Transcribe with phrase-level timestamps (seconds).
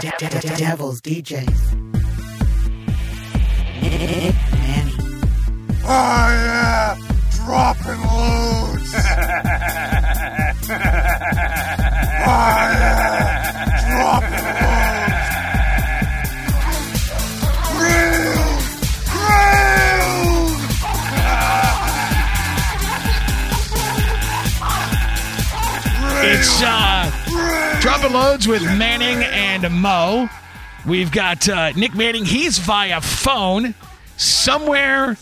[0.00, 1.60] De- de- de- Devil's DJs.
[3.82, 5.22] Nick Manning.
[5.84, 6.98] I am
[7.30, 8.94] dropping loads.
[12.24, 15.26] I am dropping loads.
[17.76, 18.64] Grilled,
[19.12, 20.62] grilled.
[26.28, 26.85] It's uh,
[28.08, 30.28] loads with Manning and Mo.
[30.86, 32.24] We've got uh, Nick Manning.
[32.24, 33.74] He's via phone
[34.16, 35.16] somewhere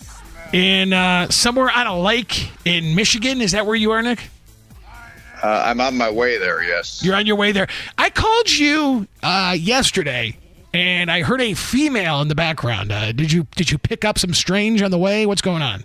[0.52, 3.41] in uh, somewhere on a lake in Michigan.
[3.41, 4.29] Is that where you are, Nick?
[5.43, 6.62] Uh, I'm on my way there.
[6.62, 7.02] Yes.
[7.02, 7.69] You're on your way there.
[7.97, 10.37] I called you uh, yesterday,
[10.73, 12.93] and I heard a female in the background.
[12.93, 15.27] Uh, did you did you pick up some strange on the way?
[15.27, 15.85] What's going on?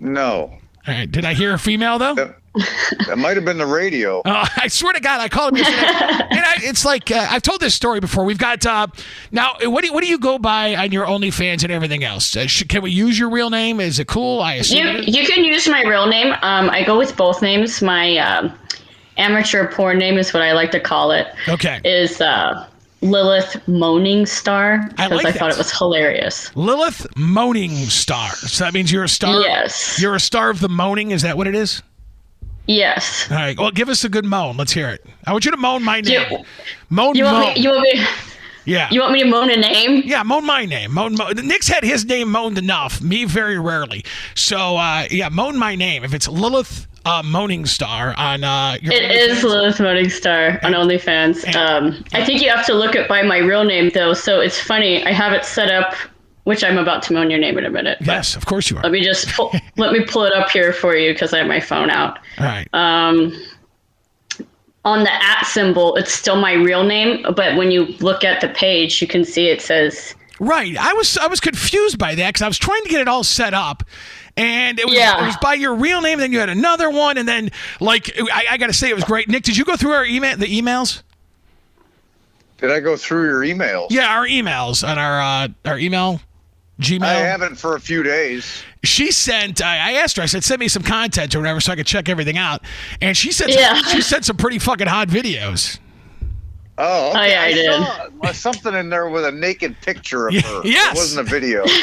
[0.00, 0.58] No.
[0.86, 1.10] All right.
[1.10, 2.34] Did I hear a female though?
[2.56, 4.20] That, that might have been the radio.
[4.20, 7.42] Uh, I swear to God, I called him yesterday, and I, it's like uh, I've
[7.42, 8.24] told this story before.
[8.24, 8.86] We've got uh,
[9.30, 9.54] now.
[9.62, 12.36] What do you, what do you go by on your OnlyFans and everything else?
[12.36, 13.80] Uh, sh- can we use your real name?
[13.80, 14.40] Is it cool?
[14.40, 14.96] I assume.
[14.96, 16.32] You you can use my real name.
[16.42, 17.82] Um, I go with both names.
[17.82, 18.52] My um,
[19.16, 21.28] amateur porn name is what I like to call it.
[21.48, 21.80] Okay.
[21.84, 22.66] Is uh,
[23.02, 26.54] Lilith Moaning Star I because like I thought it was hilarious.
[26.56, 28.30] Lilith Moaning Star.
[28.30, 29.40] So that means you're a star.
[29.40, 30.00] Yes.
[30.00, 31.10] You're a star of the moaning.
[31.10, 31.82] Is that what it is?
[32.66, 33.30] Yes.
[33.30, 33.58] All right.
[33.58, 34.56] Well, give us a good moan.
[34.56, 35.04] Let's hear it.
[35.26, 36.26] I want you to moan my name.
[36.30, 36.44] You-
[36.90, 37.14] moan.
[37.14, 37.54] You want moan.
[37.54, 37.60] me?
[37.60, 38.06] You want me?
[38.64, 38.88] yeah.
[38.90, 40.02] You want me to moan a name?
[40.04, 40.92] Yeah, moan my name.
[40.92, 41.34] Moan, moan.
[41.46, 43.00] Nick's had his name moaned enough.
[43.00, 44.04] Me, very rarely.
[44.34, 46.04] So, uh, yeah, moan my name.
[46.04, 50.72] If it's Lilith uh, Moaning Star on uh, your It is Lilith Moaning Star on
[50.72, 51.54] OnlyFans.
[51.54, 54.12] Um, I think you have to look it by my real name though.
[54.12, 55.04] So it's funny.
[55.06, 55.94] I have it set up,
[56.46, 57.98] which I'm about to moan your name in a minute.
[58.00, 58.82] Yes, of course you are.
[58.84, 61.48] Let me just pull, let me pull it up here for you because I have
[61.48, 62.20] my phone out.
[62.38, 62.68] All right.
[62.72, 63.32] Um,
[64.84, 68.48] on the at symbol, it's still my real name, but when you look at the
[68.48, 70.76] page, you can see it says Right.
[70.76, 73.24] I was I was confused by that because I was trying to get it all
[73.24, 73.82] set up.
[74.36, 75.20] And it was, Yeah.
[75.24, 78.44] it was by your real name, then you had another one, and then like I,
[78.50, 79.28] I got to say it was great.
[79.28, 81.02] Nick, did you go through our email, the emails?
[82.58, 83.88] Did I go through your emails?
[83.90, 86.20] Yeah, our emails on our uh, our email,
[86.80, 87.02] Gmail.
[87.04, 88.62] I haven't for a few days.
[88.84, 91.72] she sent I, I asked her i said send me some content or whatever so
[91.72, 92.62] i could check everything out
[93.00, 93.80] and she sent Yeah.
[93.80, 95.78] some, she sent some pretty fucking hot videos
[96.78, 97.18] Oh, okay.
[97.18, 97.82] Oh, yeah, I did.
[98.36, 100.60] saw something in there with a naked picture of her.
[100.64, 100.94] yes.
[100.94, 101.64] It wasn't a video.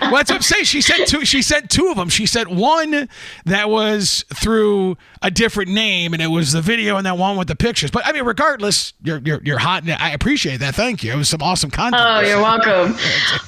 [0.00, 2.50] well that's what i'm saying she sent two she sent two of them she sent
[2.50, 3.08] one
[3.46, 7.48] that was through a different name and it was the video and that one with
[7.48, 11.02] the pictures but i mean regardless you're you're, you're hot and i appreciate that thank
[11.02, 12.92] you it was some awesome content Oh, you're welcome.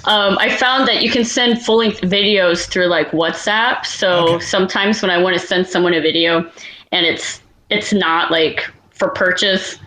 [0.06, 3.84] Um, I found that you can send full length videos through like WhatsApp.
[3.84, 4.44] So Okay.
[4.44, 6.50] sometimes when I want to send someone a video
[6.92, 9.78] and it's it's not like for purchase,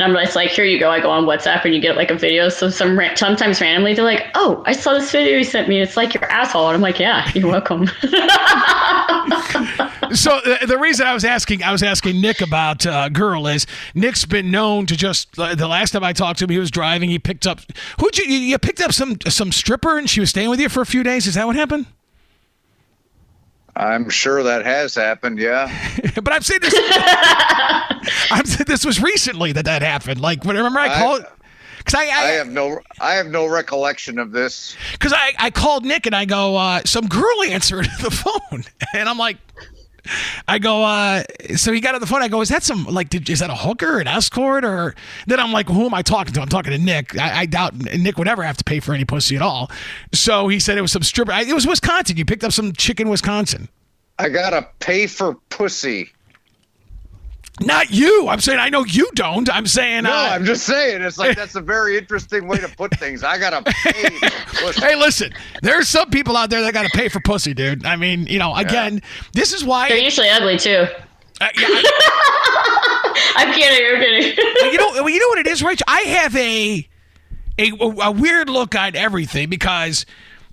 [0.00, 0.90] I'm just like, here you go.
[0.90, 2.48] I go on WhatsApp and you get like a video.
[2.48, 5.80] So some ra- sometimes randomly they're like, oh, I saw this video you sent me.
[5.80, 7.90] It's like your asshole, and I'm like, yeah, you're welcome.
[10.14, 13.66] So uh, the reason I was asking, I was asking Nick about uh, girl is
[13.94, 17.10] Nick's been known to just the last time I talked to him, he was driving.
[17.10, 17.60] He picked up
[18.00, 20.80] who'd you you picked up some some stripper and she was staying with you for
[20.80, 21.26] a few days.
[21.26, 21.86] Is that what happened?
[23.78, 25.38] I'm sure that has happened.
[25.38, 25.72] Yeah.
[26.22, 26.74] but I'm saying this.
[28.44, 30.20] Saying this was recently that that happened.
[30.20, 31.24] Like remember I I- called.
[31.84, 34.76] Cause I, I I, have no I have no recollection of this.
[34.98, 39.08] cause I, I called Nick and I go, uh, some girl answered the phone, and
[39.08, 39.38] I'm like,
[40.46, 41.24] I go, uh,
[41.56, 42.22] so he got on the phone.
[42.22, 44.94] I go, is that some like, did, is that a hooker, an escort, or?
[45.26, 46.40] Then I'm like, who am I talking to?
[46.40, 47.18] I'm talking to Nick.
[47.18, 49.70] I, I doubt Nick would ever have to pay for any pussy at all.
[50.12, 51.32] So he said it was some stripper.
[51.32, 52.16] I, it was Wisconsin.
[52.16, 53.68] You picked up some chick in Wisconsin.
[54.18, 56.10] I gotta pay for pussy.
[57.60, 58.28] Not you.
[58.28, 59.52] I'm saying I know you don't.
[59.52, 60.04] I'm saying.
[60.04, 61.02] No, uh, I'm just saying.
[61.02, 63.24] It's like that's a very interesting way to put things.
[63.24, 64.08] I gotta pay.
[64.10, 64.72] for.
[64.80, 65.32] Hey, listen.
[65.62, 67.84] There's some people out there that got to pay for pussy, dude.
[67.86, 69.02] I mean, you know, again,
[69.32, 69.88] this is why.
[69.88, 70.86] they're usually ugly too.
[71.40, 73.96] uh, yeah, I- I'm kidding.
[73.96, 74.72] I'm kidding.
[74.72, 75.82] you know, well, you know what it is, Rich.
[75.86, 76.88] I have a,
[77.58, 77.70] a
[78.08, 80.06] a weird look on everything because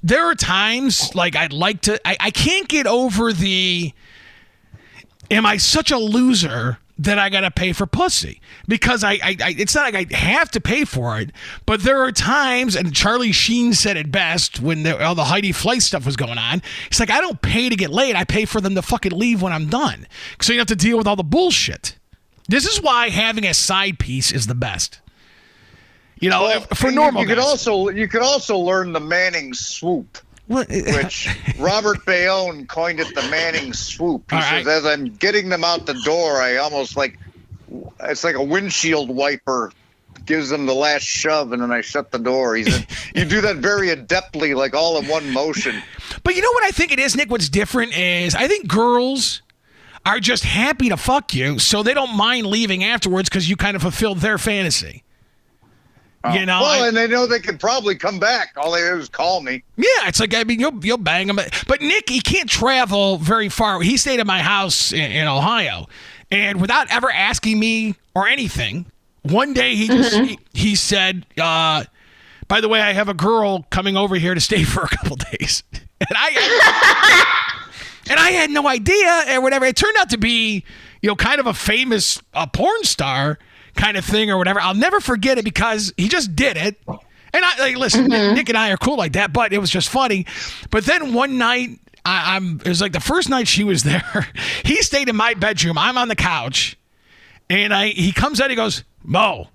[0.04, 2.00] there are times like I'd like to.
[2.08, 3.94] I, I can't get over the.
[5.32, 8.42] Am I such a loser that I gotta pay for pussy?
[8.68, 11.32] Because I, I, I it's not like I have to pay for it,
[11.66, 15.52] but there are times, and Charlie Sheen said it best when the, all the Heidi
[15.52, 16.62] Fleiss stuff was going on.
[16.90, 18.16] He's like, I don't pay to get laid.
[18.16, 20.08] I pay for them to fucking leave when I'm done,
[20.42, 21.98] so you have to deal with all the bullshit.
[22.48, 25.00] This is why having a side piece is the best.
[26.20, 30.18] You know, Well, for normal you, could also you could also learn the Manning swoop,
[30.48, 34.30] which Robert Bayonne coined it the Manning swoop.
[34.30, 34.68] He All says, right.
[34.68, 37.18] as I'm getting them out the door, I almost like
[38.02, 39.72] it's like a windshield wiper
[40.26, 42.56] gives them the last shove, and then I shut the door.
[42.56, 45.82] He said, "You do that very adeptly, like all in one motion."
[46.24, 47.30] But you know what I think it is, Nick?
[47.30, 49.42] What's different is I think girls
[50.06, 53.76] are just happy to fuck you, so they don't mind leaving afterwards because you kind
[53.76, 55.04] of fulfilled their fantasy.
[56.34, 58.54] You know, well, I- and they know they can probably come back.
[58.58, 59.64] All they do is call me.
[59.78, 61.38] yeah, it's like I mean, you'll you'll bang them.
[61.68, 63.82] but Nick, he can't travel very far.
[63.82, 65.88] He stayed at my house in, in Ohio,
[66.32, 68.86] and without ever asking me or anything,
[69.24, 71.84] one day he just he, he said, uh,
[72.48, 75.18] "By the way, I have a girl coming over here to stay for a couple
[75.18, 77.36] days," and I
[78.10, 79.66] and I had no idea or whatever.
[79.66, 80.64] It turned out to be,
[81.02, 83.40] you know, kind of a famous uh, porn star
[83.76, 84.60] kind of thing or whatever.
[84.60, 86.78] I'll never forget it because he just did it.
[86.88, 89.90] And I like listen, Nick and I are cool like that, but it was just
[89.90, 90.26] funny.
[90.72, 94.28] But then one night, I, I'm it was like the first night she was there.
[94.64, 95.78] he stayed in my bedroom.
[95.78, 96.78] I'm on the couch,
[97.50, 98.50] and I he comes out.
[98.50, 99.50] He goes, Mo,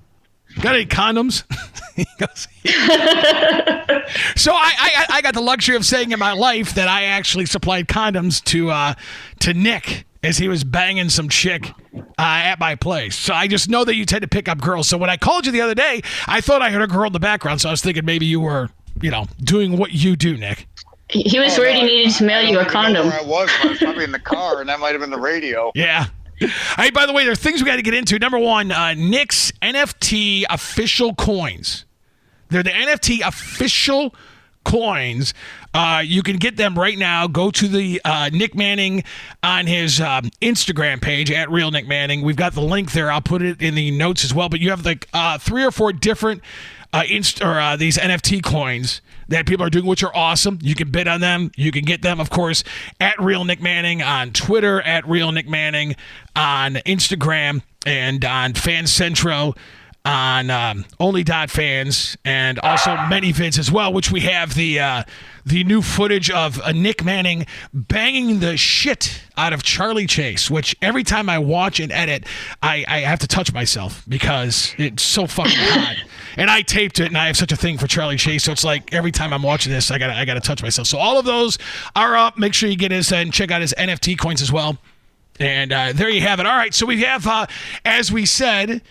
[0.61, 1.44] got any condoms?
[1.96, 2.46] he goes.
[4.37, 7.46] So I, I I got the luxury of saying in my life that I actually
[7.46, 8.94] supplied condoms to uh
[9.40, 13.17] to Nick as he was banging some chick uh, at my place.
[13.17, 14.89] So I just know that you tend to pick up girls.
[14.89, 17.13] So when I called you the other day, I thought I heard a girl in
[17.13, 17.61] the background.
[17.61, 18.71] So I was thinking maybe you were
[19.01, 20.67] you know doing what you do, Nick.
[21.09, 23.07] He he was worried he needed to mail I you a don't even know condom.
[23.09, 25.21] Where I was, I was probably in the car, and that might have been the
[25.21, 25.73] radio.
[25.77, 26.07] Yeah.
[26.79, 28.19] Hey, by the way, there are things we got to get into.
[28.19, 31.85] Number one, uh, Nick's NFT official coins.
[32.49, 34.15] They're the NFT official
[34.65, 35.35] coins.
[35.72, 37.26] Uh, you can get them right now.
[37.26, 39.05] Go to the uh, Nick Manning
[39.43, 42.22] on his um, Instagram page at Real Nick Manning.
[42.22, 43.11] We've got the link there.
[43.11, 44.49] I'll put it in the notes as well.
[44.49, 46.43] But you have like uh, three or four different
[46.93, 50.58] uh, inst- or uh, these NFT coins that people are doing, which are awesome.
[50.61, 51.52] You can bid on them.
[51.56, 52.64] You can get them, of course,
[52.99, 55.94] at Real Nick Manning on Twitter, at Real Nick Manning
[56.34, 59.56] on Instagram, and on FanCentro
[60.05, 60.85] on um,
[61.49, 65.02] fans and also ManyVids as well, which we have the uh,
[65.44, 70.75] the new footage of uh, Nick Manning banging the shit out of Charlie Chase, which
[70.81, 72.25] every time I watch and edit,
[72.62, 75.97] I, I have to touch myself because it's so fucking hot.
[76.37, 78.64] And I taped it, and I have such a thing for Charlie Chase, so it's
[78.64, 80.88] like every time I'm watching this, I gotta I gotta touch myself.
[80.88, 81.58] So all of those
[81.94, 82.38] are up.
[82.38, 84.79] Make sure you get his and check out his NFT coins as well.
[85.38, 86.46] And uh, there you have it.
[86.46, 87.46] All right, so we have, uh,
[87.85, 88.82] as we said,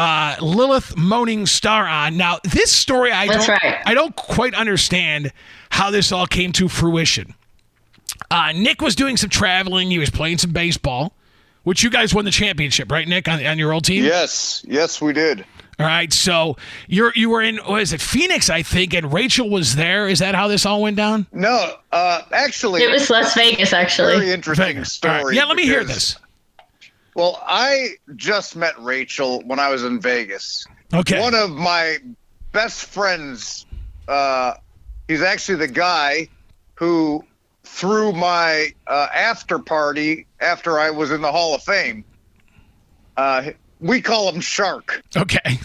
[0.00, 2.16] uh, Lilith Moaning Star on.
[2.16, 3.78] Now, this story I That's don't, right.
[3.84, 5.30] I don't quite understand
[5.70, 7.34] how this all came to fruition.
[8.30, 9.90] Uh, Nick was doing some traveling.
[9.90, 11.12] He was playing some baseball,
[11.64, 14.02] which you guys won the championship, right, Nick, on, on your old team?
[14.04, 15.44] Yes, yes, we did.
[15.78, 16.12] All right.
[16.12, 16.56] So
[16.88, 20.08] you're you were in what is it Phoenix, I think, and Rachel was there.
[20.08, 21.26] Is that how this all went down?
[21.32, 25.24] No, uh, actually, It was Las Vegas, Actually, very interesting All story.
[25.24, 25.34] right.
[25.34, 26.16] Yeah, let me hear this.
[27.14, 30.66] Well, I just met Rachel when I was in Vegas.
[30.92, 31.20] Okay.
[31.20, 31.98] One of my
[32.52, 33.66] best friends,
[34.08, 34.54] uh,
[35.08, 36.28] he's actually the guy
[36.74, 37.24] who
[37.64, 42.04] threw my uh, after party after I was in the Hall of Fame.
[43.16, 45.02] Uh, we call him Shark.
[45.16, 45.58] Okay.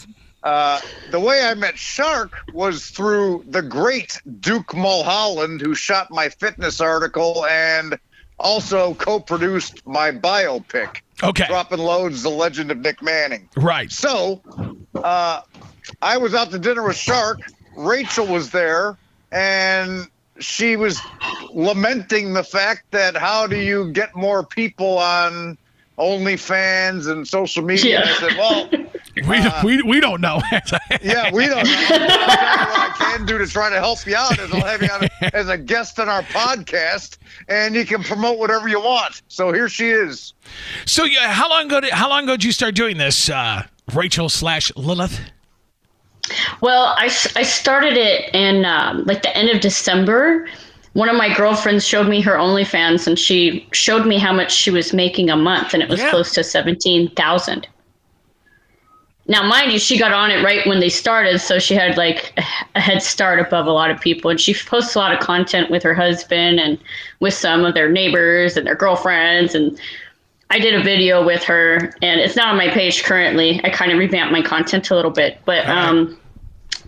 [0.43, 6.29] Uh, the way I met Shark was through the great Duke Mulholland, who shot my
[6.29, 7.97] fitness article and
[8.37, 11.47] also co-produced my biopic, Okay.
[11.47, 13.49] Dropping Loads: The Legend of Nick Manning.
[13.55, 13.91] Right.
[13.91, 14.41] So,
[14.95, 15.41] uh,
[16.01, 17.39] I was out to dinner with Shark.
[17.77, 18.97] Rachel was there,
[19.31, 20.07] and
[20.39, 20.99] she was
[21.53, 25.57] lamenting the fact that how do you get more people on
[25.97, 28.01] OnlyFans and social media?
[28.01, 28.69] And I said, well.
[29.15, 30.41] We, Uh, we, we don't know.
[31.01, 31.71] Yeah, we don't know.
[31.73, 34.59] I'll tell you what I can do to try to help you out is I'll
[34.59, 38.81] have you on as a guest on our podcast, and you can promote whatever you
[38.81, 39.21] want.
[39.29, 40.33] So here she is.
[40.85, 43.63] so yeah, how long ago did how long ago did you start doing this, uh,
[43.93, 45.21] Rachel slash Lilith?
[46.59, 50.45] Well, I, I started it in um, like the end of December.
[50.95, 54.71] One of my girlfriends showed me her OnlyFans, and she showed me how much she
[54.71, 56.09] was making a month, and it was Yeah.
[56.09, 57.67] close to seventeen thousand.
[59.27, 62.31] Now, mind you, she got on it right when they started, so she had like
[62.37, 62.43] a
[62.75, 64.29] a head start above a lot of people.
[64.31, 66.77] And she posts a lot of content with her husband and
[67.19, 69.53] with some of their neighbors and their girlfriends.
[69.55, 69.77] And
[70.49, 73.59] I did a video with her, and it's not on my page currently.
[73.65, 76.17] I kind of revamped my content a little bit, but um,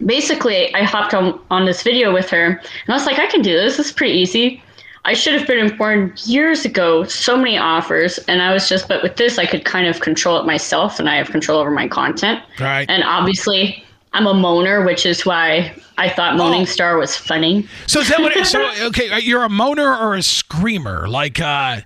[0.06, 3.42] basically, I hopped on on this video with her, and I was like, I can
[3.42, 3.78] do this.
[3.78, 4.62] This is pretty easy.
[5.06, 7.06] I should have been informed years ago.
[7.06, 10.38] So many offers, and I was just, but with this, I could kind of control
[10.38, 12.44] it myself, and I have control over my content.
[12.60, 12.86] Right.
[12.90, 16.66] And obviously, I'm a moaner, which is why I thought Moaning Oh.
[16.66, 17.68] Star was funny.
[17.86, 18.36] So is that what?
[18.36, 21.08] It, so okay, uh, you're a moaner or a screamer?
[21.08, 21.82] Like, uh,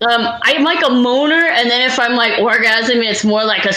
[0.00, 3.72] Um, I'm like a moaner, and then if I'm like orgasming, it's more like a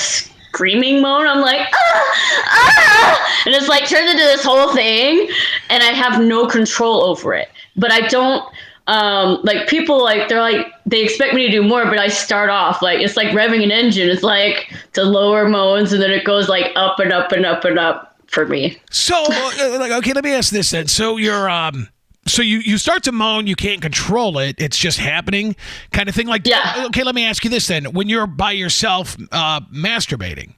[0.50, 1.27] screaming moan.
[1.27, 2.13] I'm like, ah,
[2.48, 5.30] ah, and it's like turned into this whole thing,
[5.70, 7.50] and I have no control over it.
[7.75, 8.44] But I don't
[8.88, 12.50] um like people like they're like they expect me to do more but i start
[12.50, 16.24] off like it's like revving an engine it's like the lower moans and then it
[16.24, 20.13] goes like up and up and up and up for me So, uh, like, okay,
[20.13, 20.88] let me ask this then.
[20.88, 21.89] So you're um.
[22.28, 24.56] So you, you start to moan, you can't control it.
[24.60, 25.56] It's just happening,
[25.92, 26.28] kind of thing.
[26.28, 26.86] Like, Yeah.
[26.88, 30.54] Okay, let me ask you this then: When you're by yourself uh, masturbating,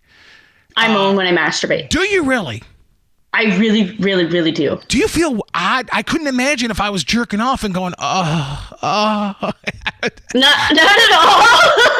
[0.78, 2.64] i moan when i masturbate do you really?
[3.34, 5.90] i really really really do Do you feel odd?
[5.92, 9.36] I couldn't imagine if I was jerking off and going, oh, oh.
[10.02, 11.42] not not at all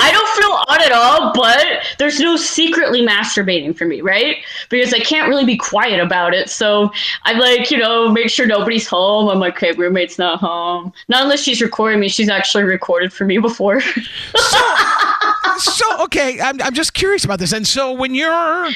[0.00, 1.66] I don't feel odd at all, but
[1.98, 4.36] there's no secretly masturbating for me, right?
[4.70, 6.50] Because I can't really be quiet about it.
[6.50, 6.90] So
[7.24, 9.28] I like, you know, make sure nobody's home.
[9.28, 10.92] I'm like, okay, roommate's not home.
[11.08, 12.08] Not unless she's recording me.
[12.08, 13.80] She's actually recorded for me before.
[13.80, 14.60] so
[15.58, 17.52] so okay, I'm I'm just curious about this.
[17.52, 18.70] And so when you're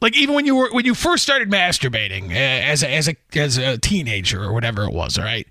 [0.00, 3.16] like even when you were when you first started masturbating uh, as a, as a
[3.34, 5.46] as a teenager or whatever it was, all right?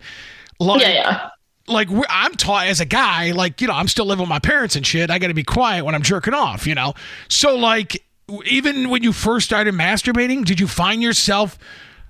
[0.59, 1.29] Like, yeah, yeah.
[1.67, 4.75] Like I'm taught as a guy, like you know, I'm still living with my parents
[4.75, 5.09] and shit.
[5.09, 6.93] I got to be quiet when I'm jerking off, you know.
[7.27, 8.03] So like,
[8.45, 11.57] even when you first started masturbating, did you find yourself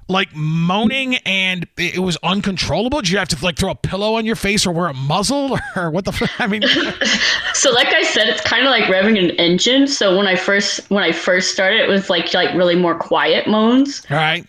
[0.08, 3.02] like moaning and it was uncontrollable?
[3.02, 5.58] Did you have to like throw a pillow on your face or wear a muzzle
[5.76, 6.12] or what the?
[6.12, 6.62] F- I mean,
[7.54, 9.88] So like I said, it's kind of like revving an engine.
[9.88, 13.48] So when I first when I first started, it was like like really more quiet
[13.48, 14.06] moans.
[14.12, 14.46] all right.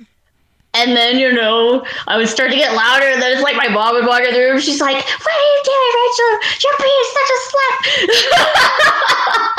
[0.76, 3.68] And then, you know, I would start to get louder, and then it's like my
[3.68, 4.60] mom would walk in the room.
[4.60, 6.32] She's like, What are you doing, Rachel?
[6.62, 7.76] You're being such a slut.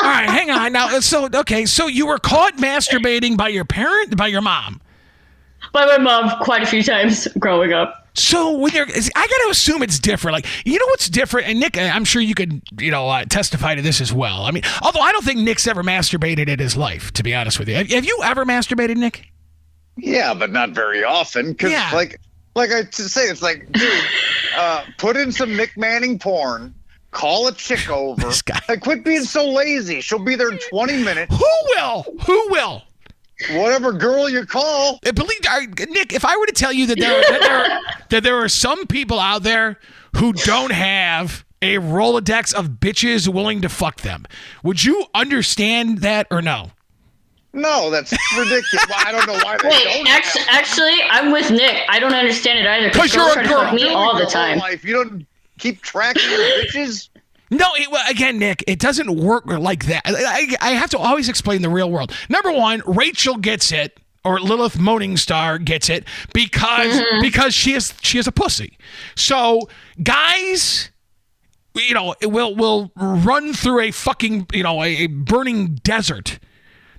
[0.00, 1.00] All right, hang on now.
[1.00, 4.80] So okay, so you were caught masturbating by your parent, by your mom.
[5.72, 8.08] By my mom quite a few times growing up.
[8.14, 10.34] So when you're, I got to assume it's different.
[10.34, 13.74] Like you know what's different, and Nick, I'm sure you could, you know, uh, testify
[13.74, 14.44] to this as well.
[14.44, 17.58] I mean, although I don't think Nick's ever masturbated in his life, to be honest
[17.58, 17.74] with you.
[17.74, 19.32] Have, have you ever masturbated, Nick?
[19.98, 21.52] Yeah, but not very often.
[21.52, 21.90] Because, Yeah.
[21.92, 22.20] like,
[22.54, 24.04] like I say, it's like, dude,
[24.56, 26.74] uh, put in some Nick Manning porn,
[27.10, 28.20] call a chick over.
[28.26, 28.60] This guy.
[28.68, 30.00] Like, quit being so lazy.
[30.00, 31.34] She'll be there in 20 minutes.
[31.36, 31.44] Who
[31.76, 32.04] will?
[32.26, 32.82] Who will?
[33.52, 34.98] Whatever girl you call.
[35.06, 38.22] Uh, Believe I, Nick, if I were to tell you that there, that there that
[38.24, 39.78] there are some people out there
[40.16, 44.26] who don't have a Rolodex of bitches willing to fuck them,
[44.64, 46.72] would you understand that or no?
[47.52, 48.86] No, that's ridiculous.
[48.88, 50.08] Well, I don't know why they Wait, don't.
[50.08, 51.84] actually, have- actually, I'm with Nick.
[51.88, 52.90] I don't understand it either.
[52.90, 53.64] Because you're a girl.
[53.64, 54.58] fuck me Doing all the your whole time.
[54.58, 54.84] Life.
[54.84, 55.26] You don't
[55.58, 57.08] keep track of your bitches.
[57.50, 60.02] No, it, well, again, Nick, it doesn't work like that.
[60.04, 62.12] I, I have to always explain the real world.
[62.28, 67.22] Number one, Rachel gets it, or Lilith Morningstar gets it because mm-hmm.
[67.22, 68.76] because she is she is a pussy.
[69.16, 69.68] So
[70.02, 70.90] guys,
[71.74, 76.38] you know, will will run through a fucking you know a, a burning desert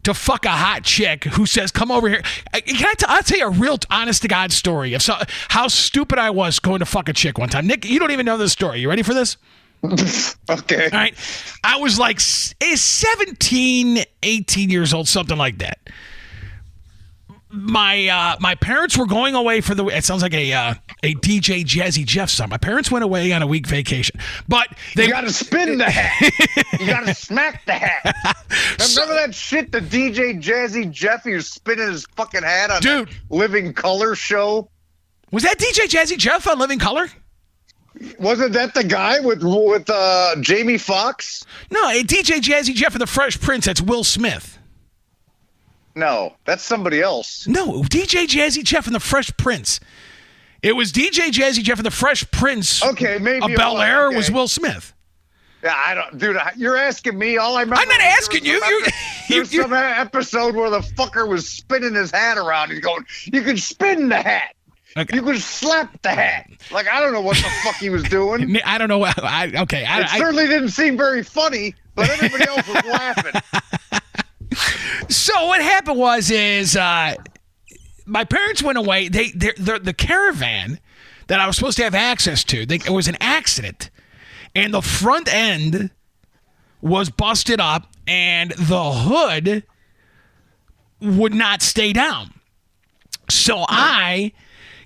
[0.03, 3.23] to fuck a hot chick who says, "Come over here." I- Can I t- I'll
[3.23, 5.15] tell you a real, honest to God story of so,
[5.49, 7.67] how stupid I was going to fuck a chick one time.
[7.67, 8.79] Nick, you don't even know this story.
[8.79, 9.37] You ready for this?
[10.49, 10.85] Okay.
[10.85, 11.13] All right.
[11.63, 12.19] I was like
[12.61, 15.77] eh, 17, 18 years old, something like that.
[17.51, 19.85] My uh, my parents were going away for the.
[19.87, 22.49] It sounds like a uh, a DJ Jazzy Jeff song.
[22.49, 26.31] My parents went away on a week vacation, but they gotta spin the hat.
[26.79, 28.03] you gotta smack the hat.
[28.95, 33.09] Remember that shit, the DJ Jazzy Jeff, he was spinning his fucking hat on Dude.
[33.31, 34.69] Living Color show?
[35.31, 37.07] was that DJ Jazzy Jeff on Living Color?
[38.19, 41.43] Wasn't that the guy with with uh, Jamie Foxx?
[41.71, 43.65] No, DJ Jazzy Jeff and the Fresh Prince.
[43.65, 44.58] That's Will Smith.
[45.99, 47.45] No, that's somebody else.
[47.47, 49.79] No, DJ Jazzy Jeff and the Fresh Prince.
[50.63, 52.81] It was DJ Jazzy Jeff and the Fresh Prince.
[52.83, 54.15] Okay, maybe it Bel was, Air okay.
[54.17, 54.93] was Will Smith.
[55.61, 56.37] Yeah, I don't, dude.
[56.37, 57.37] I- You're asking me.
[57.37, 57.81] All I remember.
[57.81, 58.53] I'm not asking you.
[58.53, 58.85] You-
[59.29, 62.69] you- you- some episode where the fucker was spinning his hat around.
[62.71, 64.55] He's going, "You can spin the hat.
[64.97, 65.17] Okay.
[65.17, 68.57] You can slap the hat." Like I don't know what the fuck he was doing.
[68.65, 69.03] I don't know.
[69.03, 73.41] I, okay, I, It I, certainly didn't seem very funny, but everybody else was laughing.
[75.09, 77.15] so what happened was is uh,
[78.05, 79.07] my parents went away.
[79.07, 80.79] They the caravan
[81.27, 82.65] that I was supposed to have access to.
[82.65, 83.89] They, it was an accident,
[84.55, 85.91] and the front end
[86.81, 89.63] was busted up, and the hood
[91.01, 92.33] would not stay down.
[93.29, 94.31] So I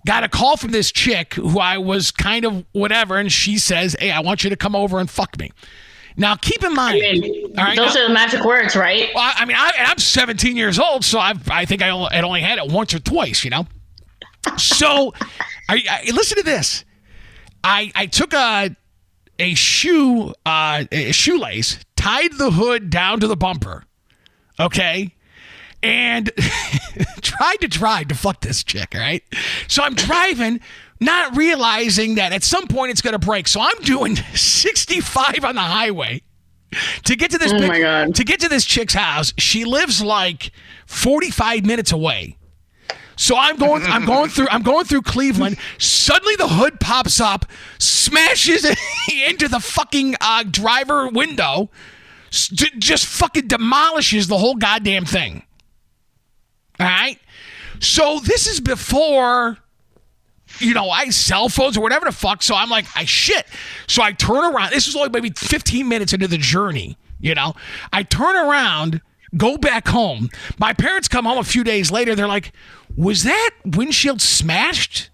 [0.05, 3.95] got a call from this chick who I was kind of whatever, and she says,
[3.99, 5.51] "Hey, I want you to come over and fuck me."
[6.15, 9.09] Now, keep in mind, I mean, all right, those now- are the magic words, right?
[9.15, 11.89] well, I I mean, I, and I'm 17 years old, so I've, I think I
[11.89, 13.65] only, had only had it once or twice, you know.
[14.57, 15.13] So,
[15.69, 16.85] I, I, listen to this.
[17.63, 18.75] I I took a
[19.39, 23.85] a shoe uh, a shoelace, tied the hood down to the bumper.
[24.59, 25.15] Okay.
[25.81, 26.31] And
[27.21, 29.23] tried to drive to fuck this chick, all right?
[29.67, 30.61] So I'm driving,
[31.03, 33.47] not realizing that at some point it's gonna break.
[33.47, 36.21] So I'm doing 65 on the highway
[37.05, 39.33] to get to this Oh big- to get to this chick's house.
[39.37, 40.51] She lives like
[40.87, 42.37] 45 minutes away.
[43.15, 45.57] So I'm going I'm going through I'm going through Cleveland.
[45.77, 47.45] Suddenly the hood pops up,
[47.77, 48.65] smashes
[49.27, 51.69] into the fucking uh, driver window,
[52.31, 55.43] just fucking demolishes the whole goddamn thing.
[56.79, 57.19] All right?
[57.79, 59.59] So this is before
[60.63, 62.41] you know, I cell phones or whatever the fuck.
[62.43, 63.45] So I'm like, I shit.
[63.87, 64.71] So I turn around.
[64.71, 66.97] This was only maybe 15 minutes into the journey.
[67.19, 67.55] You know,
[67.91, 69.01] I turn around,
[69.37, 70.29] go back home.
[70.57, 72.15] My parents come home a few days later.
[72.15, 72.51] They're like,
[72.95, 75.09] was that windshield smashed?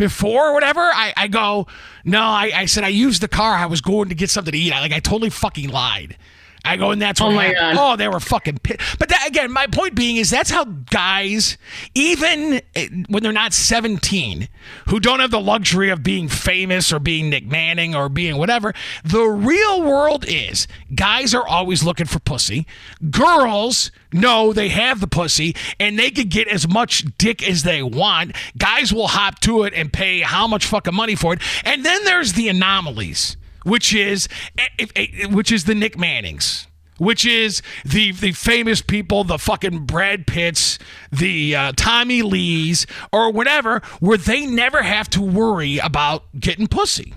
[0.00, 1.66] before or whatever, I, I go,
[2.06, 3.54] no, I, I said I used the car.
[3.54, 4.72] I was going to get something to eat.
[4.72, 6.16] I like I totally fucking lied.
[6.64, 7.76] I go, and that's what Oh my happened.
[7.76, 7.92] God.
[7.92, 8.98] Oh, they were fucking pissed.
[8.98, 11.56] But that, again, my point being is that's how guys,
[11.94, 14.48] even eh, when they're not 17,
[14.88, 18.74] who don't have the luxury of being famous or being Nick Manning or being whatever,
[19.04, 22.66] the real world is guys are always looking for pussy.
[23.10, 27.82] Girls know they have the pussy and they can get as much dick as they
[27.82, 28.34] want.
[28.58, 31.40] Guys will hop to it and pay how much fucking money for it.
[31.64, 36.66] And then there's the anomalies which is eh, eh, which is the Nick Mannings,
[36.98, 40.78] which is the the famous people, the fucking Brad Pitts,
[41.10, 47.14] the uh, Tommy Lees, or whatever, where they never have to worry about getting pussy.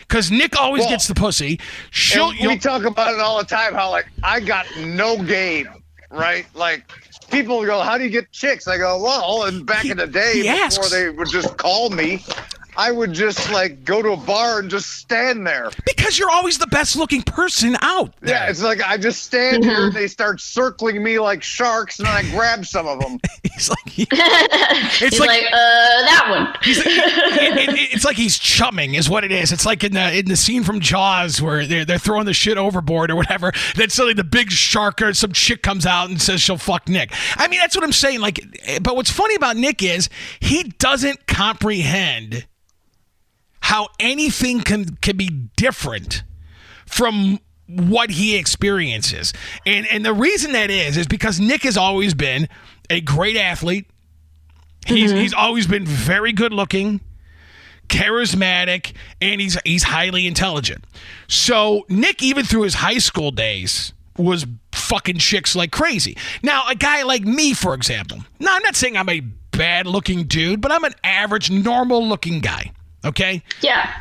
[0.00, 1.60] Because Nick always Well, gets the pussy.
[1.92, 3.74] She'll, we talk about it all the time.
[3.74, 5.68] How like I got no game,
[6.10, 6.46] right?
[6.52, 6.90] Like
[7.30, 10.42] people go, "How do you get chicks?" I go, "Well, and back in the day,
[10.42, 10.90] before asks.
[10.90, 12.24] they would just call me,
[12.76, 15.70] I would just like go to a bar and just stand there.
[15.86, 18.14] because you're always the best looking person out.
[18.24, 22.06] Yeah, it's like I just stand here and they start circling me like sharks, and
[22.08, 23.18] then I grab some of them.
[23.52, 26.56] He's like, it's He's like, like, uh, that one.
[26.62, 29.52] it- it- it's like he's chumming, is what it is.
[29.52, 32.56] It's like in the in the scene from Jaws where they're they're throwing the shit
[32.56, 33.52] overboard or whatever.
[33.76, 37.12] Then suddenly the big shark or some chick comes out and says she'll fuck Nick.
[37.36, 38.20] I mean, that's what I'm saying.
[38.20, 38.40] Like,
[38.82, 40.08] but what's funny about Nick is
[40.40, 42.46] he doesn't comprehend
[43.60, 46.22] how anything can can be different
[46.86, 49.32] from what he experiences.
[49.64, 52.48] And and the reason that is is because Nick has always been
[52.88, 53.86] a great athlete.
[54.86, 55.20] He's mm-hmm.
[55.20, 57.00] he's always been very good looking,
[57.88, 60.84] charismatic, and he's he's highly intelligent.
[61.28, 66.16] So Nick, even through his high school days, was fucking chicks like crazy.
[66.42, 68.18] Now, a guy like me, for example.
[68.38, 72.40] Now, I'm not saying I'm a bad looking dude, but I'm an average, normal looking
[72.40, 72.72] guy.
[73.04, 73.42] Okay.
[73.60, 73.92] Yeah.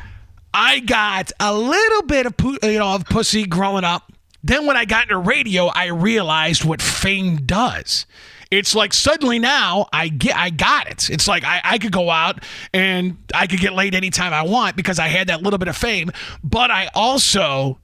[0.54, 2.34] I got a little bit of
[2.64, 4.12] you know of pussy growing up.
[4.44, 8.06] Then when I got into radio, I realized what fame does.
[8.52, 11.10] It's like suddenly now I get I got it.
[11.10, 14.76] It's like I, I could go out and I could get laid anytime I want
[14.76, 16.10] because I had that little bit of fame.
[16.44, 17.78] But I also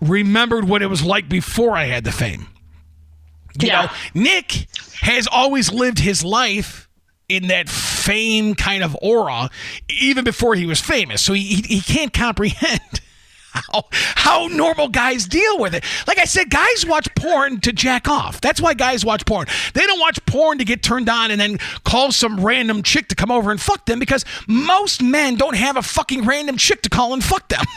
[0.00, 2.46] remembered what it was like before I had the fame.
[3.60, 3.82] You Yeah.
[4.14, 4.66] know, Nick
[5.02, 6.87] has always lived his life
[7.28, 9.50] in that fame kind of aura,
[9.88, 11.22] even before he was famous.
[11.22, 12.80] So he, he, he can't comprehend
[13.52, 15.84] how, how normal guys deal with it.
[16.06, 18.40] Like I said, guys watch porn to jack off.
[18.40, 19.46] That's why guys watch porn.
[19.74, 23.14] They don't watch porn to get turned on and then call some random chick to
[23.14, 26.88] come over and fuck them because most men don't have a fucking random chick to
[26.88, 27.64] call and fuck them.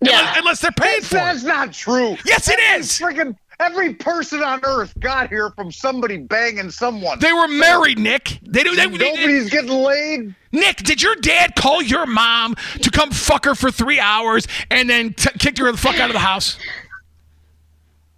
[0.00, 0.34] Yeah.
[0.36, 1.20] Unless they're paid That's, for it.
[1.20, 2.16] that's not true.
[2.26, 2.98] Yes, it Every is.
[2.98, 7.18] Freaking every person on earth got here from somebody banging someone.
[7.18, 8.38] They were married, Nick.
[8.42, 8.62] They.
[8.62, 10.34] They, they, Nobody's getting laid.
[10.52, 14.88] Nick, did your dad call your mom to come fuck her for three hours and
[14.88, 16.58] then t- kicked her the fuck out of the house?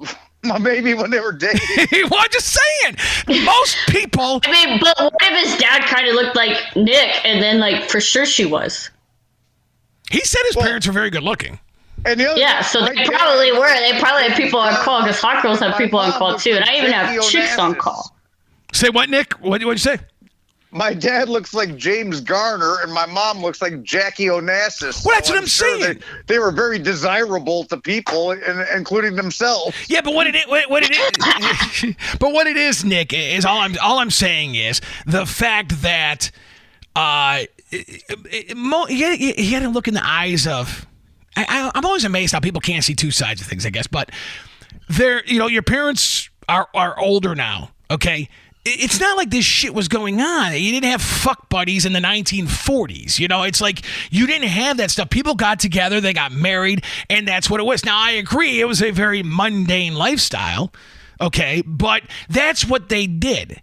[0.44, 1.60] Well, Maybe when they were dating.
[2.08, 2.96] well, I'm just saying.
[3.44, 4.40] Most people.
[4.44, 7.90] I mean, but what if his dad kind of looked like Nick, and then like
[7.90, 8.90] for sure she was?
[10.08, 11.58] He said his parents were very good looking.
[12.06, 13.68] And the other Yeah, so they dad- probably were.
[13.68, 16.64] They probably had people on call because hot girls have people on call too, and
[16.64, 18.14] I even have Jackie chicks on call.
[18.72, 19.32] Say what, Nick?
[19.34, 19.98] What what'd you say?
[20.72, 25.06] My dad looks like James Garner, and my mom looks like Jackie Onassis.
[25.06, 26.00] Well, that's So what I'm sure saying.
[26.26, 29.74] They, they were very desirable to people, and, including themselves.
[29.88, 33.44] Yeah, but what it is, what, what it is, but what it is, Nick, is
[33.46, 36.30] all I'm all I'm saying is the fact that
[36.94, 38.02] uh, it,
[38.50, 40.86] it, mo- you, gotta- you got to look in the eyes of.
[41.36, 43.66] I, I'm always amazed how people can't see two sides of things.
[43.66, 44.10] I guess, but
[44.88, 47.70] they're you know your parents are are older now.
[47.90, 48.28] Okay,
[48.66, 50.52] it's not like this shit was going on.
[50.54, 53.18] You didn't have fuck buddies in the 1940s.
[53.18, 55.08] You know, it's like you didn't have that stuff.
[55.08, 57.84] People got together, they got married, and that's what it was.
[57.84, 60.72] Now, I agree, it was a very mundane lifestyle,
[61.20, 63.62] okay, but that's what they did.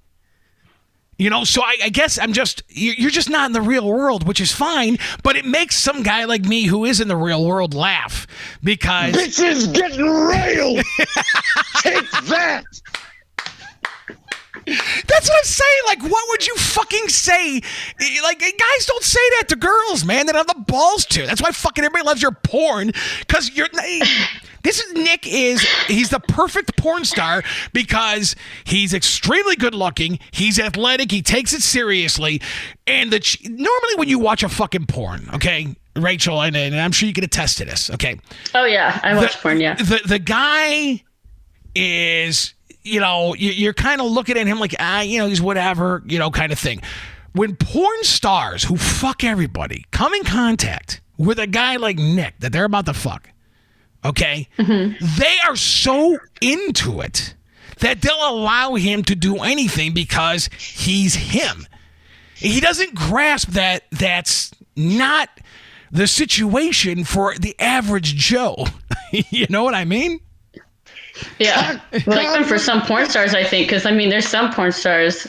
[1.17, 3.87] You know, so I, I guess I'm just, you- you're just not in the real
[3.87, 7.15] world, which is fine, but it makes some guy like me who is in the
[7.15, 8.25] real world laugh
[8.63, 9.13] because.
[9.13, 10.77] Bitches getting railed.
[11.81, 12.63] Take that.
[14.65, 15.81] That's what I'm saying.
[15.87, 17.61] Like, what would you fucking say?
[18.23, 20.25] Like, guys don't say that to girls, man.
[20.25, 21.25] They don't have the balls to.
[21.25, 22.91] That's why fucking everybody loves your porn.
[23.19, 23.67] Because you're.
[24.63, 30.57] This is Nick is he's the perfect porn star because he's extremely good looking, he's
[30.59, 32.41] athletic, he takes it seriously,
[32.87, 36.91] and the ch- normally when you watch a fucking porn, okay, Rachel, and, and I'm
[36.93, 38.17] sure you can attest to this, okay,
[38.55, 39.59] Oh yeah, I watch porn.
[39.59, 39.75] Yeah.
[39.75, 41.03] the the guy
[41.75, 45.41] is you know you- you're kind of looking at him like ah you know he's
[45.41, 46.81] whatever you know kind of thing
[47.33, 52.51] when porn stars who fuck everybody come in contact with a guy like nick that
[52.51, 53.29] they're about to fuck
[54.03, 54.47] okay?
[54.57, 55.05] Mm-hmm.
[55.19, 57.33] They are so into it
[57.79, 61.67] that they'll allow him to do anything because he's him.
[62.35, 65.29] He doesn't grasp that that's not
[65.91, 68.65] the situation for the average joe.
[69.29, 70.19] You know what i mean?
[71.37, 71.79] Yeah.
[72.07, 74.71] Well, like even for some porn stars, I think, because I mean, there's some porn
[74.71, 75.27] stars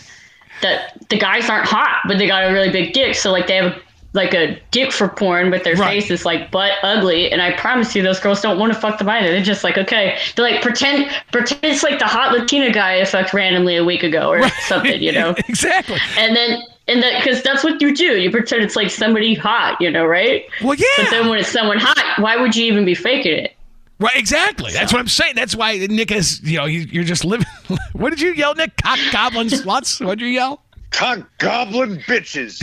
[0.62, 3.14] that the guys aren't hot, but they got a really big dick.
[3.14, 3.78] So like they have
[4.14, 6.00] like a dick for porn, but their Right.
[6.00, 7.30] face is like butt ugly.
[7.30, 9.28] And I promise you, those girls don't want to fuck them either.
[9.28, 13.04] They're just like, okay, they're like pretend pretend it's like the hot Latina guy I
[13.04, 15.34] fucked randomly a week ago or something, you know.
[15.48, 18.18] exactly And then and that because that's what you do.
[18.20, 20.44] You pretend it's like somebody hot, you know, right?
[20.62, 23.56] well yeah But then when it's someone hot, why would you even be faking it?
[24.00, 24.72] Right, exactly.
[24.72, 25.34] That's what I'm saying.
[25.36, 27.46] That's why Nick is, you know, you- you're just living.
[27.94, 28.76] what did you yell, Nick?
[28.82, 30.04] Cock goblin sluts?
[30.04, 30.62] What did you yell?
[30.90, 32.60] Cock goblin bitches.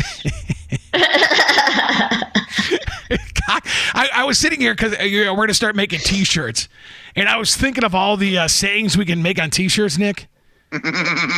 [3.93, 6.69] I, I was sitting here because you know, we're going to start making T-shirts,
[7.15, 10.27] and I was thinking of all the uh, sayings we can make on T-shirts, Nick.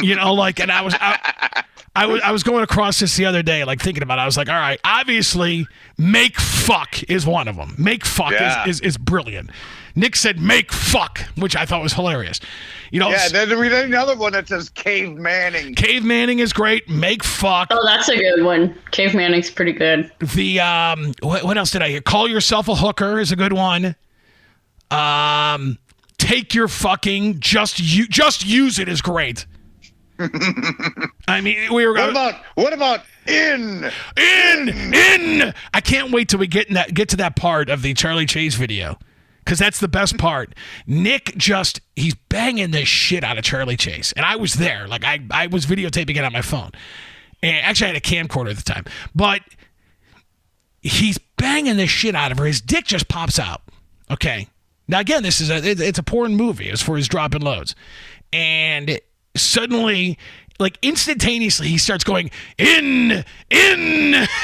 [0.04, 0.96] you know, like, and I was.
[1.00, 1.64] I,
[1.96, 4.22] I was I was going across this the other day, like thinking about it.
[4.22, 7.76] I was like, all right, obviously, make fuck is one of them.
[7.78, 8.64] Make fuck Yeah.
[8.64, 9.52] is, is is brilliant.
[9.96, 12.40] Nick said make fuck, which I thought was hilarious.
[12.92, 15.76] You know, Yeah, then we had another one that says Cave Manning.
[15.76, 16.90] Cave Manning is great.
[16.90, 17.68] Make fuck.
[17.72, 18.76] Oh, that's a good one.
[18.92, 20.12] Cave Manning's pretty good.
[20.20, 22.02] The um, what, what else did I hear?
[22.02, 23.96] Call yourself a hooker is a good one.
[24.92, 25.78] Um,
[26.18, 29.46] take your fucking just you just use it is great.
[31.28, 33.92] I mean, we were What about what about in?
[34.18, 35.54] in in.
[35.74, 38.26] I can't wait till we get in that get to that part of the Charlie
[38.28, 38.98] Chase video.
[39.46, 40.54] Cause that's the best part.
[40.88, 44.12] Nick just he's banging the shit out of Charlie Chase.
[44.14, 44.88] And I was there.
[44.88, 46.72] Like I, I was videotaping it on my phone.
[47.42, 48.86] And actually I had a camcorder at the time.
[49.14, 49.42] But
[50.82, 52.46] he's banging the shit out of her.
[52.46, 53.62] His dick just pops out.
[54.12, 54.48] Okay.
[54.88, 56.70] Now again, this is a it- it's a porn movie.
[56.70, 57.74] It's for his dropping loads,
[58.34, 59.00] and
[59.36, 60.18] suddenly,
[60.60, 64.28] like instantaneously, he starts going in in.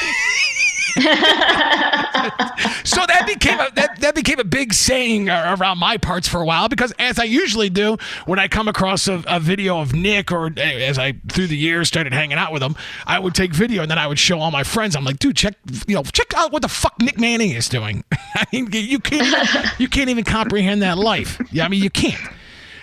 [2.83, 6.45] so that became a that, that became a big saying around my parts for a
[6.45, 10.31] while because as I usually do when I come across a, a video of Nick
[10.31, 12.75] or uh, as I through the years started hanging out with him,
[13.05, 14.95] I would take video and then I would show all my friends.
[14.95, 15.55] I'm like, dude, check
[15.87, 18.03] you know check out what the fuck Nick Manning is doing.
[18.11, 21.39] I mean, you can't you can't even comprehend that life.
[21.51, 22.21] Yeah, I mean you can't.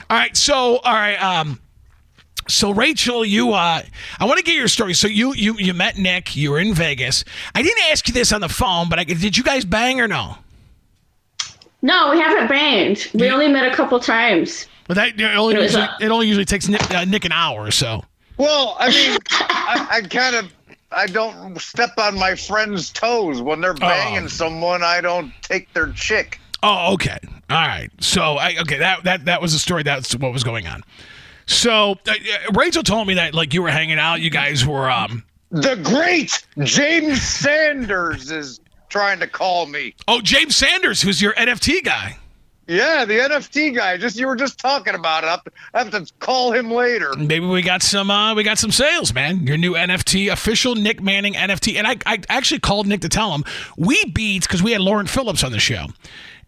[0.09, 1.61] All right, so all right, um.
[2.49, 3.83] So Rachel, you uh
[4.21, 4.95] I want to get your story.
[4.95, 7.25] So you you you met Nick, you were in Vegas.
[7.55, 10.09] I didn't ask you this on the phone, but I, did you guys bang or
[10.09, 10.39] no?
[11.83, 13.11] No, we haven't banged.
[13.15, 14.67] We only met a couple times.
[14.87, 17.33] But that it only It usually, uh, it only usually takes Nick, uh, Nick an
[17.33, 18.05] hour or so.
[18.39, 20.53] Well, I mean, I, I kind of
[20.93, 24.83] I don't step on my friends' toes when they're banging someone.
[24.83, 26.39] I don't take their chick.
[26.63, 27.19] Oh, okay.
[27.51, 27.91] All right.
[28.01, 29.83] So I okay, that that that was the story.
[29.83, 30.83] That's what was going on.
[31.47, 34.91] So uh, uh, Rachel told me that like you were hanging out, you guys were
[34.91, 39.95] um The great James Sanders is trying to call me.
[40.09, 42.19] Oh, James Sanders, who's your NFT guy.
[42.69, 43.97] Yeah, the NFT guy.
[43.97, 45.29] Just you were just talking about it.
[45.29, 47.13] I have to, I have to call him later.
[47.17, 49.47] Maybe we got some uh we got some sales, man.
[49.47, 51.77] Your new NFT official Nick Manning NFT.
[51.77, 53.45] And I I actually called Nick to tell him
[53.77, 55.87] we beat because we had Lauren Phillips on the show.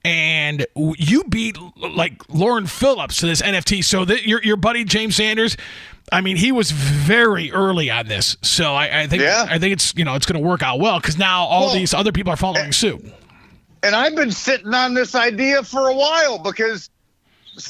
[0.09, 3.85] And you beat like Lauren Phillips to this NFT.
[3.85, 5.57] So that your your buddy James Sanders,
[6.11, 8.37] I mean, he was very early on this.
[8.43, 9.47] So I, I think Yeah.
[9.49, 11.75] I think it's you know it's going to work out well because now all Well,
[11.75, 13.05] these other people are following suit.
[13.83, 16.91] And I've been sitting on this idea for a while because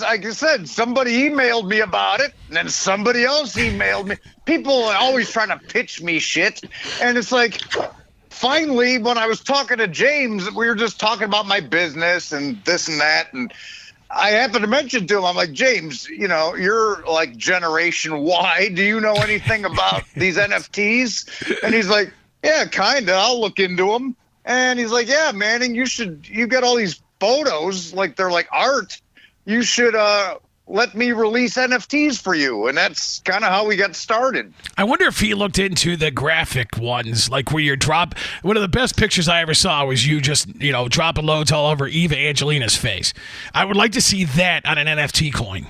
[0.01, 4.16] like I said, somebody emailed me about it, and then somebody else emailed me.
[4.44, 6.61] People are always trying to pitch me shit,
[7.01, 7.61] and it's like,
[8.38, 12.62] finally, when I was talking to James, we were just talking about my business and
[12.64, 13.53] this and that, and
[14.11, 18.70] I happened to mention to him, I'm like, James, you know, you're like Generation Y.
[18.72, 21.62] Do you know anything about these NFTs?
[21.62, 23.12] And he's like, Yeah, kinda.
[23.12, 24.16] I'll look into them.
[24.44, 26.27] And he's like, Yeah, Manning, you should.
[26.29, 29.01] You got all these photos, like they're like art.
[29.44, 32.66] You should uh let me release NFTs for you.
[32.68, 34.52] And that's kind of how we got started.
[34.76, 38.14] I wonder if he looked into the graphic ones, like where you drop.
[38.42, 41.50] One of the best pictures I ever saw was you just, you know, dropping loads
[41.50, 43.14] all over Eva Angelina's face.
[43.54, 45.66] I would like to see that on an NFT coin.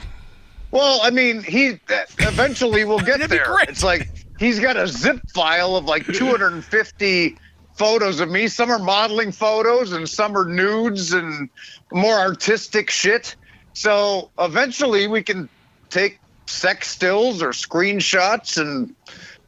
[0.71, 1.81] Well, I mean, he
[2.19, 3.45] eventually will get there.
[3.45, 3.69] great.
[3.69, 4.09] It's like
[4.39, 7.37] he's got a zip file of like 250
[7.75, 8.49] photos of me.
[8.49, 11.49] Some are modeling photos and some are nudes and
[11.93, 13.37] more artistic shit.
[13.75, 15.49] So eventually we can
[15.91, 18.95] take sex stills or screenshots and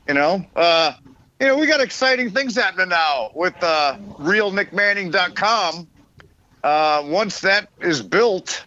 [0.07, 0.93] you know, uh
[1.41, 5.89] you know, we got exciting things happening now with uh realnickmanning.com.
[6.63, 8.65] Uh once that is built,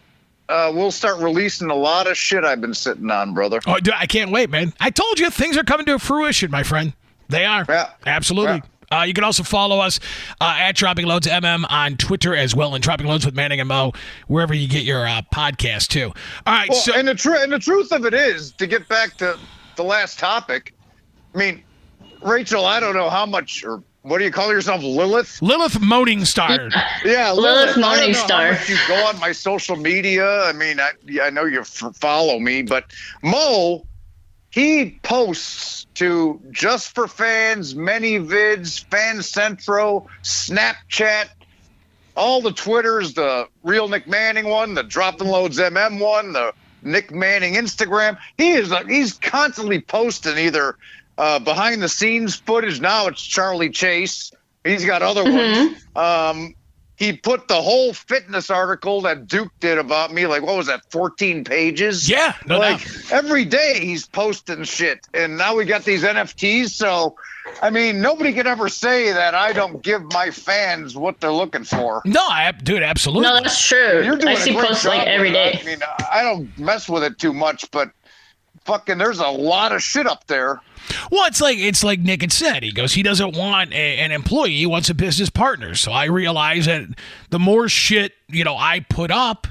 [0.50, 3.60] uh, we'll start releasing a lot of shit I've been sitting on, brother.
[3.66, 4.74] Oh, dude, I can't wait, man.
[4.80, 6.94] I told you things are coming to fruition, my friend.
[7.30, 7.66] They are.
[7.68, 7.92] Yeah.
[8.06, 8.62] Absolutely.
[8.94, 10.00] Uh, you can also follow us
[10.40, 13.68] uh, at Dropping Loads MM on Twitter as well, and Dropping Loads with Manning and
[13.68, 13.92] Mo
[14.28, 16.14] wherever you get your uh, podcast too.
[16.46, 18.88] All right, Well, so and the tr- and the truth of it is, to get
[18.88, 19.38] back to
[19.76, 20.74] the last topic,
[21.34, 21.64] I mean,
[22.22, 25.42] Rachel, I don't know how much, or what do you call yourself, Lilith?
[25.42, 26.70] Lilith Moaning Star.
[27.06, 28.30] Yeah, Lilith I don't Morningstar.
[28.30, 30.44] know how much You go on my social media.
[30.44, 32.92] I mean, I, I know you f- follow me, but
[33.24, 33.86] Mo,
[34.54, 41.30] he posts to Just for Fans, many vids, FanCentro, Snapchat,
[42.16, 47.12] all the Twitters, the real Nick Manning one, the Dropping Loads MM one, the Nick
[47.12, 48.20] Manning Instagram.
[48.38, 50.78] He is uh, he's constantly posting either
[51.18, 52.80] uh, behind the scenes footage.
[52.80, 54.32] Now it's Charlie Chase.
[54.64, 55.84] He's got other ones.
[55.96, 56.54] Um,
[56.96, 60.82] he put the whole fitness article that Duke did about me, like what was that,
[60.92, 62.08] 14 pages?
[62.08, 63.12] Yeah, no like doubt.
[63.12, 65.08] every day he's posting shit.
[65.14, 66.70] And now we got these NFTs.
[66.70, 67.16] So,
[67.62, 71.64] I mean, nobody can ever say that I don't give my fans what they're looking
[71.64, 72.02] for.
[72.06, 73.24] No, I, dude, absolutely.
[73.24, 74.04] No, that's true.
[74.04, 75.54] You're doing I see posts like every day.
[75.54, 75.62] it.
[75.62, 75.80] I mean,
[76.12, 77.92] I don't mess with it too much, but
[78.66, 80.62] fucking, there's a lot of shit up there.
[81.12, 82.64] Well, it's like it's like Nick had said.
[82.64, 85.76] He goes, he doesn't want a, an employee; he wants a business partner.
[85.76, 86.88] So I realize that
[87.30, 89.48] the more shit you know I put up,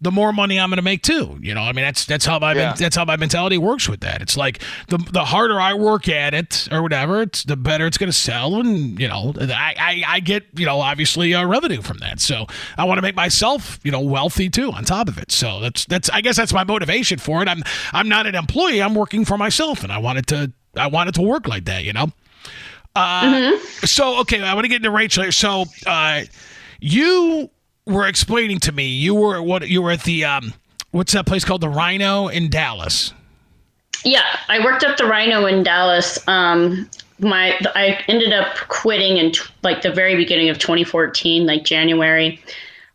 [0.00, 1.38] the more money I'm going to make too.
[1.40, 2.74] You know, I mean that's that's how my Yeah.
[2.74, 4.20] that's how my mentality works with that.
[4.20, 7.96] It's like the the harder I work at it or whatever, it's the better it's
[7.96, 11.80] going to sell, and you know I I, I get you know obviously uh, revenue
[11.80, 12.20] from that.
[12.20, 15.32] So I want to make myself you know wealthy too on top of it.
[15.32, 17.48] So that's that's I guess that's my motivation for it.
[17.48, 18.82] I'm I'm not an employee.
[18.82, 21.84] I'm working for myself, and I wanted to I wanted to work like that.
[21.84, 22.12] You know.
[22.96, 25.24] Uh, So okay, I want to get into Rachel.
[25.24, 25.32] here.
[25.32, 26.22] So uh,
[26.80, 27.50] you
[27.86, 30.54] were explaining to me you were what you were at the um,
[30.92, 33.12] what's that place called the Rhino in Dallas.
[34.04, 36.18] Yeah, I worked at the Rhino in Dallas.
[36.28, 41.64] Um, my I ended up quitting in t- like the very beginning of 2014, like
[41.64, 42.40] January.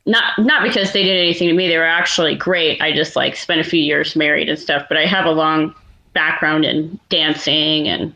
[0.06, 1.68] Not not because they did anything to me.
[1.68, 2.82] They were actually great.
[2.82, 4.86] I just like spent a few years married and stuff.
[4.88, 5.74] But I have a long
[6.20, 8.14] background in dancing and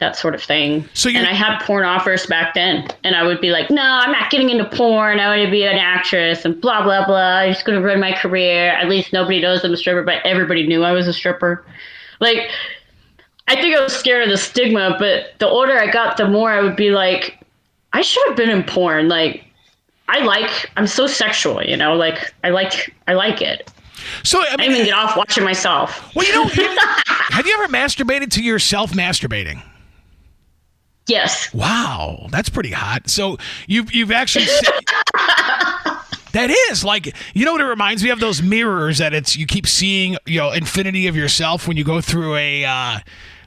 [0.00, 0.88] that sort of thing.
[0.92, 4.10] So and I had porn offers back then, and I would be like, "No, I'm
[4.10, 5.20] not getting into porn.
[5.20, 7.38] I want to be an actress and blah blah blah.
[7.42, 8.72] I'm just gonna run my career.
[8.72, 11.64] At least nobody knows I'm a stripper, but everybody knew I was a stripper."
[12.20, 12.50] Like,
[13.46, 16.50] I think I was scared of the stigma, but the older I got, the more
[16.50, 17.38] I would be like,
[17.92, 19.08] I should have been in porn.
[19.08, 19.44] Like,
[20.08, 21.94] I like, I'm so sexual, you know.
[21.94, 23.70] Like, I like, I like it.
[24.22, 26.14] So I I mean, even get off watching myself.
[26.14, 26.44] well, you know,
[27.06, 29.62] have you ever masturbated to yourself masturbating?
[31.06, 31.52] Yes.
[31.52, 33.08] Wow, that's pretty hot.
[33.10, 33.36] So
[33.66, 34.46] you've you've actually.
[34.46, 34.66] se-
[36.32, 39.46] That is like you know what it reminds me of those mirrors that it's you
[39.46, 42.98] keep seeing you know infinity of yourself when you go through a uh,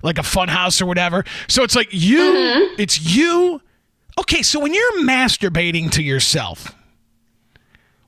[0.03, 1.25] like a fun house or whatever.
[1.49, 3.61] So it's like you, it's you.
[4.17, 6.73] Okay, so when you're masturbating to yourself,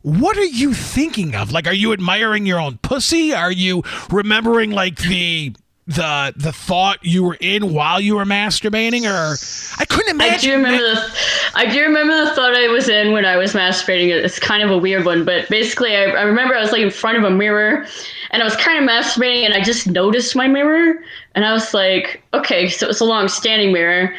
[0.01, 1.51] what are you thinking of?
[1.51, 3.33] Like, are you admiring your own pussy?
[3.33, 5.53] Are you remembering like the
[5.87, 9.03] the the thought you were in while you were masturbating?
[9.03, 9.35] Or
[9.79, 10.51] I couldn't imagine.
[10.51, 11.11] I do remember the,
[11.55, 14.09] I do remember the thought I was in when I was masturbating.
[14.09, 16.91] It's kind of a weird one, but basically, I, I remember I was like in
[16.91, 17.85] front of a mirror,
[18.31, 21.03] and I was kind of masturbating, and I just noticed my mirror,
[21.35, 24.15] and I was like, okay, so it's a long standing mirror,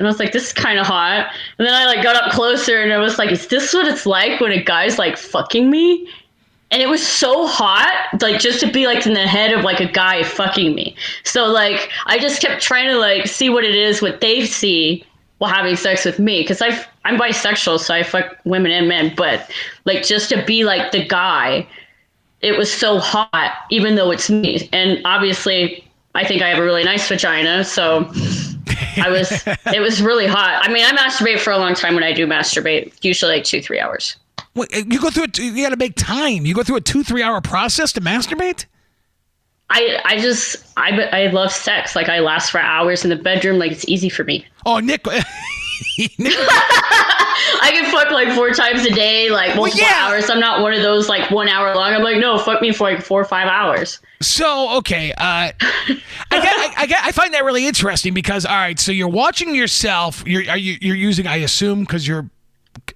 [0.00, 2.32] and I was like, this is kind of hot, and then I like got up
[2.32, 5.70] closer, and I was like, is this what it's like when a guy's like fucking
[5.70, 6.08] me?
[6.70, 9.80] and it was so hot, like just to be like in the head of like
[9.80, 10.94] a guy fucking me.
[11.24, 15.04] So like I just kept trying to like see what it is, what they see
[15.38, 19.12] while having sex with me, because I I'm bisexual, so I fuck women and men.
[19.16, 19.50] But
[19.84, 21.66] like just to be like the guy,
[22.40, 24.68] it was so hot, even though it's me.
[24.72, 25.84] And obviously,
[26.14, 28.08] I think I have a really nice vagina, so
[28.96, 30.60] I was it was really hot.
[30.62, 33.60] I mean, I masturbate for a long time when I do masturbate, usually like two
[33.62, 34.16] three hours.
[34.54, 35.38] Wait, eh, You go through it.
[35.38, 36.44] You got to make time.
[36.44, 38.66] You go through a two, three hour process to masturbate.
[39.70, 41.94] I I just I I love sex.
[41.94, 43.58] Like I last for hours in the bedroom.
[43.58, 44.44] Like it's easy for me.
[44.66, 45.04] Oh, Nick.
[47.62, 50.08] I can fuck like four times a day, like multiple yeah.
[50.08, 50.28] hours.
[50.30, 51.92] I'm not one of those like one hour long.
[51.92, 53.98] I'm like, no, fuck me for like four or five hours.
[54.20, 55.52] So okay, uh, I
[55.88, 59.54] get, I, I get, I find that really interesting because all right, so you're watching
[59.54, 60.22] yourself.
[60.26, 62.28] You're are you you're using, I assume, because you're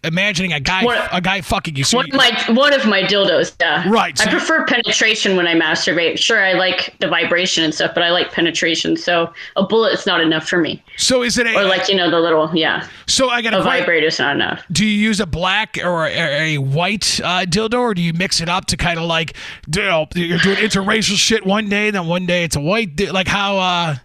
[0.02, 1.84] imagining a guy What- a guy fucking you.
[1.84, 3.88] So One of my one of my dildos, yeah.
[3.88, 6.18] Right, so I prefer penetration when I masturbate.
[6.18, 8.96] Sure, I like the vibration and stuff, but I like penetration.
[8.96, 10.82] So a bullet is not enough for me.
[10.96, 13.60] so is it a Or like you know the little yeah, so I got a
[13.60, 14.62] a vibrator is not enough.
[14.70, 18.40] Do you use a black or a, a white uh, dildo, or do you mix
[18.40, 19.34] it up to kind of like,
[19.74, 23.00] you know, you're doing interracial shit one day, then one day it's a white?
[23.12, 23.58] Like how?
[23.58, 23.96] uh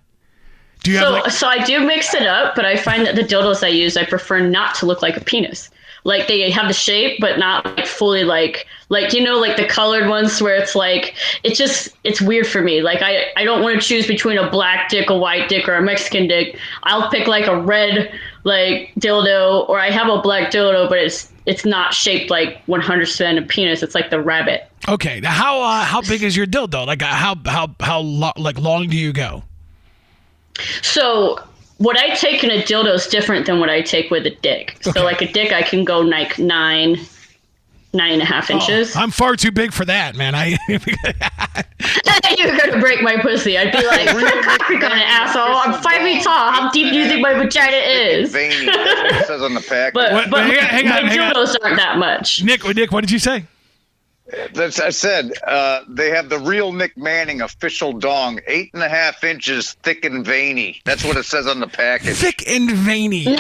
[0.84, 1.32] Do you have So, like?
[1.32, 4.06] so I do mix it up, but I find that the dildos I use, I
[4.06, 5.70] prefer not to look like a penis.
[6.06, 9.65] Like they have the shape, but not like fully like like you know like the
[9.65, 11.13] colored ones where it's like
[11.44, 12.82] it's just it's weird for me.
[12.82, 15.76] Like I I don't want to choose between a black dick, a white dick, or
[15.76, 16.58] a Mexican dick.
[16.84, 21.34] I'll pick like a red like dildo, or I have a black dildo, but it's
[21.46, 23.84] it's not shaped like 100% a penis.
[23.84, 24.70] It's like the rabbit.
[24.88, 26.88] Okay, now how uh, how big is your dildo?
[26.88, 29.44] Like uh, how how how lo- like long do you go?
[30.82, 31.39] So
[31.78, 34.78] what I take in a dildo is different than what I take with a dick.
[34.82, 34.91] Okay.
[34.91, 36.98] So like a dick, I can go like nine,
[37.93, 38.95] nine and a half oh, inches.
[38.95, 40.36] I'm far too big for that, man.
[40.36, 40.58] I
[42.38, 43.58] You're gonna break my pussy.
[43.58, 45.43] I'd be like, "Put a cock on it, asshole.
[45.43, 46.52] I'm five feet tall.
[46.52, 48.32] How deep do you think my vagina is?
[48.32, 48.65] Veiny.
[48.65, 49.93] That's what it says on the pack.
[49.93, 51.34] But What- but hang on, hang my on, hang on.
[51.34, 52.43] dildos aren't that much.
[52.43, 53.45] Nick, Nick, what did you say?
[54.54, 55.32] That's I said.
[55.46, 60.06] Uh, they have the real Nick Manning official dong, eight and a half inches thick
[60.06, 60.82] and veiny.
[60.86, 62.18] That's what it says on the package.
[62.18, 63.26] Thick and veiny.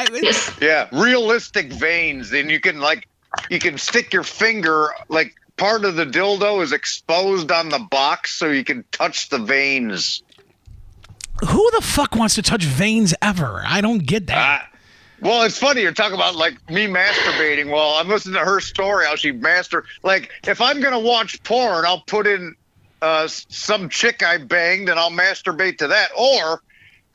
[0.61, 2.31] Yeah, realistic veins.
[2.33, 3.07] And you can like,
[3.49, 8.33] you can stick your finger like part of the dildo is exposed on the box,
[8.33, 10.23] so you can touch the veins.
[11.47, 13.63] Who the fuck wants to touch veins ever?
[13.65, 14.68] I don't get that.
[15.21, 17.71] Well, it's funny you're talking about like me masturbating.
[17.71, 19.85] Well, I'm listening to her story how she master.
[20.03, 22.55] Like if I'm gonna watch porn, I'll put in
[23.01, 26.11] uh, some chick I banged and I'll masturbate to that.
[26.17, 26.61] Or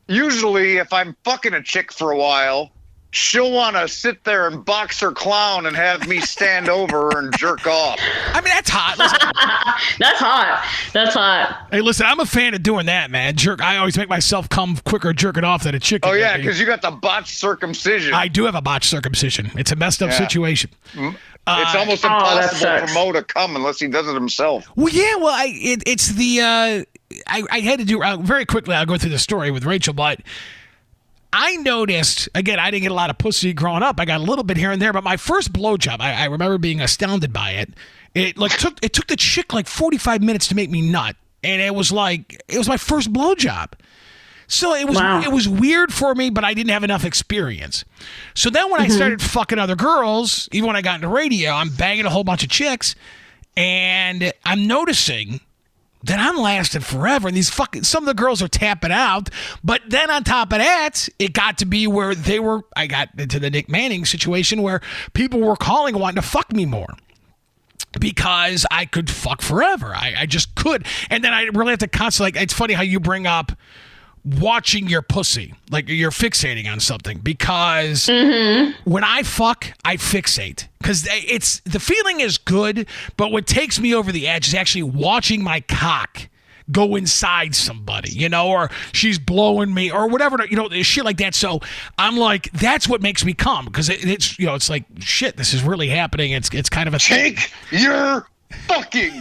[0.07, 2.71] usually, if I'm fucking a chick for a while,
[3.15, 7.19] she'll want to sit there and box her clown and have me stand over her
[7.21, 7.99] and jerk off.
[8.33, 8.97] I mean, that's hot.
[9.99, 10.65] That's hot.
[10.93, 11.69] That's hot.
[11.71, 13.37] hey, listen, I'm a fan of doing that, man.
[13.37, 13.63] Jerk.
[13.63, 16.11] I always make myself come quicker jerking off than a chicken.
[16.11, 18.13] Oh yeah, because you got the botched circumcision.
[18.15, 19.51] I do have a botched circumcision.
[19.57, 20.19] It's a messed up Yeah.
[20.19, 20.71] situation.
[20.95, 22.93] it's Uh, almost Oh, impossible sucks.
[22.93, 24.67] for Mo to come unless he does it himself.
[24.75, 25.17] Well, yeah.
[25.17, 26.85] Well, I it, it's the uh,
[27.29, 28.75] I I had to do uh, very quickly.
[28.75, 30.21] I'll go through the story with Rachel, but
[31.37, 32.61] I noticed again.
[32.61, 33.99] I didn't get a lot of pussy growing up.
[33.99, 36.59] I got a little bit here and there, but my first blowjob, I, I remember
[36.59, 37.75] being astounded by it.
[38.15, 41.17] It like took it took the chick like forty five minutes to make me nut,
[41.43, 43.73] and it was like it was my first blowjob.
[44.47, 45.23] So it was Wow.
[45.23, 47.85] it was weird for me, but I didn't have enough experience.
[48.35, 48.95] So then when I mm-hmm.
[48.95, 52.45] started fucking other girls, even when I got into radio, I'm banging a whole bunch
[52.45, 52.95] of chicks,
[53.57, 55.41] and I'm noticing
[56.05, 57.29] that I'm lasting forever.
[57.29, 59.31] And these fucking some of the girls are tapping out,
[59.63, 62.63] but then on top of that, it got to be where they were.
[62.77, 64.81] I got into the Nick Manning situation where
[65.13, 66.95] people were calling wanting to fuck me more
[68.01, 69.95] because I could fuck forever.
[69.95, 70.87] I, I just could.
[71.11, 73.53] And then I really have to constantly, like, it's funny how you bring up
[74.25, 78.91] watching your pussy, like you're fixating on something because mm-hmm.
[78.91, 83.95] when I fuck, I fixate because it's the feeling is good, but what takes me
[83.95, 86.29] over the edge is actually watching my cock
[86.71, 91.19] go inside somebody, you know, or she's blowing me or whatever, you know, shit like
[91.19, 91.35] that.
[91.35, 91.61] So
[91.99, 95.37] I'm like, that's what makes me come because it, it's, you know, it's like, shit,
[95.37, 96.33] this is really happening.
[96.33, 97.37] It's, it's kind of a thing.
[97.37, 98.27] Take your
[98.67, 99.21] fucking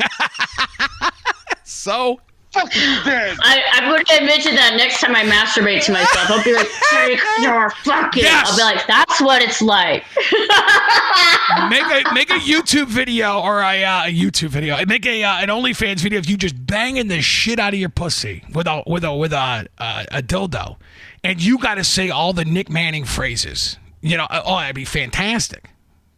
[1.64, 2.22] So
[2.54, 3.38] fucking dead.
[3.42, 6.30] I, I'm going to mention that next time I masturbate to myself.
[6.30, 8.24] I'll be like, take your fucking.
[8.24, 8.50] Yes.
[8.50, 10.04] I'll be like, that's what it's like.
[11.70, 14.84] make a make a YouTube video or a, uh, a YouTube video.
[14.86, 17.90] Make a uh, an OnlyFans video of you just banging the shit out of your
[17.90, 20.78] pussy with a with a with a uh, a dildo,
[21.24, 23.78] and you got to say all the Nick Manning phrases.
[24.02, 25.70] You know, oh, that'd be fantastic.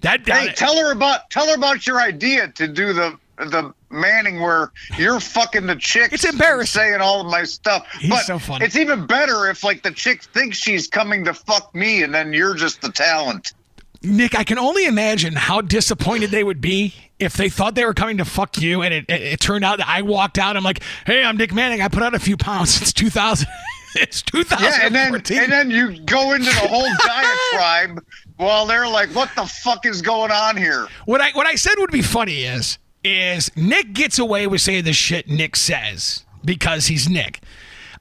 [0.01, 3.73] That, Hey, that tell her about tell her about your idea to do the the
[3.89, 6.11] Manning where you're fucking the chick.
[6.11, 6.81] It's embarrassing.
[6.81, 7.87] saying all of my stuff.
[7.99, 8.65] He's but so funny.
[8.65, 12.33] It's even better if like the chick thinks she's coming to fuck me, and then
[12.33, 13.53] you're just the talent.
[14.01, 17.93] Nick, I can only imagine how disappointed they would be if they thought they were
[17.93, 20.57] coming to fuck you, and it, it, it turned out that I walked out.
[20.57, 21.81] I'm like, "Hey, I'm Nick Manning.
[21.81, 23.47] I put on a few pounds since 2000.
[23.95, 28.03] it's 2014." Yeah, and then and then you go into the whole diatribe
[28.37, 31.75] while they're like, "What the fuck is going on here?" what I what I said
[31.77, 36.87] would be funny is is Nick gets away with saying the shit Nick says because
[36.87, 37.41] he's Nick.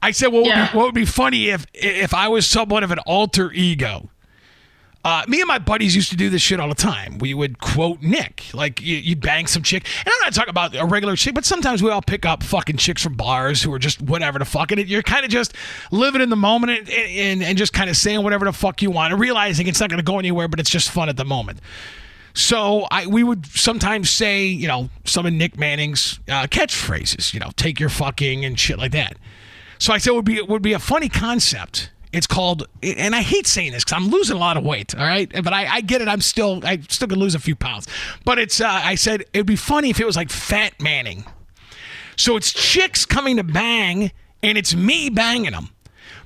[0.01, 2.91] I said, "What would be, what would be funny if if I was somewhat of
[2.91, 4.09] an alter ego."
[5.03, 7.19] Uh, me and my buddies used to do this shit all the time.
[7.19, 10.75] We would quote Nick, like you, you bang some chick, and I'm not talking about
[10.75, 13.77] a regular chick, but sometimes we all pick up fucking chicks from bars who are
[13.77, 15.53] just whatever the fuck, and it- you're kind of just
[15.91, 18.89] living in the moment and, and, and just kind of saying whatever the fuck you
[18.89, 21.25] want, and realizing it's not going to go anywhere, but it's just fun at the
[21.25, 21.59] moment.
[22.35, 27.39] So I we would sometimes say, you know, some of Nick Manning's uh, catchphrases, you
[27.39, 29.17] know, take your fucking and shit like that.
[29.79, 31.91] So I said it would be it would be a funny concept.
[32.11, 34.95] It's called, and I hate saying this because I'm losing a lot of weight.
[34.95, 36.07] All right, but I, I get it.
[36.07, 37.87] I'm still I still could lose a few pounds.
[38.25, 41.25] But it's uh, I said it'd be funny if it was like Fat Manning.
[42.17, 44.11] So it's chicks coming to bang,
[44.43, 45.69] and it's me banging them.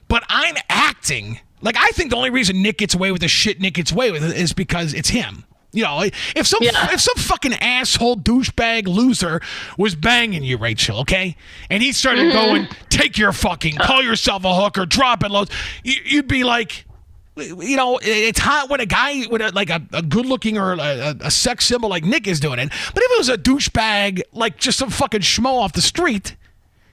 [0.07, 3.61] But I'm acting like I think the only reason Nick gets away with the shit
[3.61, 5.45] Nick gets away with is because it's him.
[5.71, 6.01] You know,
[6.35, 6.91] if some Yeah.
[6.93, 9.39] if some fucking asshole douchebag loser
[9.77, 11.35] was banging you, Rachel, okay,
[11.69, 15.51] and he started going, "Take your fucking, call yourself a hooker, drop it loads,"
[15.83, 16.85] you, you'd be like,
[17.37, 20.73] you know, it's hot when a guy with a, like a, a good looking or
[20.73, 22.69] a, a, a sex symbol like Nick is doing it.
[22.93, 26.35] But if it was a douchebag, like just some fucking schmo off the street,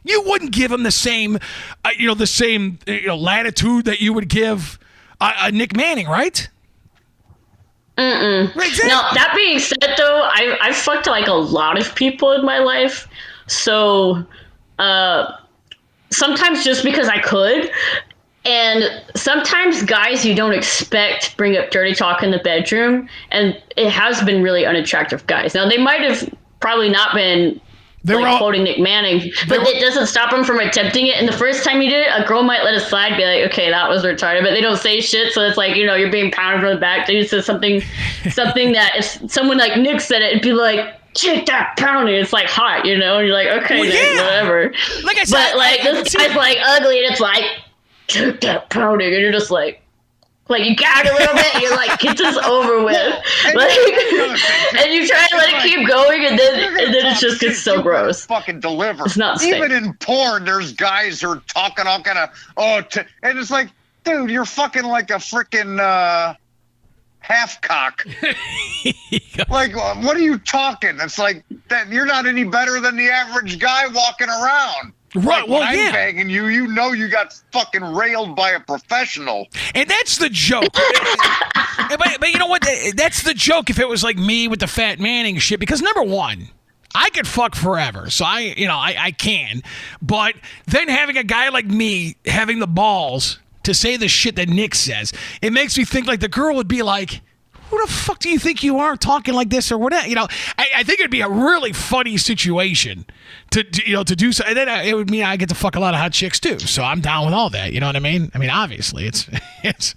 [0.05, 1.39] you wouldn't give him the same,
[1.85, 4.79] uh, you know, the same you know, latitude that you would give
[5.21, 6.49] uh, uh, Nick Manning, right?
[7.97, 8.55] Mm-mm.
[8.55, 8.89] Exactly.
[8.89, 12.59] Now that being said, though, I I fucked like a lot of people in my
[12.59, 13.09] life,
[13.47, 14.25] so
[14.79, 15.33] uh,
[16.11, 17.71] sometimes just because I could,
[18.45, 18.85] and
[19.15, 24.23] sometimes guys you don't expect bring up dirty talk in the bedroom, and it has
[24.23, 25.55] been really unattractive guys.
[25.55, 26.29] Now they might have
[26.61, 27.61] probably not been.
[28.07, 31.17] They were like all- quoting Nick Manning, but it doesn't stop them from attempting it.
[31.19, 33.45] And the first time you do it, a girl might let it slide, be like,
[33.53, 35.33] "Okay, that was retarded," but they don't say shit.
[35.33, 37.07] So it's like you know you're being pounded from the back.
[37.07, 37.83] They just say something,
[38.31, 42.33] something that if someone like Nick said it, it'd be like, "Take that pounding." It's
[42.33, 43.19] like hot, you know.
[43.19, 44.23] And you're like, "Okay, Well, Nick, yeah.
[44.23, 47.45] whatever." Like I said, But like I- I this guy's like ugly, and it's like,
[48.07, 49.83] "Take that pounding," and you're just like.
[50.49, 52.97] Like you gag a little bit, and you're like, "Get this over with,"
[53.47, 54.37] and like, the other thing,
[54.71, 57.19] too, and you try to let it like, keep going, and then and then it
[57.19, 58.25] just gets so gross.
[58.27, 59.07] Fucking deliver.
[59.07, 60.45] It's not even in porn.
[60.45, 63.71] There's guys who are talking all kind of oh, t- and it's like,
[64.05, 66.35] dude, you're fucking like a freaking uh,
[67.19, 68.07] half cock.
[69.49, 70.97] like, what are you talking?
[71.01, 71.89] It's like that.
[71.89, 74.93] You're not any better than the average guy walking around.
[75.15, 75.93] Right, Like, well, I'm yeah.
[75.93, 79.47] banging you, you know you got fucking railed by a professional.
[79.75, 80.65] And that's the joke.
[80.73, 82.67] but, but you know what?
[82.95, 85.61] That's the joke if it was like me with the Fat Manning shit.
[85.61, 86.49] Because number one,
[86.95, 88.11] I could fuck forever.
[88.11, 89.63] So I, you know, I, I can.
[90.03, 90.35] But
[90.67, 94.75] then having a guy like me having the balls to say the shit that Nick
[94.75, 97.21] says, it makes me think like the girl would be like,
[97.69, 100.07] who the fuck do you think you are talking like this or whatever?
[100.07, 103.05] You know, I, I think it'd be a really funny situation
[103.51, 104.45] to, to you know to do so.
[104.47, 106.39] And then I, it would mean I get to fuck a lot of hot chicks
[106.39, 106.59] too.
[106.59, 107.73] So I'm down with all that.
[107.73, 108.31] You know what I mean?
[108.35, 109.29] I mean, obviously, it's
[109.65, 109.95] it's,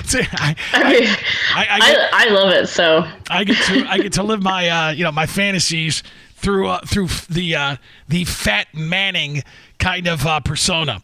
[0.00, 1.08] it's I, I mean,
[1.54, 2.68] I, I, I, get, I love it.
[2.68, 6.02] So I get to I get to live my uh, you know my fantasies
[6.34, 7.76] through uh, through the uh,
[8.08, 9.42] the Fat Manning
[9.78, 11.02] kind of uh, persona.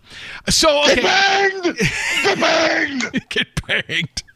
[0.48, 1.78] So okay, Banged!
[1.78, 3.28] Get banged!
[3.28, 4.22] get banged.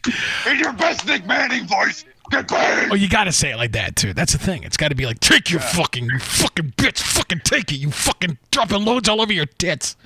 [0.50, 2.92] In your best Nick Manning voice, get banged!
[2.92, 4.12] Oh, you got to say it like that too.
[4.12, 4.62] That's the thing.
[4.64, 7.76] It's got to be like, take your fucking, you fucking bitch, fucking take it.
[7.76, 9.96] You fucking dropping loads all over your tits.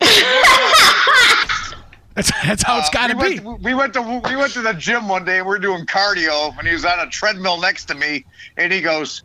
[2.14, 3.40] that's that's how it's got to Uh, we be.
[3.44, 5.86] went, we went to we went to the gym one day and we are doing
[5.86, 8.24] cardio and he was on a treadmill next to me
[8.56, 9.22] and he goes,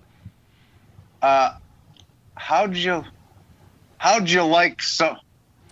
[1.22, 1.56] uh,
[2.36, 3.04] how'd you
[3.98, 5.16] how'd you like so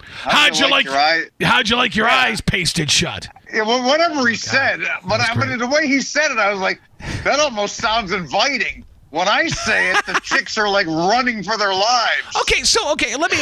[0.06, 0.86] How'd you like?
[0.86, 1.24] your eye?
[1.42, 2.16] How'd you like your Yeah.
[2.18, 3.30] eyes pasted shut?
[3.54, 6.60] Yeah, well, whatever he said, but I, but the way he said it, I was
[6.60, 6.82] like,
[7.24, 8.84] that almost sounds inviting.
[9.12, 12.36] When I say it, the chicks are like running for their lives.
[12.41, 13.38] Okay, so okay, let me.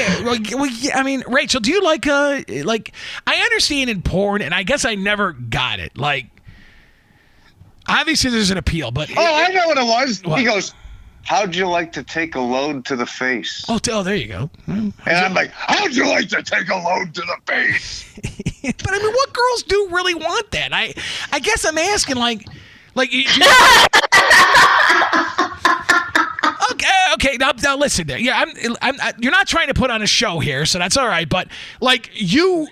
[0.56, 2.92] Well, yeah, I mean, Rachel, do you like uh like
[3.26, 5.98] I understand in porn, and I guess I never got it.
[5.98, 6.26] Like,
[7.88, 10.22] obviously there's an appeal, but Oh, I know what it was.
[10.26, 10.40] What?
[10.40, 10.74] He goes,
[11.24, 14.50] "How'd you like to take a load to the face?" oh, oh, there you go.
[14.68, 18.06] And I'm like, "How'd you like to take a load to the face?"
[18.64, 20.74] but I mean, what girls do really want that?
[20.74, 20.94] I
[21.32, 22.46] I guess I'm asking like
[22.96, 23.22] like you,
[26.72, 26.88] okay.
[27.14, 28.08] okay, now, now listen.
[28.10, 30.98] Yeah, I'm, I'm, I, you're not trying to put on a show here, so that's
[30.98, 31.28] all right.
[31.28, 31.48] But
[31.80, 32.68] like you,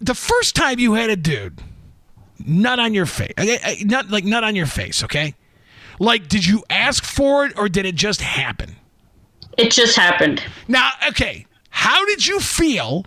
[0.00, 1.60] the first time you had a dude,
[2.46, 3.32] nut on your face,
[3.84, 5.34] not like nut on your face, okay?
[6.00, 8.74] Like, did you ask for it or did it just happen?
[9.58, 10.42] It just happened.
[10.66, 13.04] Now, okay, how did you feel?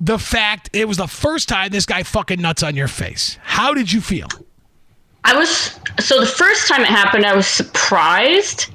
[0.00, 3.38] The fact it was the first time this guy fucking nuts on your face.
[3.42, 4.26] How did you feel?
[5.22, 8.66] I was so the first time it happened, I was surprised,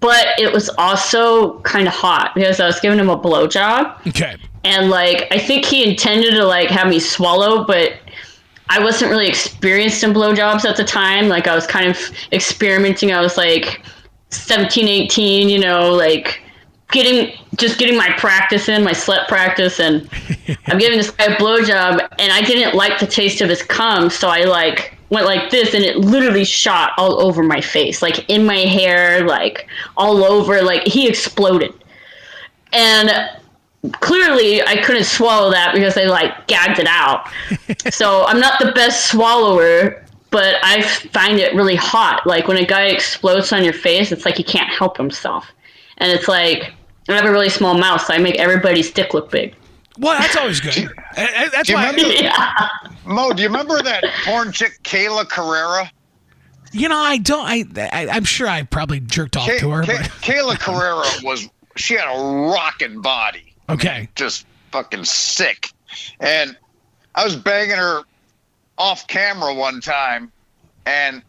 [0.00, 4.36] but it was also kind of hot because I was giving him a blowjob, Okay.
[4.62, 7.94] and like I think he intended to like have me swallow, but
[8.68, 11.28] I wasn't really experienced in blowjobs at the time.
[11.28, 11.98] Like I was kind of
[12.32, 13.12] experimenting.
[13.12, 13.82] I was like
[14.30, 16.40] 17, 18, you know, like
[16.90, 20.08] getting just getting my practice in, my slut practice, and
[20.66, 24.10] I'm giving this guy a blowjob, and I didn't like the taste of his cum,
[24.10, 28.28] so I like went like this, and it literally shot all over my face, like
[28.28, 31.74] in my hair, like all over, like he exploded,
[32.72, 33.10] and
[33.92, 37.28] clearly I couldn't swallow that because I like gagged it out.
[37.92, 42.26] so I'm not the best swallower, but I find it really hot.
[42.26, 45.46] Like when a guy explodes on your face, it's like he can't help himself.
[45.98, 46.72] And it's like
[47.08, 49.54] I have a really small mouth, so I make everybody's dick look big.
[49.98, 50.88] Well, that's always good.
[51.14, 51.90] That's Do you why.
[51.90, 52.52] remember, yeah.
[53.04, 53.32] Mo?
[53.32, 55.88] Do you remember that porn chick Kayla Carrera?
[56.72, 57.46] You know, I don't.
[57.46, 59.82] I, I I'm sure I probably jerked off Kay- to her.
[59.84, 62.20] Kay- But, Kayla Carrera was she had a
[62.50, 64.08] rocking body, okay.
[64.14, 65.70] just fucking sick.
[66.20, 66.56] And
[67.14, 68.02] I was banging her
[68.78, 70.32] off camera one time,
[70.86, 71.22] and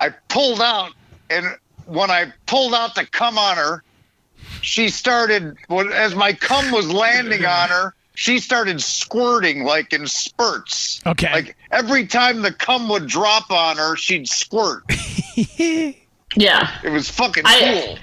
[0.00, 0.92] I pulled out,
[1.30, 1.46] and
[1.86, 3.82] when I pulled out to come on her,
[4.62, 5.56] she started
[5.92, 7.94] as my cum was landing on her.
[8.16, 11.02] She started squirting like in spurts.
[11.04, 11.32] Okay.
[11.32, 14.84] Like every time the cum would drop on her, she'd squirt.
[16.36, 16.78] Yeah.
[16.82, 17.98] It was fucking I- cool.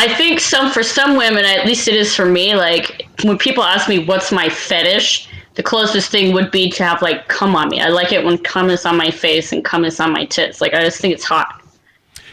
[0.00, 2.54] I think some for some women, at least it is for me.
[2.54, 7.02] Like when people ask me what's my fetish, the closest thing would be to have
[7.02, 7.80] like cum on me.
[7.80, 10.60] I like it when cum is on my face and cum is on my tits.
[10.60, 11.60] Like I just think it's hot.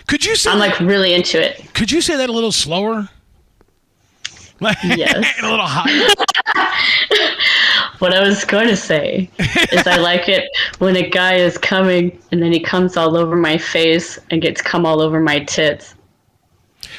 [0.05, 0.51] Could you say?
[0.51, 1.73] I'm like really into it.
[1.73, 3.09] could you say that a little slower?
[4.61, 5.25] Like, Yes.
[5.41, 6.07] a little higher.
[7.99, 9.29] What I was going to say
[9.71, 10.49] is I like it
[10.79, 14.61] when a guy is coming and then he comes all over my face and gets
[14.61, 15.94] cum all over my tits.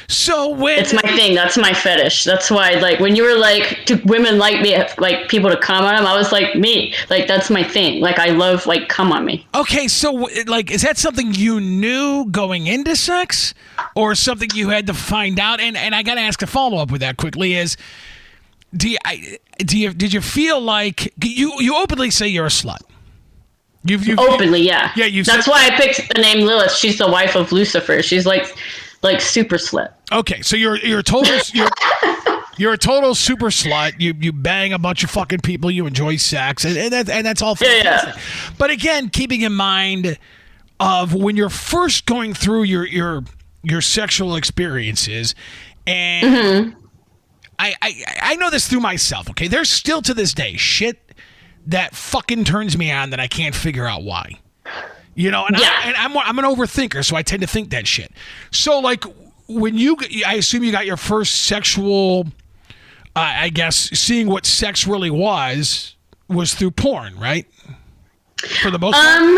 [0.09, 1.35] So when It's my thing.
[1.35, 2.23] That's my fetish.
[2.23, 5.83] That's why, like, when you were like, do women like me, like people to come
[5.83, 6.05] on them?
[6.05, 6.95] I was like, me.
[7.09, 7.99] Like, that's my thing.
[8.01, 9.45] Like, I love, like, come on me.
[9.53, 10.11] okay, so
[10.47, 13.53] like, is that something you knew going into sex,
[13.95, 15.59] or something you had to find out?
[15.59, 17.75] And and I got to ask a follow up with that quickly is.
[18.75, 22.49] Do you, I, do you did you feel like you you openly say you're a
[22.49, 22.79] slut?
[23.83, 24.91] You've, you've Openly, yeah.
[24.97, 26.73] Yeah, you That's said- why I picked the name Lilith.
[26.73, 28.01] She's the wife of Lucifer.
[28.03, 28.53] She's like,
[29.03, 29.93] like super slut.
[30.11, 31.69] Okay, so you're you're a total you're,
[32.57, 33.93] you're a total super slut.
[33.99, 35.69] You you bang a bunch of fucking people.
[35.71, 37.99] You enjoy sex, and and, that, and that's all Yeah, yeah.
[38.01, 38.55] fantastic.
[38.57, 40.17] But again, keeping in mind
[40.79, 43.23] of when you're first going through your your
[43.63, 45.35] your sexual experiences,
[45.85, 46.79] and Mm-hmm.
[47.59, 49.29] I, I I know this through myself.
[49.31, 51.13] Okay, there's still to this day shit
[51.65, 54.39] that fucking turns me on that I can't figure out why.
[55.19, 55.71] You know, and, Yeah.
[55.73, 58.11] I, and I'm I'm an overthinker, so I tend to think that shit.
[58.51, 59.03] So like
[59.49, 62.27] when you, I assume you got your first sexual,
[63.15, 65.95] uh, I guess, seeing what sex really was
[66.27, 67.47] was through porn, right?
[68.61, 69.21] For the most part.
[69.21, 69.37] Um,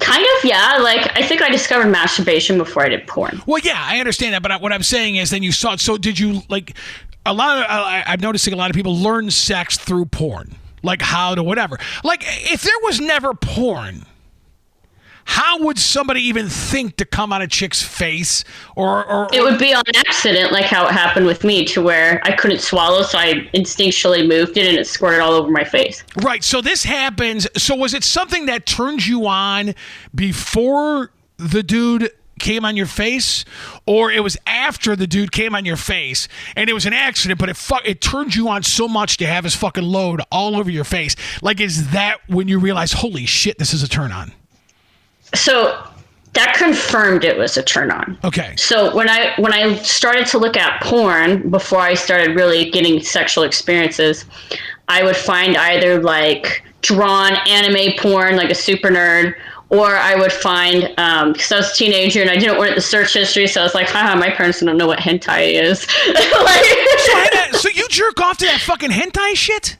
[0.00, 0.78] kind of, yeah.
[0.82, 3.40] Like, I think I discovered masturbation before I did porn.
[3.46, 5.72] Well, yeah, I understand that, but I- what I'm saying is, then you saw.
[5.74, 5.80] it.
[5.80, 6.76] So did you like?
[7.24, 10.54] A lot of I, I'm noticing a lot of people learn sex through porn,
[10.86, 11.78] like how to whatever.
[12.02, 14.06] Like if there was never porn,
[15.26, 18.44] how would somebody even think to come on a chick's face
[18.76, 22.20] or or, It would be on accident, like how it happened with me, to where
[22.22, 26.04] I couldn't swallow, so I instinctually moved it and it squirted all over my face.
[26.22, 26.44] Right.
[26.44, 27.46] So this happens.
[27.56, 29.74] So was it something that turned you on
[30.14, 33.44] before the dude came on your face,
[33.86, 37.40] or it was after the dude came on your face and it was an accident,
[37.40, 40.56] but it fu- it turned you on so much to have his fucking load all
[40.56, 41.16] over your face?
[41.42, 44.32] Like, is that when you realize, holy shit, this is a turn on?
[45.34, 45.82] So
[46.34, 48.18] that confirmed it was a turn on.
[48.22, 48.54] Okay.
[48.56, 53.02] So when I when I started to look at porn before I started really getting
[53.02, 54.26] sexual experiences,
[54.88, 59.34] I would find either like drawn anime porn, like a super nerd,
[59.68, 62.80] or I would find um, because I was a teenager and I didn't want the
[62.80, 65.86] search history, so I was like, haha, my parents don't know what hentai is.
[66.14, 69.76] like, so you jerk off to that fucking hentai shit?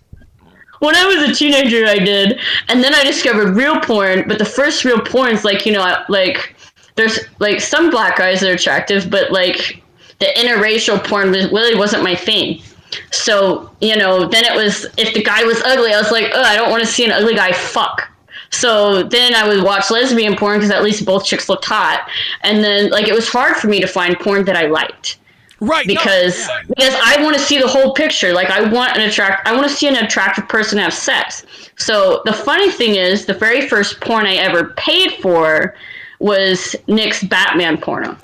[0.80, 4.26] when I was a teenager, I did, and then I discovered real porn.
[4.28, 6.54] But the first real porn's like you know, like
[6.96, 9.82] there's like some black guys that are attractive, but like
[10.18, 12.62] the interracial porn really wasn't my thing.
[13.10, 16.42] So, you know, then it was if the guy was ugly, I was like, oh,
[16.42, 18.08] I don't want to see an ugly guy fuck.
[18.50, 22.08] So then I would watch lesbian porn because at least both chicks looked hot.
[22.42, 25.18] And then like it was hard for me to find porn that I liked
[25.60, 25.86] Right.
[25.86, 26.60] no, because yeah.
[26.68, 28.32] because I want to see the whole picture.
[28.32, 31.46] Like I want an attract I want to see an attractive person have sex.
[31.76, 35.74] So the funny thing is, the very first porn I ever paid for
[36.18, 38.16] was Nick's Batman porno.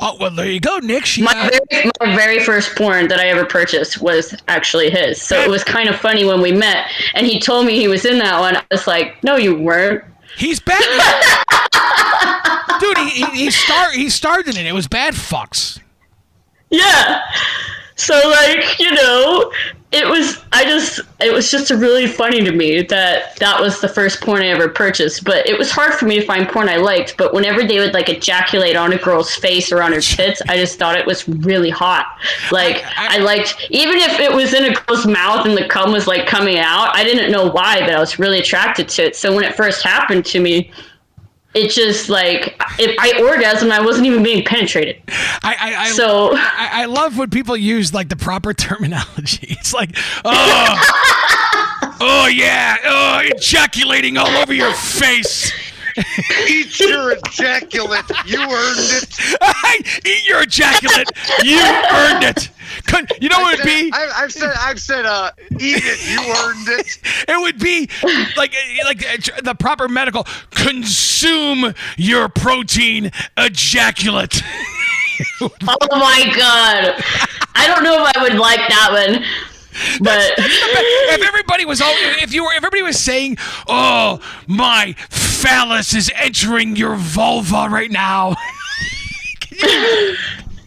[0.00, 1.04] Oh well, there you go, Nick.
[1.04, 5.20] She, My uh, very, my very first porn that I ever purchased was actually his.
[5.20, 8.04] So it was kind of funny when we met, and he told me he was
[8.04, 8.56] in that one.
[8.56, 10.04] I was like, "No, you weren't."
[10.36, 11.00] he's Batman.
[12.80, 14.66] Dude, he, he, he star he starred in it.
[14.66, 15.80] It was bad fucks.
[16.70, 17.22] Yeah.
[17.98, 19.52] So like, you know,
[19.90, 23.88] it was I just it was just really funny to me that that was the
[23.88, 26.76] first porn I ever purchased, but it was hard for me to find porn I
[26.76, 30.42] liked, but whenever they would like ejaculate on a girl's face or on her tits,
[30.48, 32.06] I just thought it was really hot.
[32.52, 35.90] Like I- I, liked even if it was in a girl's mouth and the cum
[35.90, 39.16] was like coming out, I didn't know why, but I was really attracted to it.
[39.16, 40.70] So when it first happened to me,
[41.58, 45.02] it just like if I orgasmed, I wasn't even being penetrated.
[45.08, 49.48] I I, I So I, I love when people use like the proper terminology.
[49.50, 49.90] It's like,
[50.24, 50.76] oh,
[52.00, 55.52] oh yeah, oh, ejaculating all over your face.
[56.48, 58.04] Eat your ejaculate.
[58.26, 60.06] You earned it.
[60.06, 61.10] Eat your ejaculate.
[61.42, 62.50] You earned it.
[63.20, 63.90] You know what it'd be?
[63.92, 66.10] I, I've said, I've said, uh, eat it.
[66.10, 66.98] You earned it.
[67.28, 67.88] It would be
[68.36, 70.26] like like uh, the proper medical.
[70.50, 74.42] Consume your protein ejaculate.
[75.40, 75.50] Oh
[75.90, 77.02] my god.
[77.54, 79.24] I don't know if I would like that one.
[80.00, 81.92] But if everybody was all,
[82.22, 83.38] if you were, if everybody was saying,
[83.68, 84.94] "Oh, my
[85.42, 88.34] phallus is entering your vulva right now."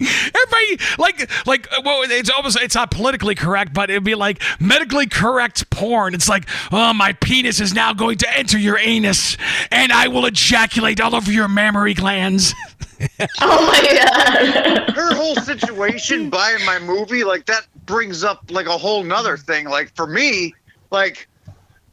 [0.02, 5.08] Everybody like like well, it's almost it's not politically correct, but it'd be like medically
[5.08, 6.16] correct porn.
[6.16, 9.38] It's like, oh, my penis is now going to enter your anus,
[9.70, 12.54] and I will ejaculate all over your mammary glands.
[13.42, 14.96] oh my god.
[14.96, 19.68] Her whole situation buying my movie, like that brings up like a whole nother thing.
[19.68, 20.56] Like for me,
[20.90, 21.28] like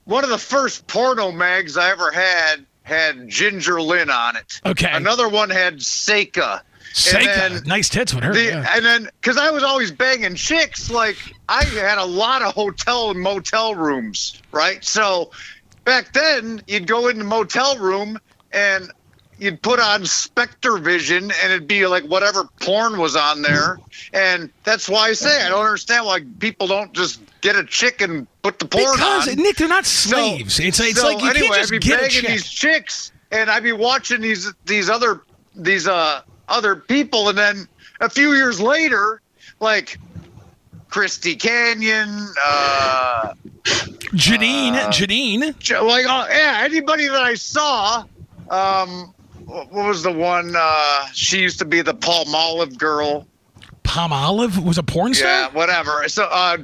[0.04, 4.60] one of the first porno mags I ever had had Ginger Lynn on it.
[4.64, 4.90] Okay.
[4.90, 6.62] Another one had Seka.
[6.94, 8.32] Seka, then nice tits with her.
[8.32, 8.72] The, yeah.
[8.74, 11.16] And then, because I was always banging chicks, like
[11.48, 14.82] I had a lot of hotel and motel rooms, right?
[14.82, 15.30] So
[15.84, 18.18] back then, you'd go in the motel room
[18.52, 18.90] and
[19.38, 23.78] you'd put on SpectraVision, and it'd be like whatever porn was on there.
[24.12, 28.00] And that's why I say I don't understand why people don't just get a chick
[28.00, 29.36] and put the porn because on.
[29.36, 30.58] Nick, they're not So- slaves.
[30.60, 33.50] it's it's so like you anyway, can't just I'd be get banging these chicks, and
[33.50, 35.22] I'd be watching these these other
[35.54, 37.68] these uh other people, and then
[38.00, 39.20] a few years later,
[39.60, 39.98] like
[40.88, 43.34] Christy Canyon, uh,
[44.14, 45.40] Janine, Janine.
[45.86, 48.04] Like uh, yeah, anybody that I saw,
[48.48, 49.12] um,
[49.48, 50.54] what was the one?
[50.56, 53.26] Uh, she used to be the Palmolive girl.
[53.82, 55.28] Palmolive was a porn star.
[55.28, 56.06] Yeah, whatever.
[56.08, 56.58] So, uh,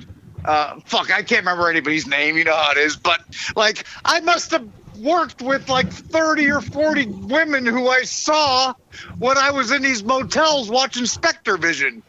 [0.45, 2.37] uh, fuck, I can't remember anybody's name.
[2.37, 2.97] You know how it is.
[2.97, 3.23] But
[3.57, 4.69] like, I must have
[4.99, 8.75] worked with like thirty or forty women who I saw
[9.19, 12.03] when I was in these motels watching SpectraVision.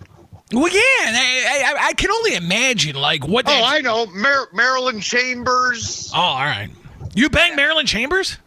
[0.52, 3.46] Well, yeah, I, I, I can only imagine like what.
[3.48, 6.12] Oh, I know, Mar- Marilyn Chambers.
[6.14, 6.70] Oh, all right.
[7.16, 8.38] You banged Marilyn Chambers?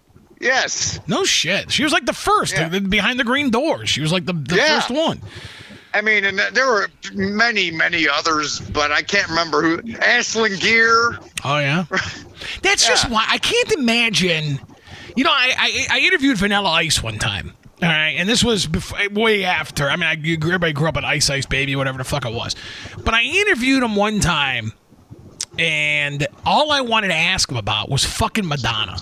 [0.41, 1.70] Yes, No shit.
[1.72, 2.68] She was like the first Yeah.
[2.78, 3.89] behind the green doors.
[3.91, 4.80] She was like the, the Yeah.
[4.80, 5.20] first one.
[5.95, 9.78] I mean, and there were many, many others, but I can't remember who.
[9.95, 11.18] Ashlyn Gere.
[11.45, 11.84] Oh yeah.
[12.62, 14.61] That's just why I can't imagine.
[15.16, 17.55] You know, I, I I interviewed Vanilla Ice one time.
[17.82, 19.89] All right, and this was before, way after.
[19.89, 20.12] I mean, I,
[20.47, 22.55] everybody grew up an Ice Ice baby, whatever the fuck it was.
[23.05, 24.72] But I interviewed him one time,
[25.59, 28.97] and all I wanted to ask him about was fucking Madonna.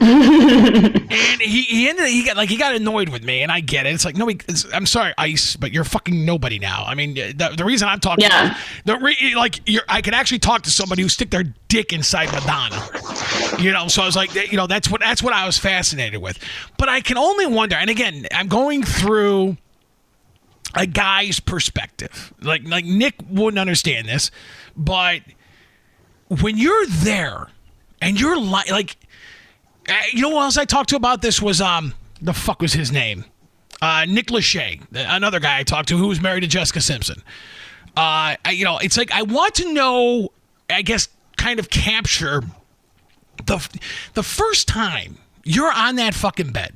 [0.00, 3.86] And he, he ended he got like he got annoyed with me and I get
[3.86, 3.94] it.
[3.94, 4.28] It's like no,
[4.72, 6.84] I'm sorry, Ice, but you're fucking nobody now.
[6.86, 8.58] I mean, the, the reason I'm talking, Yeah.
[8.84, 12.32] the re, like you're, I can actually talk to somebody who stick their dick inside
[12.32, 12.82] Madonna.
[13.58, 16.20] You know, so I was like, you know, that's what that's what I was fascinated
[16.20, 16.38] with.
[16.76, 19.56] But I can only wonder, and again, I'm going through
[20.74, 22.34] a guy's perspective.
[22.40, 24.30] Like like Nick wouldn't understand this,
[24.76, 25.20] but
[26.40, 27.48] when you're there
[28.00, 29.03] and you're li- like uh,
[30.12, 32.90] you know what else I talked to about this was um the fuck was his
[32.90, 33.24] name?
[33.82, 37.22] Uh, Nick Lachey, another guy I talked to who was married to Jessica Simpson.
[37.96, 40.30] Uh, I, you know, it's like I want to know,
[40.70, 42.42] I guess, kind of capture
[43.44, 43.80] the
[44.14, 46.74] the first time you're on that fucking bed,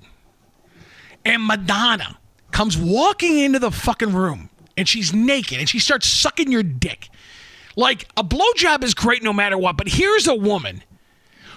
[1.25, 2.19] and Madonna
[2.51, 7.09] comes walking into the fucking room and she's naked and she starts sucking your dick.
[7.77, 10.83] Like a blowjob is great no matter what, but here's a woman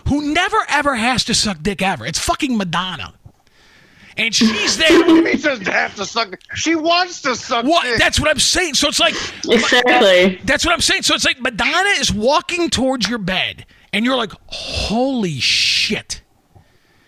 [0.08, 2.06] who never ever has to suck dick ever.
[2.06, 3.14] It's fucking Madonna.
[4.18, 5.22] And she's there.
[5.32, 6.38] He doesn't have to suck.
[6.56, 7.64] She wants to suck.
[7.66, 7.84] What?
[7.84, 7.97] dick.
[7.97, 8.74] That's what I'm saying.
[8.74, 9.16] So it's like
[9.47, 10.39] Exactly.
[10.43, 11.04] that's what I'm saying.
[11.04, 16.22] So it's like Madonna is walking towards your bed, and you're like, "Holy shit!"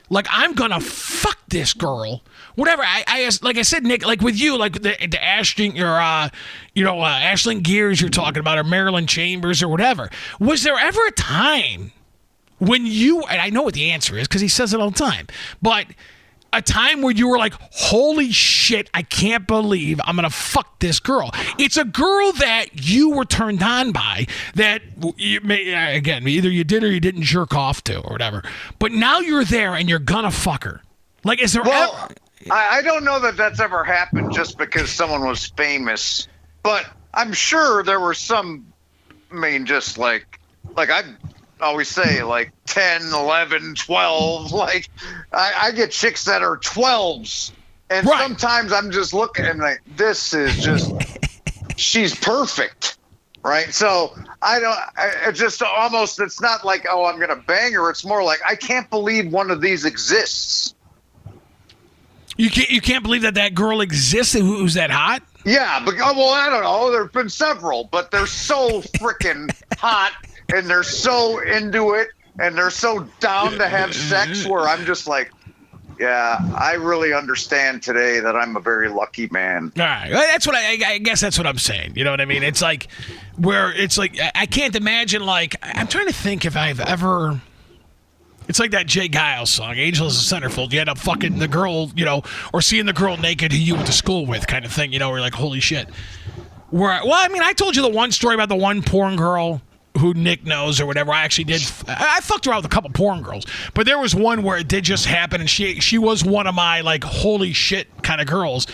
[0.10, 2.24] Like I'm gonna fuck this girl.
[2.56, 2.84] Whatever.
[2.84, 4.06] I, I like I said, Nick.
[4.06, 6.30] Like with you, like the the Ashton, your uh,
[6.74, 10.10] you know, uh, Ashland Gears you're talking about, or Marilyn Chambers, or whatever.
[10.40, 11.92] Was there ever a time
[12.60, 13.22] when you?
[13.24, 15.28] And I know what the answer is because he says it all the time,
[15.62, 15.86] but.
[16.56, 18.88] A time where you were like, "Holy shit!
[18.94, 23.64] I can't believe I'm gonna fuck this girl." It's a girl that you were turned
[23.64, 24.28] on by.
[24.54, 24.84] That
[25.18, 28.44] you may again either you did or you didn't jerk off to or whatever.
[28.78, 30.84] But now you're there and you're gonna fuck her.
[31.24, 32.14] Like, is there Well, ever?
[32.52, 36.28] I, I don't know that that's ever happened just because someone was famous,
[36.62, 36.86] but
[37.16, 38.72] I'm sure there were some.
[39.32, 40.40] I mean, just like,
[40.76, 41.02] like I
[41.62, 44.52] always say, like 10, 11, 12.
[44.52, 44.90] Like,
[45.32, 47.52] I, I get chicks that are 12s.
[47.90, 48.20] And Right.
[48.20, 50.94] sometimes I'm just looking and like, this is just,
[51.76, 52.98] she's perfect.
[53.44, 53.74] Right.
[53.74, 57.90] So I don't, I, it just almost, it's not like, oh, I'm to bang her.
[57.90, 60.74] It's more like, I can't believe one of these exists.
[62.36, 64.34] You can't you can't believe that that girl exists.
[64.34, 65.22] Who- Who's that hot?
[65.46, 66.90] Yeah, but oh, well, I don't know.
[66.92, 70.14] There've been several, but they're so freaking hot
[70.54, 74.46] and they're so into it and they're so down to have sex.
[74.48, 75.32] Where I'm just like,
[76.00, 79.72] yeah, I really understand today that I'm a very lucky man.
[79.78, 81.94] All right, that's what I, I guess that's what I'm saying.
[81.96, 82.44] You know what I mean?
[82.44, 82.88] It's like
[83.38, 85.26] where it's like I- can't imagine.
[85.26, 87.42] Like I'm trying to think if I've ever.
[88.50, 89.08] It's like that J.
[89.08, 92.24] Geils song, "Angels of Centerfold." You end up fucking the girl, you know,
[92.54, 94.92] or seeing the girl naked who you went to school with, kind of thing.
[94.92, 95.90] You know, where you're like, "Holy shit!"
[96.70, 99.62] Where well, I mean, I told you the one story about the one porn girl
[100.00, 101.12] who Nick knows or whatever.
[101.12, 101.62] I actually did.
[101.88, 104.68] I I fucked around with a couple porn girls, but there was one where it
[104.68, 108.28] did just happen, and she she was one of my like holy shit kind of
[108.28, 108.68] girls,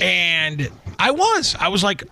[0.00, 0.68] and
[0.98, 2.02] I was I was like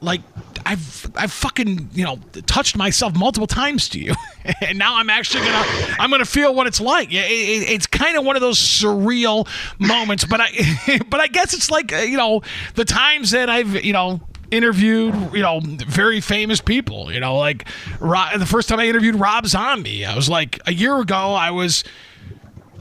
[0.00, 0.20] like
[0.64, 4.14] I've I've fucking you know touched myself multiple times to you,
[4.60, 7.10] and now I'm actually gonna I'm gonna feel what it's like.
[7.12, 9.48] Yeah, it, it- it's kind of one of those surreal
[9.80, 12.42] moments, but I but I guess it's like uh, you know
[12.74, 14.20] the times that I've you know
[14.52, 17.12] interviewed you know very famous people.
[17.12, 17.66] You know, like
[17.98, 21.34] Ro- the first time I interviewed Rob Zombie, I was like a year ago.
[21.34, 21.82] I was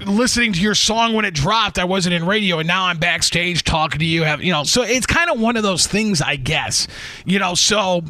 [0.06, 1.80] listening to your song when it dropped.
[1.80, 4.24] I wasn't in radio, and now I'm backstage talking to you.
[4.24, 4.64] Have you know?
[4.64, 6.88] So it's kind of one of those things, I guess.
[7.26, 8.04] You know, so.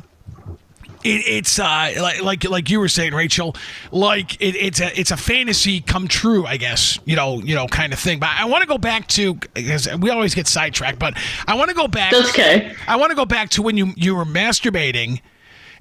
[1.03, 3.55] It, it's uh, like like like you were saying, Rachel.
[3.91, 6.99] Like it, it's a it's a fantasy come true, I guess.
[7.05, 8.19] You know, you know, kind of thing.
[8.19, 10.99] But I want to go back to because we always get sidetracked.
[10.99, 11.15] But
[11.47, 12.11] I want to go back.
[12.11, 12.75] That's okay.
[12.87, 15.21] I want to go back to when you you were masturbating,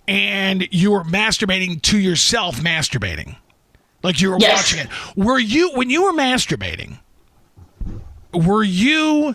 [0.09, 3.37] and you were masturbating to yourself, masturbating,
[4.03, 4.57] like you were Yes.
[4.57, 5.17] watching it.
[5.17, 6.99] Were you when you were masturbating?
[8.33, 9.35] Were you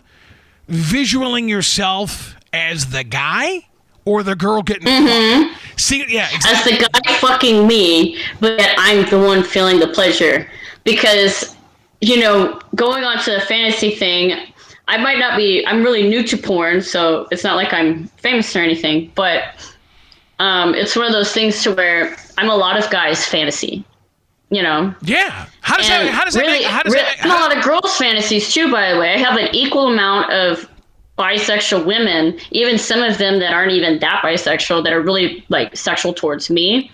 [0.67, 3.67] visualing yourself as the guy
[4.05, 4.87] or the girl getting?
[4.87, 5.79] fucked?
[5.79, 10.49] See, yeah, as the guy fucking me, but yet I'm the one feeling the pleasure.
[10.83, 11.55] Because,
[12.01, 14.33] you know, going on to the fantasy thing,
[14.87, 18.55] I might not be, I'm really new to porn, so it's not like I'm famous
[18.55, 19.45] or anything, but
[20.39, 23.83] um, it's one of those things to where I'm a lot of guys' fantasy,
[24.51, 24.93] you know?
[25.01, 25.47] yeah.
[25.61, 26.13] How does And that?
[26.13, 26.41] How does that?
[26.41, 27.25] really, Make, how does really, that?
[27.25, 28.71] I'm a lot of girls' fantasies too.
[28.71, 30.69] By the way, I have an equal amount of
[31.17, 35.75] bisexual women, even some of them that aren't even that bisexual, that are really like
[35.75, 36.91] sexual towards me.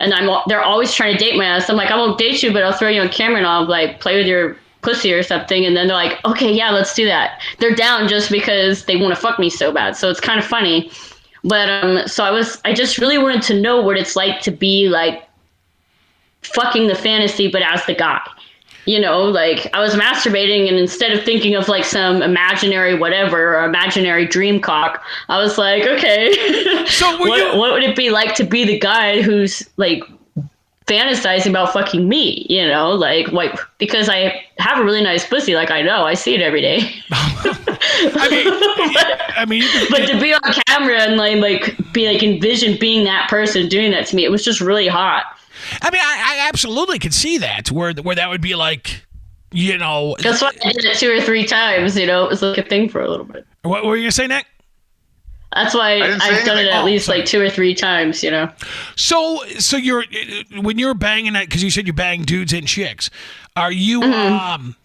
[0.00, 1.68] And I'm they're always trying to date my ass.
[1.68, 4.00] I'm like, I won't date you, but I'll throw you on camera and I'll like
[4.00, 5.64] play with your pussy or something.
[5.64, 7.42] And then they're like, okay, yeah, let's do that.
[7.58, 9.96] They're down just because they want to fuck me so bad.
[9.96, 10.90] So it's kind of funny.
[11.44, 14.50] But um, so I was, I just really wanted to know what it's like to
[14.50, 15.28] be like
[16.42, 18.20] fucking the fantasy, but as the guy.
[18.90, 23.56] You know, like I was masturbating, and instead of thinking of like some imaginary whatever
[23.56, 28.10] or imaginary dream cock, I was like, okay, So what, you- what would it be
[28.10, 30.02] like to be the guy who's like
[30.86, 32.46] fantasizing about fucking me?
[32.50, 36.14] You know, like like Because I have a really nice pussy, like I know, I
[36.14, 36.78] see it every day.
[37.12, 38.46] I mean,
[39.36, 43.28] I mean, but to be on camera and like like be like envision being that
[43.30, 45.24] person doing that to me, it was just really hot.
[45.82, 49.04] I mean, I, I absolutely could see that where where that would be like,
[49.52, 51.96] you know, That's why I did it two or three times.
[51.96, 53.46] You know, it was like a thing for a little bit.
[53.62, 54.46] what were you gonna say, Nick?
[55.54, 57.18] That's why I've done it at Oh, least sorry.
[57.18, 58.22] like two or three times.
[58.22, 58.52] You know,
[58.96, 60.04] So, so you're
[60.60, 63.10] when you're banging it because you said you bang dudes and chicks.
[63.56, 64.32] Are you Mm-hmm.
[64.32, 64.76] um?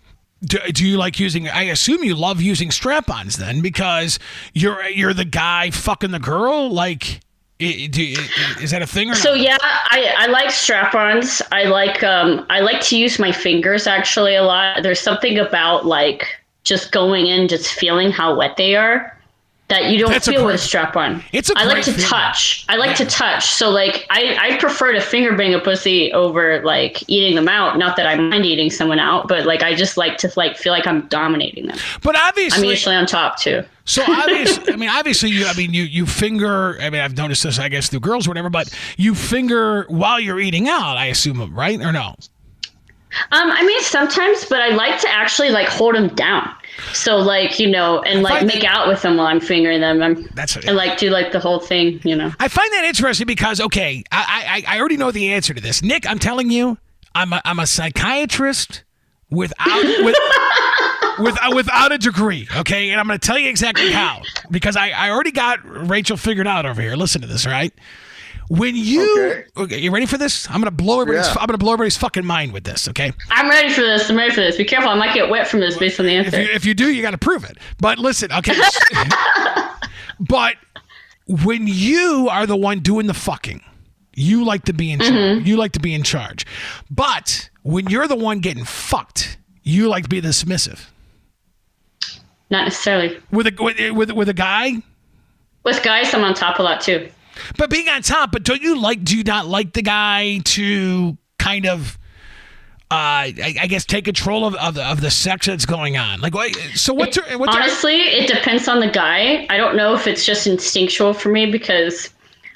[0.43, 1.47] do, do you like using?
[1.47, 4.17] I assume you love using strap-ons then, because
[4.53, 6.69] you're you're the guy fucking the girl.
[6.71, 7.24] Like, i- do, i-
[7.59, 9.39] is that a thing or So not?
[9.39, 11.41] yeah, I, I like strap-ons.
[11.51, 14.83] I like um I like to use my fingers actually a lot.
[14.83, 16.27] There's something about like
[16.63, 19.14] just going in, just feeling how wet they are
[19.67, 21.23] that you don't That's feel with a strap-on.
[21.31, 22.07] It's a I like to feeling.
[22.07, 22.65] touch.
[22.69, 23.45] I like to touch.
[23.45, 27.77] So like I I prefer to finger bang a pussy over like eating them out.
[27.77, 30.71] Not that I mind eating someone out, but like I just like to like feel
[30.71, 31.77] like I'm dominating them.
[32.03, 33.63] But obviously I'm usually on top too.
[33.85, 35.45] So obviously, I mean, obviously, you.
[35.45, 36.79] I mean, you you finger.
[36.81, 38.49] I mean, I've noticed this, I guess, through girls, or whatever.
[38.49, 40.97] But you finger while you're eating out.
[40.97, 42.15] I assume, right or no?
[43.31, 46.53] Um, I mean sometimes, but I like to actually like hold them down.
[46.93, 50.01] So like you know, and like make out with them while I'm fingering them.
[50.01, 52.31] I'm, That's- and like do like the whole thing, you know.
[52.39, 55.81] I find that interesting because okay, I I, I already know the answer to this.
[55.81, 56.77] Nick, I'm telling you,
[57.13, 58.83] I'm a, I'm a psychiatrist
[59.29, 60.15] without with.
[61.17, 64.21] With, uh, without a degree, okay, and I'm going to tell you exactly how
[64.51, 66.97] because I, I already got Rachel figured out over here.
[66.97, 67.71] Listen to this, all right?
[68.49, 69.45] When you Okay.
[69.57, 70.47] okay, you ready for this?
[70.49, 71.41] I'm going to blow everybody's Yeah.
[71.41, 73.11] I'm going to blow everybody's fucking mind with this, okay?
[73.31, 74.09] I'm ready for this.
[74.09, 74.55] I'm ready for this.
[74.57, 74.89] Be careful.
[74.89, 76.41] I might get wet from this based on the If answer.
[76.43, 77.57] you, if you do, you got to prove it.
[77.79, 78.53] But listen, okay.
[80.19, 80.55] but
[81.27, 83.61] when you are the one doing the fucking,
[84.13, 85.11] you like to be in charge.
[85.13, 85.45] Mm-hmm.
[85.47, 86.45] You like to be in charge.
[86.91, 90.91] But when you're the one getting fucked, you like to be the submissive.
[92.51, 93.19] Not necessarily.
[93.31, 94.73] With a with with, with a guy,
[95.63, 97.09] With guys, I'm on top a lot too.
[97.57, 98.31] But being on top.
[98.31, 99.03] But don't you like?
[99.03, 101.97] Do you not like the guy to kind of?
[102.91, 106.21] Uh, I, I guess take control of, of the of the sex that's going on.
[106.21, 109.47] Like, what, so what's your, what's your- Honestly, it depends on the guy.
[109.49, 112.11] I don't know if it's just instinctual for me because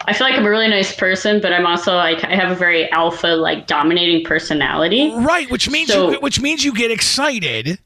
[0.05, 2.55] I feel like I'm a really nice person, but I'm also like I have a
[2.55, 5.11] very alpha, like dominating personality.
[5.15, 7.80] Right, which means So- you, which means you get excited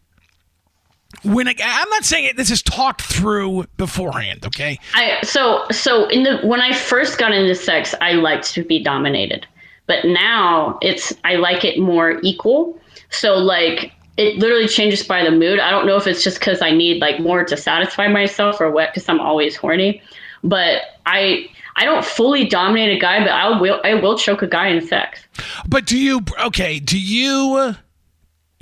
[1.24, 2.38] when I, I'm not saying it.
[2.38, 4.46] This is talked through beforehand.
[4.46, 8.64] Okay, I so so in the when I first got into sex, I liked to
[8.64, 9.48] be dominated,
[9.88, 12.80] but now it's I like it more equal.
[13.10, 15.60] So like it literally changes by the mood.
[15.60, 18.70] I don't know if it's just because I need like more to satisfy myself or
[18.70, 20.02] what, because I'm always horny.
[20.44, 24.48] But I I don't fully dominate a guy, but I will I will choke a
[24.48, 25.22] guy in sex.
[25.68, 26.22] but do you?
[26.46, 27.76] Okay, do you?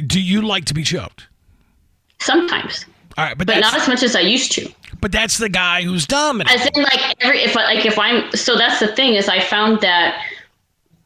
[0.05, 1.27] Do you like to be choked?
[2.21, 2.85] Sometimes,
[3.17, 4.71] All right, but but not as much as I used to.
[5.01, 6.55] but that's the guy who's dominant.
[6.55, 9.81] As in, like every if like if I'm so that's the thing is I found
[9.81, 10.23] that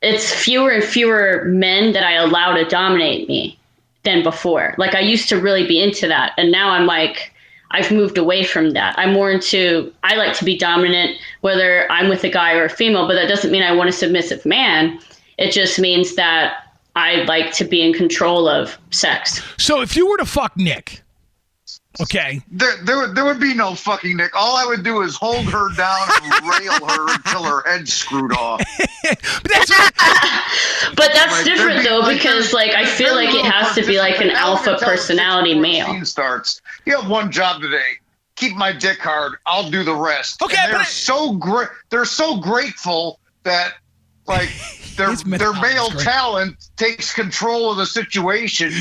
[0.02, 3.58] it's fewer and fewer men that I allow to dominate me
[4.04, 4.76] than before.
[4.78, 7.32] Like I used to really be into that, and now I'm like
[7.72, 8.94] I've moved away from that.
[8.98, 12.70] I'm more into I like to be dominant, whether I'm with a guy or a
[12.70, 15.00] female, but that doesn't mean I want a submissive man.
[15.38, 16.62] It just means that
[16.96, 19.42] I like to be in control of sex.
[19.58, 21.02] so if you were to fuck Nick,
[22.02, 24.36] okay, There, there, would- there would be no fucking Nick.
[24.36, 28.34] All I would do is hold her down and rail her until her head's screwed
[28.34, 28.62] off.
[29.04, 29.72] but that's
[30.96, 33.86] But that's Like, different be- though like, because like I feel like it has to
[33.86, 36.06] be like an alpha personality before male.
[36.06, 36.62] Starts.
[36.86, 37.94] You have one job today.
[38.36, 39.34] Keep my dick hard.
[39.46, 40.42] I'll do the rest.
[40.42, 41.70] Okay, And they're but- so great.
[41.90, 43.74] They're so grateful that
[44.28, 44.50] like
[44.96, 48.72] their their male talent takes control of the situation,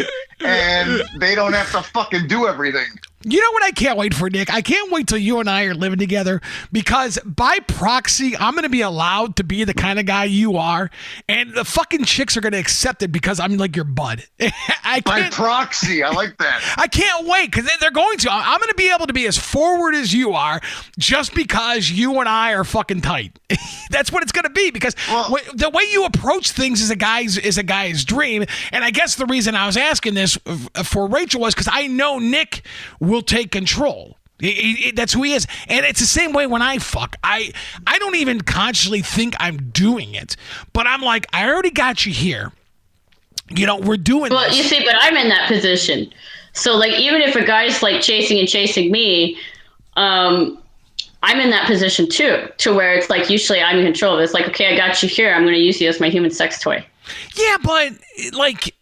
[0.41, 2.89] and they don't have to fucking do everything.
[3.25, 4.53] You know what I can't wait for, Nick?
[4.53, 6.41] I can't wait till you and I are living together
[6.73, 10.57] because by proxy, I'm going to be allowed to be the kind of guy you
[10.57, 10.91] are,
[11.29, 14.25] and the fucking chicks are going to accept it because I'm like your bud.
[14.85, 16.63] I By proxy, I like that.
[16.77, 18.29] I can't wait because they're going to.
[18.31, 20.61] I'm going to be able to be as forward as you are
[20.99, 23.39] just because you and I are fucking tight.
[23.91, 26.97] That's what it's going to be because Well- the way you approach things is a
[26.97, 28.45] guy's is a guy's dream.
[28.73, 31.87] And I guess the reason I was asking this uh, for Rachel was because I
[31.87, 32.67] know Nick
[33.01, 34.17] will take control.
[34.95, 37.17] That's who he is, and it's the same way when I fuck.
[37.23, 37.53] I
[37.87, 40.37] I don't even consciously think I'm doing it,
[40.73, 42.53] but I'm like, I already got you here.
[43.51, 44.57] You know, we're doing Well, this.
[44.59, 46.13] you see, but I'm in that position.
[46.53, 49.39] So like even if a guy's like chasing and chasing me,
[49.97, 50.59] um
[51.23, 54.25] I'm in that position too, to where it's like usually I'm in control of it.
[54.25, 55.33] It's like, okay, I got you here.
[55.33, 56.85] I'm going to use you as my human sex toy.
[57.35, 57.93] yeah, but
[58.35, 58.74] like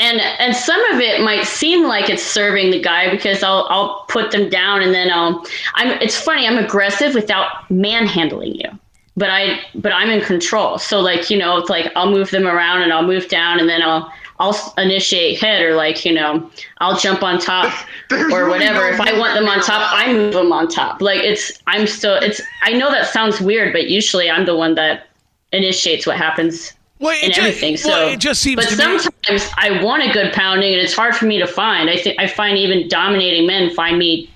[0.00, 4.04] and and some of it might seem like it's serving the guy because I'll I'll
[4.08, 5.44] put them down and then I'll
[5.74, 8.78] I'm it's funny I'm aggressive without manhandling you.
[9.16, 10.78] But I but I'm in control.
[10.78, 13.68] So like you know it's like I'll move them around and I'll move down and
[13.68, 17.70] then I'll I'll initiate head or like you know I'll jump on top
[18.10, 18.88] or whatever.
[18.88, 21.02] if I want them on top I move them on top.
[21.02, 24.76] Like it's I'm still it's I know that sounds weird but usually I'm the one
[24.76, 25.08] that
[25.52, 27.76] initiates what happens Well, and ju- everything.
[27.78, 30.82] So well, it just seems But to me- sometimes I want a good pounding, and
[30.82, 31.88] it's hard for me to find.
[31.88, 34.30] I think I find even dominating men find me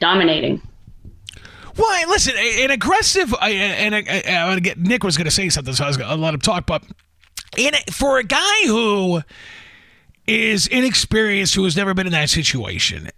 [0.00, 0.60] dominating.
[1.76, 3.94] Well, listen, an aggressive, and
[4.48, 6.40] wanna get Nick was going to say something, so I was going to let him
[6.40, 6.66] talk.
[6.66, 6.82] But
[7.56, 9.22] in for a guy who
[10.26, 13.08] is inexperienced, who has never been in that situation,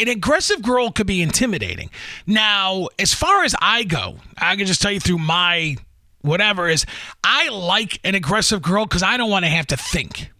[0.00, 1.90] an aggressive girl could be intimidating.
[2.26, 5.76] Now, as far as I go, I can just tell you through my
[6.24, 6.86] whatever is,
[7.22, 10.30] I like an aggressive girl because I don't want to have to think.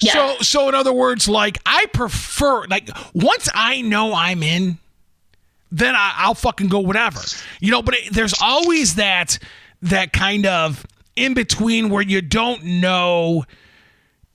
[0.00, 0.12] Yeah.
[0.12, 4.78] So, so in other words, like I prefer, like once I know I'm in,
[5.70, 7.20] then I, I'll fucking go whatever,
[7.60, 7.82] you know.
[7.82, 9.38] But it, there's always that
[9.82, 10.86] that kind of
[11.16, 13.44] in between where you don't know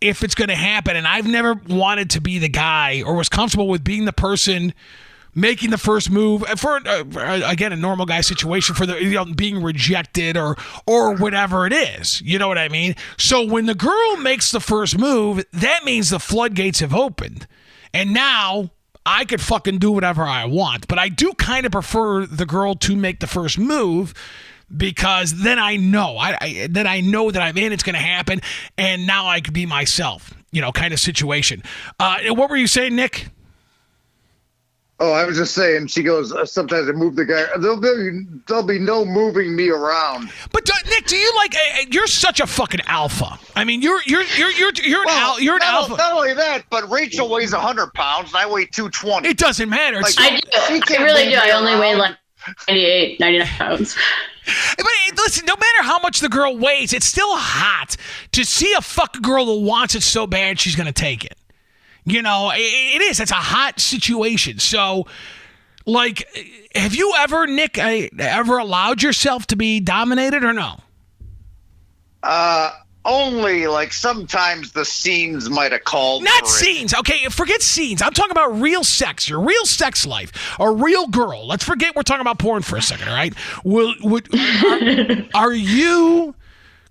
[0.01, 0.95] if it's going to happen.
[0.95, 4.73] And I've never wanted to be the guy or was comfortable with being the person
[5.39, 9.11] making the first move for uh, uh, again a normal guy situation for the you
[9.11, 13.65] know being rejected or or whatever it is you know what i mean so when
[13.65, 17.47] the girl makes the first move that means the floodgates have opened
[17.93, 18.69] and now
[19.05, 22.75] i could fucking do whatever i want but i do kind of prefer the girl
[22.75, 24.13] to make the first move
[24.75, 27.73] because then I know I, I then I know that I'm in.
[27.73, 28.39] It's going to happen,
[28.77, 30.31] and now I could be myself.
[30.51, 31.63] You know, kind of situation.
[31.99, 33.29] Uh, what were you saying, Nick?
[35.01, 35.87] Oh, I was just saying.
[35.87, 36.33] She goes.
[36.33, 37.45] Uh, sometimes I move the guy.
[37.57, 40.29] There'll be there'll be no moving me around.
[40.51, 41.55] But do, Nick, do you like?
[41.55, 43.39] Uh, you're such a fucking alpha.
[43.55, 45.95] I mean, you're you're you're you're you're an al- you're an not, alpha.
[45.95, 49.29] Not only that, but Rachel weighs hundred pounds and I weigh two twenty.
[49.29, 50.01] It doesn't matter.
[50.01, 50.95] Like- I do.
[50.95, 51.35] I really do.
[51.35, 52.17] I me only weigh like
[52.67, 53.97] 98, 99 pounds.
[54.77, 54.85] But
[55.17, 57.95] listen, no matter how much the girl weighs, it's still hot
[58.31, 61.37] to see a fucking girl that wants it so bad she's gonna take it.
[62.09, 63.19] You know, it, it is.
[63.19, 64.59] It's a hot situation.
[64.59, 65.07] So,
[65.85, 66.27] like,
[66.75, 70.77] have you ever, Nick, uh, ever allowed yourself to be dominated or no?
[72.21, 72.71] Uh,
[73.05, 76.23] only like sometimes the scenes might have called.
[76.23, 76.49] Not for it.
[76.49, 76.93] scenes.
[76.93, 78.01] Okay, forget scenes.
[78.01, 81.47] I'm talking about real sex, your real sex life, a real girl.
[81.47, 83.33] Let's forget we're talking about porn for a second, all right?
[83.63, 84.27] Will would
[85.33, 86.35] are, are you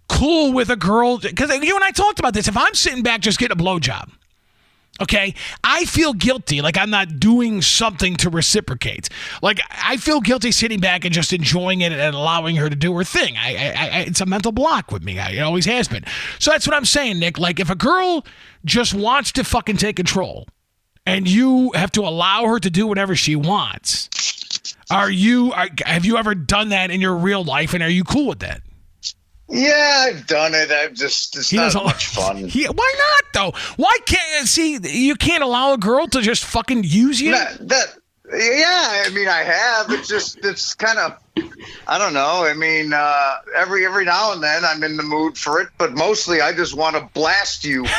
[0.09, 1.19] cool with a girl?
[1.19, 2.49] Because you and I talked about this.
[2.49, 4.11] If I'm sitting back just getting a blowjob,
[5.01, 5.35] okay,
[5.65, 9.09] I feel guilty, like I'm not doing something to reciprocate.
[9.43, 12.97] Like I feel guilty sitting back and just enjoying it and allowing her to do
[12.97, 13.37] her thing.
[13.37, 15.19] I, I, I it's a mental block with me.
[15.19, 16.05] I, it always has been.
[16.39, 17.39] So that's what I'm saying, Nick.
[17.39, 18.25] Like if a girl
[18.65, 20.47] just wants to fucking take control,
[21.07, 24.11] and you have to allow her to do whatever she wants.
[24.91, 25.53] Are you?
[25.53, 28.41] Are, have you ever done that in your real life, and are you cool with
[28.41, 28.63] that?
[29.49, 30.71] Yeah, I've done it.
[30.71, 32.37] I've just it's not doesn't- much fun.
[32.49, 33.59] He, why not though?
[33.77, 34.79] Why can't see?
[34.83, 37.33] You can't allow a girl to just fucking use you.
[37.33, 37.87] that, that
[38.31, 41.17] yeah i mean i have it's just it's kind of
[41.87, 45.39] i don't know i mean uh every every now and then i'm in the mood
[45.39, 47.87] for it but mostly i just want to blast you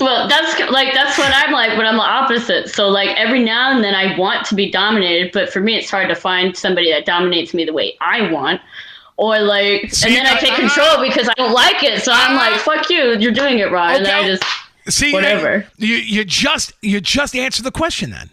[0.00, 2.68] Well, that's like that's what I'm like, but I'm the opposite.
[2.68, 5.90] So like every now and then I want to be dominated, but for me it's
[5.90, 8.60] hard to find somebody that dominates me the way I want.
[9.18, 12.02] Or like, See, and then I I- take I- control because I don't like it.
[12.02, 13.18] So I'm like, "Fuck you!
[13.18, 14.44] You're doing it wrong." And then I just
[14.88, 15.66] See, Whatever.
[15.76, 18.30] You you just you just answer the question then.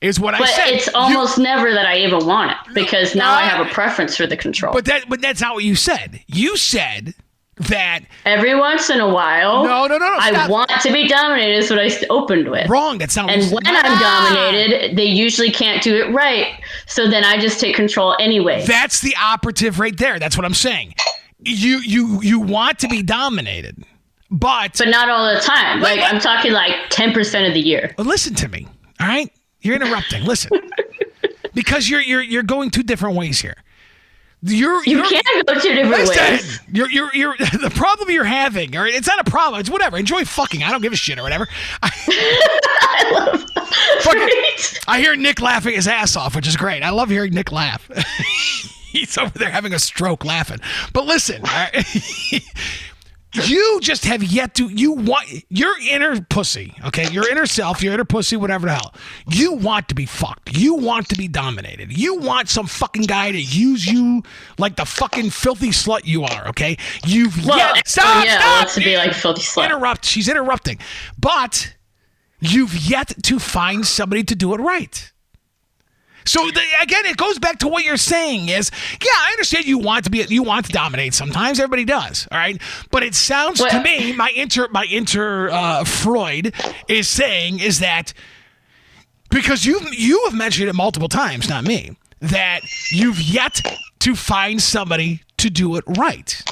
[0.00, 0.68] Is what I But said.
[0.68, 4.16] it's You- almost never that I even want it because now I have a preference
[4.16, 4.72] for the control.
[4.72, 6.20] but that but that's not what you said.
[6.28, 7.14] You said
[7.56, 11.56] that Every once in a while, No, no, no, no, I want to be dominated.
[11.56, 12.68] Is what I opened with.
[12.68, 12.98] wrong.
[12.98, 13.32] That sounds.
[13.32, 13.74] And when said.
[13.74, 16.60] I'm dominated, they usually can't do it right.
[16.86, 18.64] So then I just take control anyway.
[18.66, 20.18] That's the operative right there.
[20.18, 20.94] That's what I'm saying.
[21.38, 23.82] You you you want to be dominated,
[24.30, 25.80] but but not all the time.
[25.80, 27.94] Like I'm talking like 10% of the year.
[27.98, 28.66] Listen to me,
[29.00, 29.30] all right?
[29.60, 30.24] You're interrupting.
[30.24, 30.50] Listen,
[31.54, 33.56] because you're you're you're going two different ways here.
[34.42, 36.60] You're You you're, can go two different ways.
[36.72, 39.60] You're, you're, you're, the problem you're having, or it's not a problem.
[39.60, 39.96] It's whatever.
[39.96, 40.62] Enjoy fucking.
[40.62, 41.48] I don't give a shit or whatever.
[41.82, 43.40] I, love
[44.02, 44.78] Fucking- Right?
[44.86, 46.82] I hear Nick laughing his ass off, which is great.
[46.82, 47.88] I love hearing Nick laugh.
[48.92, 50.60] He's over there having a stroke laughing.
[50.92, 51.84] But listen, right?
[53.36, 54.68] You just have yet to.
[54.68, 57.10] You want your inner pussy, okay?
[57.10, 58.94] Your inner self, your inner pussy, whatever the hell.
[59.30, 60.56] You want to be fucked.
[60.56, 61.96] You want to be dominated.
[61.96, 64.22] You want some fucking guy to use you
[64.58, 66.76] like the fucking filthy slut you are, okay?
[67.04, 67.86] You've Well, yet.
[67.86, 68.24] Stop!
[68.24, 68.58] yeah, stop!
[68.58, 69.66] wants to be like filthy slut.
[69.66, 70.04] Interrupt.
[70.04, 70.78] She's interrupting.
[71.18, 71.74] But
[72.40, 75.12] you've yet to find somebody to do it right.
[76.26, 78.70] So the, again, it goes back to what you're saying is,
[79.00, 81.58] yeah, I understand you want to be, you want to dominate sometimes.
[81.58, 82.60] Everybody does, all right.
[82.90, 86.52] But it sounds to me, my inter, my inter uh, Freud
[86.88, 88.12] is saying is that
[89.30, 92.60] because you you have mentioned it multiple times, not me, that
[92.90, 93.60] you've yet
[94.00, 96.42] to find somebody to do it right.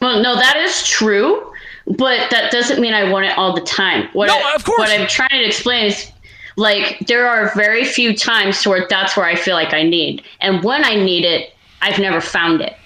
[0.00, 1.52] Well, no, that is true,
[1.86, 4.08] but that doesn't mean I want it all the time.
[4.12, 4.78] What No, I- of course.
[4.78, 6.10] What I'm trying to explain is,
[6.56, 10.62] like, there are very few times where that's where I feel like I need, and
[10.62, 12.76] when I need it, I've never found it.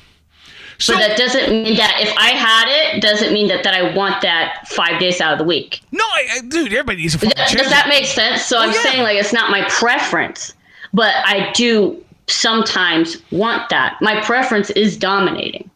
[0.78, 3.94] So But that doesn't mean that if I had it, doesn't mean that that I
[3.94, 5.80] want that five days out of the week.
[5.92, 7.70] no, I, dude, everybody needs a fucking Does chance.
[7.70, 8.42] that make sense?
[8.42, 8.82] So oh, I'm yeah.
[8.82, 10.52] saying like it's not my preference,
[10.92, 13.98] but I do sometimes want that.
[14.00, 15.70] My preference is dominating.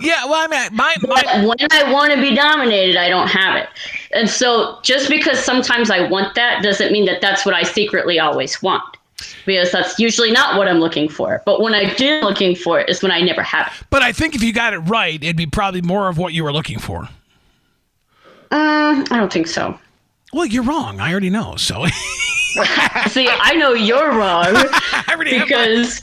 [0.00, 3.28] yeah, well, I mean, my, But my when I want to be dominated, I don't
[3.28, 3.68] have it.
[4.12, 8.18] And so just because sometimes I want that doesn't mean that that's what I secretly
[8.18, 8.84] always want.
[9.46, 11.40] Because that's usually not what I'm looking for.
[11.46, 13.86] But when I do looking for it is when I never have it.
[13.88, 16.44] but I think if you got it right, it'd be probably more of what you
[16.44, 17.08] were looking for.
[18.50, 19.78] Uh, I don't think so.
[20.32, 21.00] Well, you're wrong.
[21.00, 21.56] I already know.
[21.56, 21.86] So
[23.08, 24.46] See, I know you're wrong.
[24.54, 26.02] I already have my- because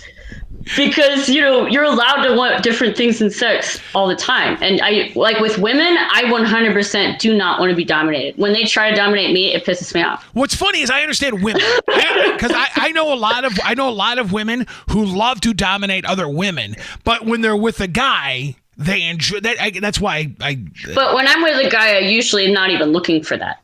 [0.76, 4.80] because you know you're allowed to want different things in sex all the time and
[4.82, 8.90] i like with women i 100% do not want to be dominated when they try
[8.90, 12.68] to dominate me it pisses me off What's funny is I understand women because I,
[12.76, 16.06] I know a lot of I know a lot of women who love to dominate
[16.06, 19.60] other women, but when they're with a guy, they enjoy that.
[19.60, 22.70] I, that's why I, I but when i'm with a guy i usually am not
[22.70, 23.64] even looking for that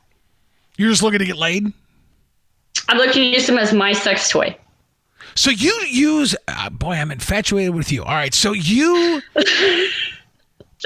[0.76, 1.72] you're just looking to get laid.
[2.88, 4.56] I'm looking to use him as my sex toy
[5.34, 8.02] So you use uh, boy, I'm infatuated with you.
[8.02, 9.22] All right, so you.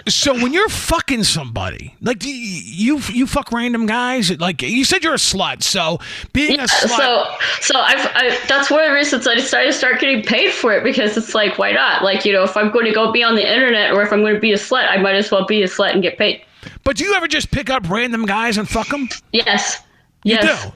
[0.09, 5.12] So when you're fucking somebody, like you you fuck random guys, like you said you're
[5.12, 5.62] a slut.
[5.62, 5.98] So
[6.32, 7.26] being a slut, so
[7.61, 10.72] so I've I, that's one of the reasons I decided to start getting paid for
[10.72, 13.22] it because it's like why not like you know if I'm going to go be
[13.22, 15.44] on the internet or if I'm going to be a slut I might as well
[15.44, 16.42] be a slut and get paid
[16.84, 19.11] but do you ever just pick up random guys and fuck them?
[19.32, 19.78] yes
[20.24, 20.72] You yes do.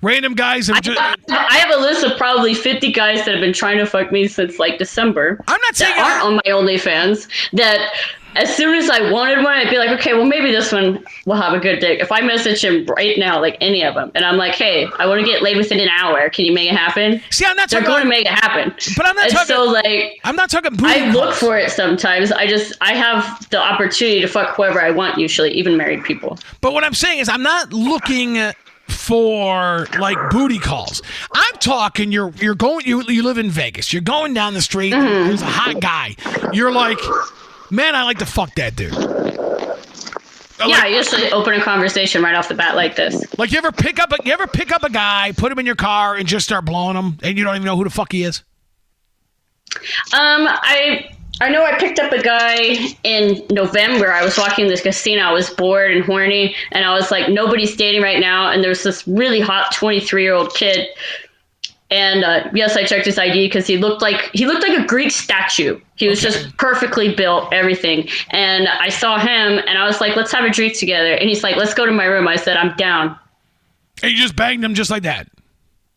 [0.00, 1.00] Random guys and just.
[1.00, 4.28] I have a list of probably 50 guys that have been trying to fuck me
[4.28, 5.40] since like December.
[5.48, 6.42] I'm not saying that aren't on my
[6.72, 7.26] OnlyFans.
[7.54, 7.92] That
[8.36, 11.34] as soon as I wanted one, I'd be like, okay, well maybe this one will
[11.34, 11.98] have a good dick.
[11.98, 15.06] If I message him right now, like any of them, and I'm like, hey, I
[15.06, 16.30] want to get laid within an hour.
[16.30, 17.20] Can you make it happen?
[17.30, 17.92] See, I'm not They're talking.
[17.94, 18.72] going to make it happen.
[18.96, 20.20] But I'm not and talking- so like.
[20.22, 20.72] I'm not talking.
[20.78, 21.38] I look calls.
[21.40, 22.30] for it sometimes.
[22.30, 25.18] I just I have the opportunity to fuck whoever I want.
[25.18, 26.38] Usually, even married people.
[26.60, 28.52] But what I'm saying is, I'm not looking uh,
[28.88, 31.02] for like booty calls.
[31.32, 32.12] I'm talking.
[32.12, 32.86] You're you're going.
[32.86, 33.92] You you live in Vegas.
[33.92, 34.92] You're going down the street.
[34.92, 35.28] Mm-hmm.
[35.28, 36.16] There's a hot guy.
[36.52, 36.98] You're like,
[37.70, 38.92] man, I like to fuck that dude.
[38.92, 43.38] yeah, I usually open a conversation right off the bat like this.
[43.38, 45.66] Like you ever pick up a you ever pick up a guy, put him in
[45.66, 48.12] your car, and just start blowing him, and you don't even know who the fuck
[48.12, 48.42] he is.
[50.12, 51.10] Um, I
[51.40, 54.12] I know I picked up a guy in November.
[54.12, 55.22] I was walking this casino.
[55.22, 58.50] I was bored and horny, and I was like, nobody's dating right now.
[58.50, 60.88] And there's this really hot 23 year old kid.
[61.90, 64.86] And uh, yes, I checked his ID because he looked like he looked like a
[64.86, 65.80] Greek statue.
[65.96, 68.08] He was just perfectly built, everything.
[68.30, 71.42] And I saw him, and I was like, "Let's have a drink together." And he's
[71.42, 73.18] like, "Let's go to my room." I said, "I'm down."
[74.02, 75.28] And you just banged him just like that.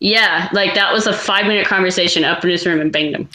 [0.00, 2.24] Yeah, like that was a five minute conversation.
[2.24, 3.28] Up in his room and banged him.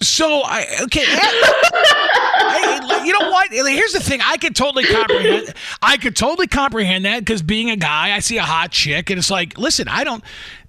[0.00, 1.04] So I okay.
[1.06, 3.50] I- you know what?
[3.50, 4.20] Here's the thing.
[4.22, 5.54] I could totally comprehend.
[5.80, 9.18] I could totally comprehend that because being a guy, I see a hot chick, and
[9.18, 10.22] it's like, listen, I don't.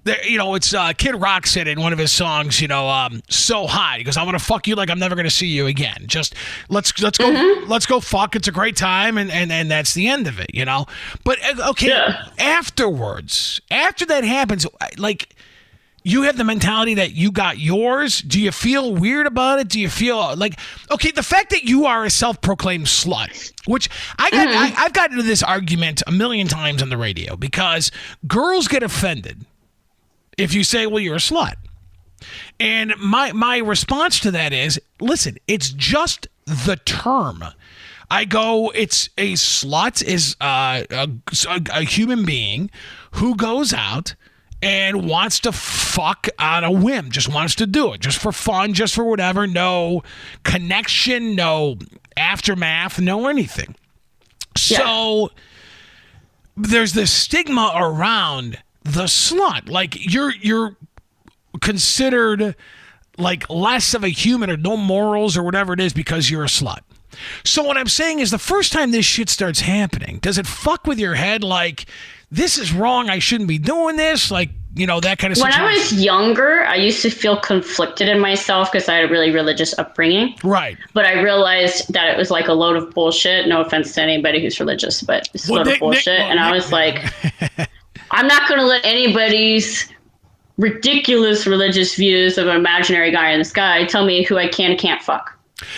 [0.04, 2.88] There, you know, it's uh, Kid Rock said in one of his songs, you know,
[2.88, 3.98] um, so hot.
[3.98, 6.04] He goes, "I want to fuck you like I'm never going to see you again.
[6.06, 6.34] Just
[6.70, 7.28] let's let's go
[7.66, 8.34] let's go fuck.
[8.34, 10.86] It's a great time, and and and that's the end of it, you know.
[11.24, 12.28] But uh, okay, Yeah.
[12.38, 14.66] afterwards, after that happens,
[14.96, 15.34] like
[16.02, 18.20] you have the mentality that you got yours.
[18.20, 19.68] Do you feel weird about it?
[19.68, 20.58] Do you feel like
[20.90, 21.10] okay?
[21.10, 25.28] The fact that you are a self-proclaimed slut, which I got, I, I've gotten into
[25.28, 27.90] this argument a million times on the radio because
[28.26, 29.44] girls get offended
[30.38, 31.54] if you say, "Well, you're a slut,"
[32.58, 37.44] and my my response to that is, listen, it's just the term.
[38.12, 41.08] I go, it's a slut is uh, a,
[41.72, 42.68] a human being
[43.12, 44.16] who goes out
[44.62, 48.74] and wants to fuck on a whim, just wants to do it, just for fun,
[48.74, 50.02] just for whatever, no
[50.44, 51.78] connection, no
[52.16, 53.74] aftermath, no anything.
[54.56, 55.30] So
[56.56, 59.68] there's this stigma around the slut.
[59.68, 60.76] Like you're you're
[61.60, 62.54] considered
[63.18, 66.48] like less of a human or no morals or whatever it is because you're a
[66.48, 66.80] slut.
[67.44, 70.86] So what I'm saying is the first time this shit starts happening, does it fuck
[70.86, 71.86] with your head like
[72.30, 74.30] this is wrong, I shouldn't be doing this?
[74.30, 75.46] Like, you know, that kind of stuff.
[75.46, 75.72] When situation.
[75.72, 79.30] I was younger, I used to feel conflicted in myself because I had a really
[79.32, 80.36] religious upbringing.
[80.44, 80.76] right.
[80.94, 83.48] But I realized that it was like a load of bullshit.
[83.48, 86.06] No offense to anybody who's religious, but it's a load Nick- of bullshit.
[86.06, 87.04] Nick- well, and I was like,
[88.12, 89.88] I'm not going to let anybody's
[90.56, 94.72] ridiculous religious views of an imaginary guy in the sky tell me who I can
[94.72, 95.36] and can't fuck.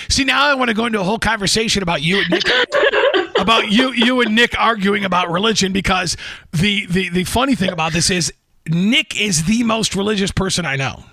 [0.09, 2.43] See, now I want to go into a whole conversation about you and Nick,
[3.43, 6.17] about you, you and Nick arguing about religion because
[6.53, 8.33] the the the funny thing about this is
[8.69, 11.05] Nick is the most religious person I know.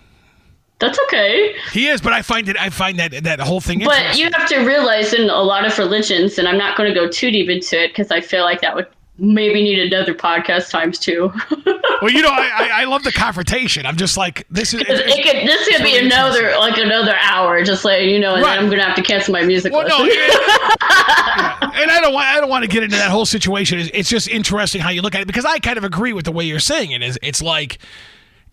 [0.80, 1.56] That's okay.
[1.74, 2.58] He is, but I find it.
[2.58, 3.84] I find that that whole thing.
[3.84, 6.98] But you have to realize in a lot of religions, and I'm not going to
[6.98, 8.88] go too deep into it because I feel like that would
[9.20, 11.32] maybe need another podcast times two.
[12.02, 13.86] well, you know, I, I I love the confrontation.
[13.86, 14.82] I'm just like this is.
[14.88, 14.88] it
[15.24, 18.56] could, this could be another like another hour, just like you know, and Right.
[18.56, 21.72] then I'm gonna have to cancel my music Well, no, yeah.
[21.74, 23.80] and I don't want I don't want to get into that whole situation.
[23.80, 26.26] It's, it's just interesting how you look at it because I kind of agree with
[26.26, 27.02] the way you're saying it.
[27.02, 27.80] Is it's like,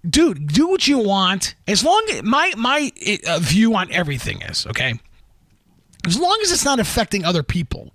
[0.09, 2.90] dude, do what you want as long as my my
[3.28, 4.98] uh, view on everything is okay.
[6.06, 7.93] As long as it's not affecting other people,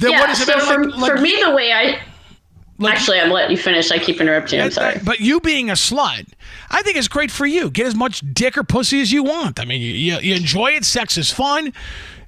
[0.00, 0.20] then yeah.
[0.20, 0.46] what is it?
[0.46, 2.00] so for, like, like- for me, the way I
[2.78, 3.90] like- actually I'm letting you finish.
[3.90, 4.58] I keep interrupting.
[4.58, 4.64] you.
[4.64, 4.98] I'm sorry.
[5.04, 6.26] But you being a slut,
[6.70, 7.70] I think it's great for you.
[7.70, 9.60] Get as much dick or pussy as you want.
[9.60, 10.84] I mean, you, you, you enjoy it.
[10.84, 11.72] Sex is fun.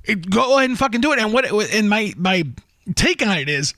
[0.04, 1.18] It- go ahead and fucking do it.
[1.18, 1.44] And what?
[1.72, 2.44] And my my
[2.94, 3.74] take on it is,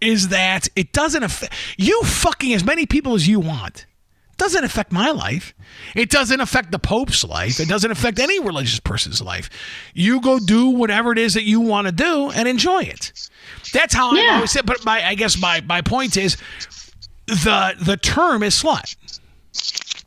[0.00, 3.86] is that it doesn't affect you fucking as many people as you want.
[4.38, 5.54] Doesn't affect my life.
[5.94, 7.58] It doesn't affect the Pope's life.
[7.58, 9.48] It doesn't affect any religious person's life.
[9.94, 13.12] You go do whatever it is that you want to do and enjoy it.
[13.72, 14.60] That's how I always say.
[14.64, 16.36] But my, I guess my my point is,
[17.26, 18.94] the the term is slut.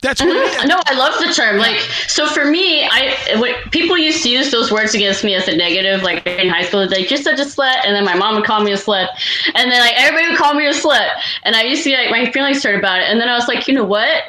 [0.02, 0.64] That's what it is.
[0.64, 1.58] No, I love the term.
[1.58, 1.78] Like,
[2.08, 5.54] so for me, I when people used to use those words against me as a
[5.54, 6.02] negative.
[6.02, 8.44] Like in high school, it's like you're such a slut, and then my mom would
[8.44, 9.08] call me a slut,
[9.54, 11.06] and then like everybody would call me a slut,
[11.42, 13.68] and I used to like my feelings hurt about it, and then I was like,
[13.68, 14.22] you know what?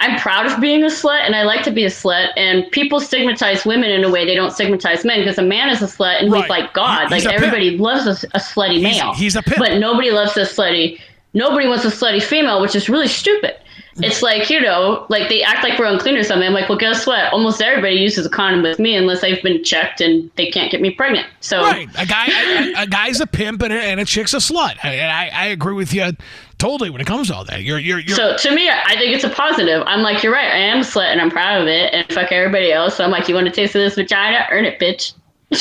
[0.00, 2.28] I'm proud of being a slut, and I like to be a slut.
[2.36, 5.82] And people stigmatize women in a way they don't stigmatize men because a man is
[5.82, 6.42] a slut, and Right.
[6.42, 7.08] he's like God.
[7.08, 7.52] He- he's like a pimp.
[7.54, 9.14] everybody loves a, a slutty He's- male.
[9.14, 9.58] he's a pimp.
[9.58, 11.00] But nobody loves a slutty.
[11.34, 13.56] Nobody wants a slutty female, which is really stupid.
[14.02, 16.46] It's like you know, like they act like we're unclean or something.
[16.46, 17.32] I'm like, well, guess what?
[17.32, 20.80] Almost everybody uses a condom with me unless I've been checked and they can't get
[20.80, 21.26] me pregnant.
[21.40, 21.88] So Right.
[21.96, 24.76] A guy a, a guy's a pimp and a, and a chick's a slut.
[24.82, 26.12] I, I I agree with you
[26.58, 27.62] totally when it comes to all that.
[27.62, 29.82] You're you're, you're So to me, I think it's a positive.
[29.86, 30.50] I'm like, you're right.
[30.50, 31.92] I am a slut and I'm proud of it.
[31.94, 32.96] And fuck everybody else.
[32.96, 34.46] So I'm like, you want a taste of this vagina?
[34.50, 35.14] Earn it, bitch.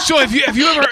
[0.00, 0.86] so if you if you ever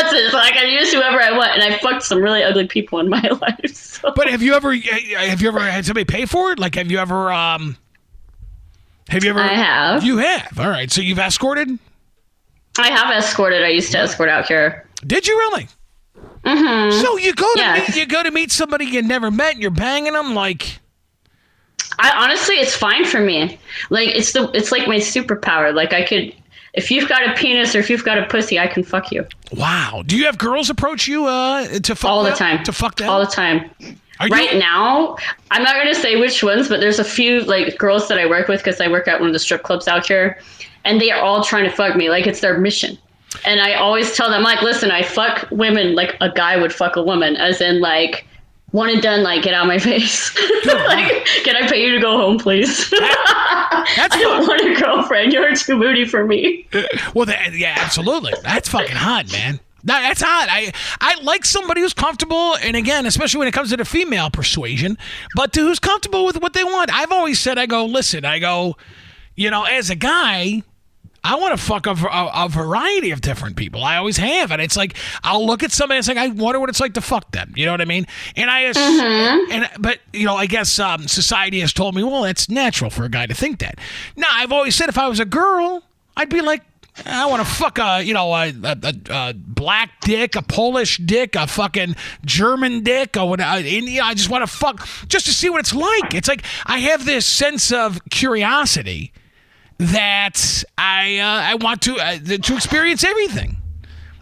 [0.00, 0.32] Everybody.
[0.32, 3.20] Like I use whoever I want, and I fucked some really ugly people in my
[3.40, 3.74] life.
[3.74, 4.12] So.
[4.14, 6.58] but have you ever have you ever had somebody pay for it?
[6.58, 7.76] Like have you ever um
[9.08, 10.02] have you ever I have.
[10.04, 10.58] You have.
[10.58, 10.90] All right.
[10.90, 11.78] So you've escorted?
[12.78, 13.62] I have escorted.
[13.62, 14.88] I used to escort out here.
[15.06, 15.68] Did you really?
[16.44, 17.00] Mm-hmm.
[17.00, 19.70] So you go to meet, you go to meet somebody you never met and you're
[19.70, 20.80] banging them like
[21.98, 23.58] I honestly, it's fine for me.
[23.90, 25.74] Like it's the it's like my superpower.
[25.74, 26.34] Like I could,
[26.74, 29.26] if you've got a penis or if you've got a pussy, I can fuck you
[29.56, 30.02] wow.
[30.06, 32.62] Do you have girls approach you uh to fuck all the time.
[32.64, 33.08] To fuck them?
[33.08, 33.70] all the time.
[34.20, 35.16] Are you- Right now,
[35.50, 38.48] I'm not gonna say which ones, but there's a few like girls that I work
[38.48, 40.38] with because I work at one of the strip clubs out here,
[40.84, 42.08] and they are all trying to fuck me.
[42.10, 42.96] Like it's their mission.
[43.46, 46.96] And I always tell them, like, listen, I fuck women like a guy would fuck
[46.96, 48.26] a woman, as in like.
[48.72, 50.34] One and done, like get out of my face.
[50.64, 52.90] like, can I pay you to go home, please?
[52.90, 53.02] That's
[54.14, 55.32] I don't want a girlfriend.
[55.32, 56.66] You're too moody for me.
[57.14, 58.32] Well, that, yeah, absolutely.
[58.42, 59.60] That's fucking hot, man.
[59.84, 60.48] That, that's hot.
[60.48, 64.30] I I like somebody who's comfortable, and again, especially when it comes to the female
[64.30, 64.96] persuasion,
[65.34, 66.92] but to who's comfortable with what they want.
[66.92, 68.76] I've always said, I go, listen, I go,
[69.34, 70.62] you know, as a guy,
[71.24, 73.84] I want to fuck a, a, a variety of different people.
[73.84, 76.58] I always have, and it's like I'll look at somebody and it's like I wonder
[76.58, 77.52] what it's like to fuck them.
[77.56, 78.06] You know what I mean?
[78.34, 82.24] And I, ass- and but you know, I guess um, society has told me, well,
[82.24, 83.78] it's natural for a guy to think that.
[84.16, 85.84] Now, I've always said if I was a girl,
[86.16, 86.62] I'd be like.
[87.06, 91.34] I want to fuck a, you know, a, a, a, black dick, a Polish dick,
[91.36, 91.96] a fucking
[92.26, 93.40] German dick, or what?
[93.40, 94.02] India.
[94.02, 96.12] I just want to fuck just to see what it's like.
[96.12, 99.10] It's like I have this sense of curiosity
[99.92, 103.56] that I uh, I want to uh, to experience everything.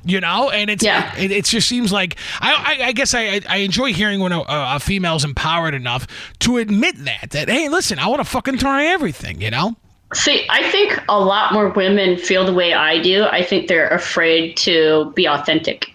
[0.03, 1.15] You know, and it's Yeah.
[1.19, 4.41] it, it just seems like I I, I guess I I enjoy hearing when a,
[4.49, 6.07] a female's empowered enough
[6.41, 9.77] to admit that that hey listen I want to fucking try everything you know
[10.15, 13.25] See, I think a lot more women feel the way I do.
[13.27, 15.93] I think they're afraid to be authentic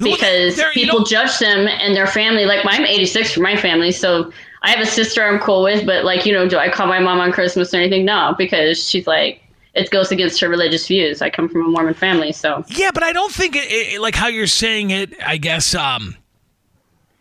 [0.00, 2.44] because There- you people know- judge them and their family.
[2.44, 4.30] Like, I'm 86 for my family, so
[4.62, 6.98] I have a sister I'm cool with, but like, you know, do I call my
[6.98, 8.04] mom on Christmas or anything?
[8.04, 9.42] No, because she's like,
[9.74, 11.22] it goes against her religious views.
[11.22, 14.14] I come from a Mormon family, so Yeah, but I don't think it, it like
[14.14, 15.14] how you're saying it.
[15.24, 16.16] I guess um,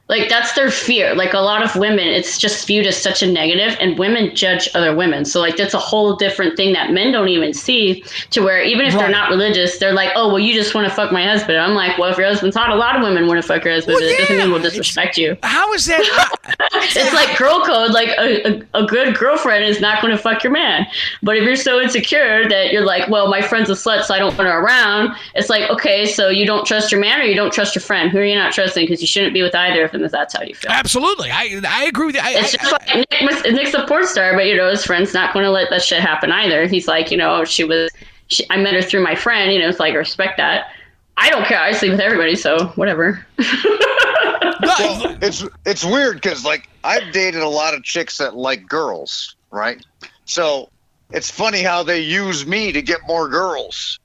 [0.10, 1.14] Like that's their fear.
[1.16, 4.70] Like a lot of women, it's just viewed as such a negative, and women judge
[4.74, 5.26] other women.
[5.26, 8.04] So like that's a whole different thing that men don't even see.
[8.32, 9.02] To where even if Right.
[9.02, 11.58] they're not religious, they're like, oh well, you just want to fuck my husband.
[11.58, 13.74] I'm like, well, if your husband's hot, a lot of women want to fuck your
[13.74, 15.38] husband, Well, but it doesn't mean we'll it's- disrespect you.
[15.44, 16.34] How is that?
[17.00, 17.92] It's like girl code.
[17.92, 20.88] Like a, a, a good girlfriend is not going to fuck your man.
[21.22, 24.20] But if you're so insecure that you're like, well, my friend's a slut, so I
[24.20, 25.16] don't want her around.
[25.36, 28.10] It's like, okay, so you don't trust your man or you don't trust your friend.
[28.10, 28.84] Who are you not trusting?
[28.84, 30.72] Because you shouldn't be with either of if that's how you feel.
[30.72, 32.22] absolutely, I I agree with you.
[32.24, 34.86] I, It's I- just like Nick, was- Nick's a porn star, but you know his
[34.86, 36.68] friend's not going to let that shit happen either.
[36.68, 37.90] He's like, you know, she was,
[38.28, 39.52] she, I met her through my friend.
[39.52, 40.72] You know, it's like respect that.
[41.18, 41.60] I don't care.
[41.60, 43.26] I sleep with everybody, so whatever.
[43.40, 49.36] I- it's it's weird because like I've dated a lot of chicks that like girls,
[49.52, 49.84] right?
[50.26, 50.70] So
[51.12, 54.00] it's funny how they use me to get more girls.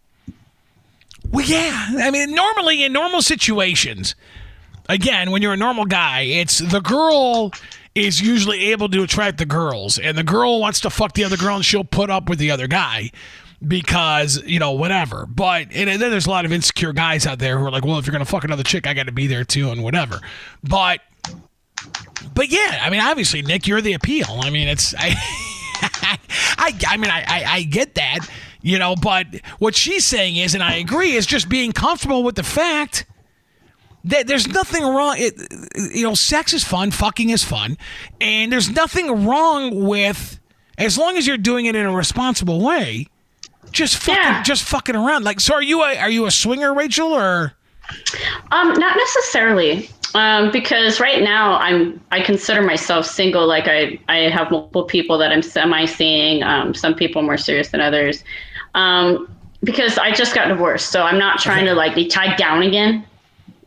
[1.30, 1.88] Well, yeah.
[1.98, 4.14] I mean, normally in normal situations,
[4.88, 7.52] again, when you're a normal guy, it's the girl
[7.94, 11.36] is usually able to attract the girls, and the girl wants to fuck the other
[11.36, 13.10] girl, and she'll put up with the other guy
[13.66, 15.26] because you know whatever.
[15.26, 17.98] But and then there's a lot of insecure guys out there who are like, well,
[17.98, 20.20] if you're gonna fuck another chick, I got to be there too, and whatever.
[20.62, 21.00] But
[22.34, 24.40] but yeah, I mean, obviously, Nick, you're the appeal.
[24.42, 25.14] I mean, it's I,
[26.58, 28.20] I, I mean, I, I, I get that,
[28.62, 28.94] you know.
[28.94, 29.26] But
[29.58, 33.04] what she's saying is, and I agree, is just being comfortable with the fact
[34.04, 35.16] there's nothing wrong.
[35.18, 35.34] It,
[35.94, 37.76] you know, sex is fun, fucking is fun,
[38.20, 40.38] and there's nothing wrong with
[40.78, 43.06] as long as you're doing it in a responsible way.
[43.70, 44.42] Just fucking, Yeah.
[44.42, 45.24] just fucking around.
[45.24, 47.52] Like, so are you a are you a swinger, Rachel, or?
[48.50, 49.88] Um, not necessarily.
[50.14, 53.46] Um, because right now I'm I consider myself single.
[53.46, 56.42] Like I I have multiple people that I'm semi seeing.
[56.42, 58.22] Um, some people more serious than others.
[58.74, 59.28] Um,
[59.64, 63.06] because I just got divorced, so I'm not trying to like be tied down again.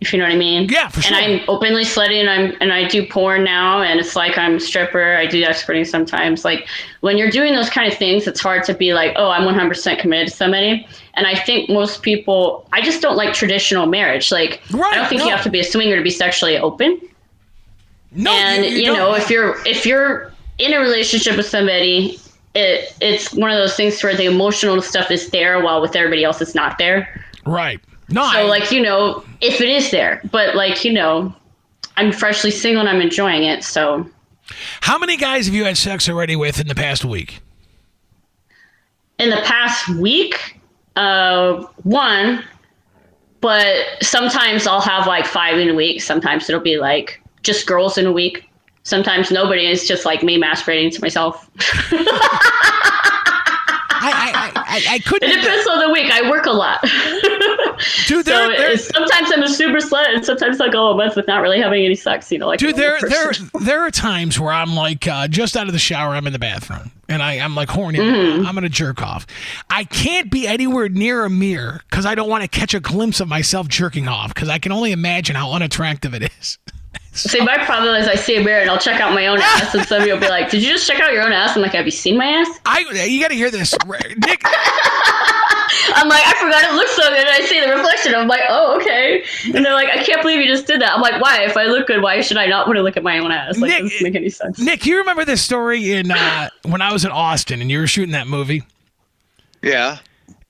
[0.05, 0.69] If you know what I mean.
[0.69, 1.15] Yeah, for sure.
[1.15, 4.55] And I'm openly slutty, and I'm and I do porn now, and it's like I'm
[4.55, 5.15] a stripper.
[5.15, 6.45] I do escorting sometimes.
[6.45, 6.67] Like
[7.01, 9.99] when you're doing those kind of things, it's hard to be like, oh, I'm 100%
[9.99, 10.87] committed to somebody.
[11.15, 14.31] And I think most people, I just don't like traditional marriage.
[14.31, 15.25] Like Right, I don't think no.
[15.25, 17.01] you have to be a swinger to be sexually open.
[18.11, 18.95] No, and you, don't.
[18.95, 22.17] know, if you're if you're in a relationship with somebody,
[22.53, 26.23] it it's one of those things where the emotional stuff is there, while with everybody
[26.23, 27.25] else, it's not there.
[27.45, 27.81] right.
[28.09, 31.33] No, So like you know, if it is there, but like you know,
[31.97, 33.63] I'm freshly single and I'm enjoying it.
[33.63, 34.07] So
[34.81, 37.41] how many guys have you had sex already with in the past week?
[39.17, 40.59] in the past week,
[40.95, 42.43] uh, one,
[43.41, 46.01] but sometimes I'll have like five in a week.
[46.01, 48.49] Sometimes it'll be like just girls in a week.
[48.83, 49.67] Sometimes nobody.
[49.67, 51.49] It's just like me masturbating to myself.
[53.97, 55.29] I, I, I, I couldn't.
[55.29, 56.11] It depends on the week.
[56.11, 56.81] I work a lot.
[58.07, 61.15] Dude, so there, there, sometimes I'm a super slut, and sometimes I'll go a month
[61.15, 62.31] with not really having any sex.
[62.31, 63.31] You know, like dude, there, there,
[63.61, 66.39] there are times where I'm like uh, just out of the shower, I'm in the
[66.39, 67.99] bathroom, and I, I'm like horny.
[67.99, 68.45] Mm-hmm.
[68.45, 69.25] I'm gonna jerk off.
[69.69, 73.19] I can't be anywhere near a mirror because I don't want to catch a glimpse
[73.19, 76.57] of myself jerking off because I can only imagine how unattractive it is.
[77.15, 79.73] See, my problem is I see a mirror and I'll check out my own ass,
[79.73, 81.71] and somebody will be like, "Did you just check out your own ass?" I'm like,
[81.73, 84.41] "Have you seen my ass?" I, you got to hear this, Nick.
[85.87, 87.19] I'm like, I forgot it looks so good.
[87.19, 88.15] And I see the reflection.
[88.15, 89.23] I'm like, oh, okay.
[89.45, 90.93] And they're like, I can't believe you just did that.
[90.93, 91.43] I'm like, why?
[91.43, 93.57] If I look good, why should I not want to look at my own ass?
[93.57, 94.59] Like, Nick- it doesn't make any sense.
[94.59, 97.87] Nick, you remember this story in uh, when I was in Austin and you were
[97.87, 98.63] shooting that movie?
[99.61, 99.99] Yeah.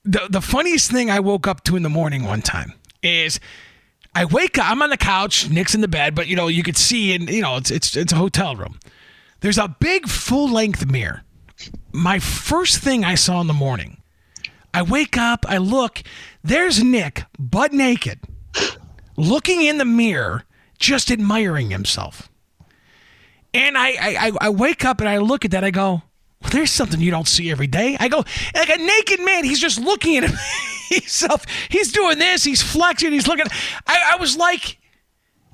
[0.04, 2.72] the the funniest thing I woke up to in the morning one time
[3.02, 3.38] is
[4.16, 4.70] I wake up.
[4.70, 5.50] I'm on the couch.
[5.50, 7.94] Nick's in the bed, but you know you could see, and you know it's it's
[7.96, 8.78] it's a hotel room.
[9.40, 11.22] There's a big full length mirror.
[11.92, 14.00] My first thing I saw in the morning.
[14.72, 15.44] I wake up.
[15.48, 16.02] I look.
[16.42, 18.20] There's Nick, butt naked,
[19.16, 20.44] looking in the mirror,
[20.78, 22.28] just admiring himself.
[23.54, 25.64] And I, I, I- I wake up and I look at that.
[25.64, 26.02] I go,
[26.42, 27.96] well, there's something you don't see every day.
[27.98, 30.30] I go, like a naked man, he's just looking at
[30.88, 31.44] himself.
[31.68, 32.44] He's doing this.
[32.44, 33.12] He's flexing.
[33.12, 33.46] He's looking.
[33.86, 34.78] I, I was like,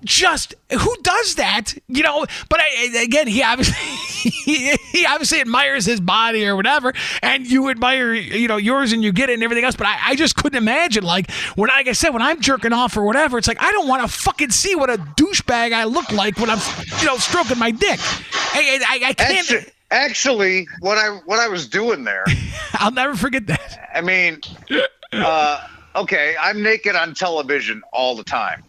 [0.05, 1.75] just who does that?
[1.89, 2.27] You know.
[2.49, 3.75] But I, again, he obviously
[4.45, 6.93] he, he obviously admires his body or whatever,
[7.23, 9.77] and you admire you know yours and you get it and everything else.
[9.77, 12.97] But I, I just couldn't imagine like when like I said when I'm jerking off
[12.97, 16.11] or whatever, it's like I don't want to fucking see what a douchebag I look
[16.13, 16.61] like when I'm
[17.01, 18.01] you know stroking my dick.
[18.55, 19.73] I, I, I can't.
[19.93, 22.25] Actually, what I what I was doing there,
[22.75, 23.91] I'll never forget that.
[23.95, 24.41] I mean,
[25.13, 28.65] uh, okay, I'm naked on television all the time.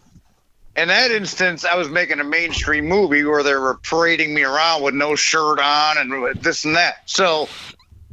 [0.76, 4.82] In that instance, I was making a mainstream movie where they were parading me around
[4.82, 6.96] with no shirt on and this and that.
[7.06, 7.48] So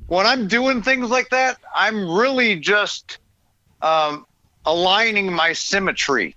[0.07, 3.17] when I'm doing things like that, I'm really just
[3.81, 4.25] um,
[4.65, 6.35] aligning my symmetry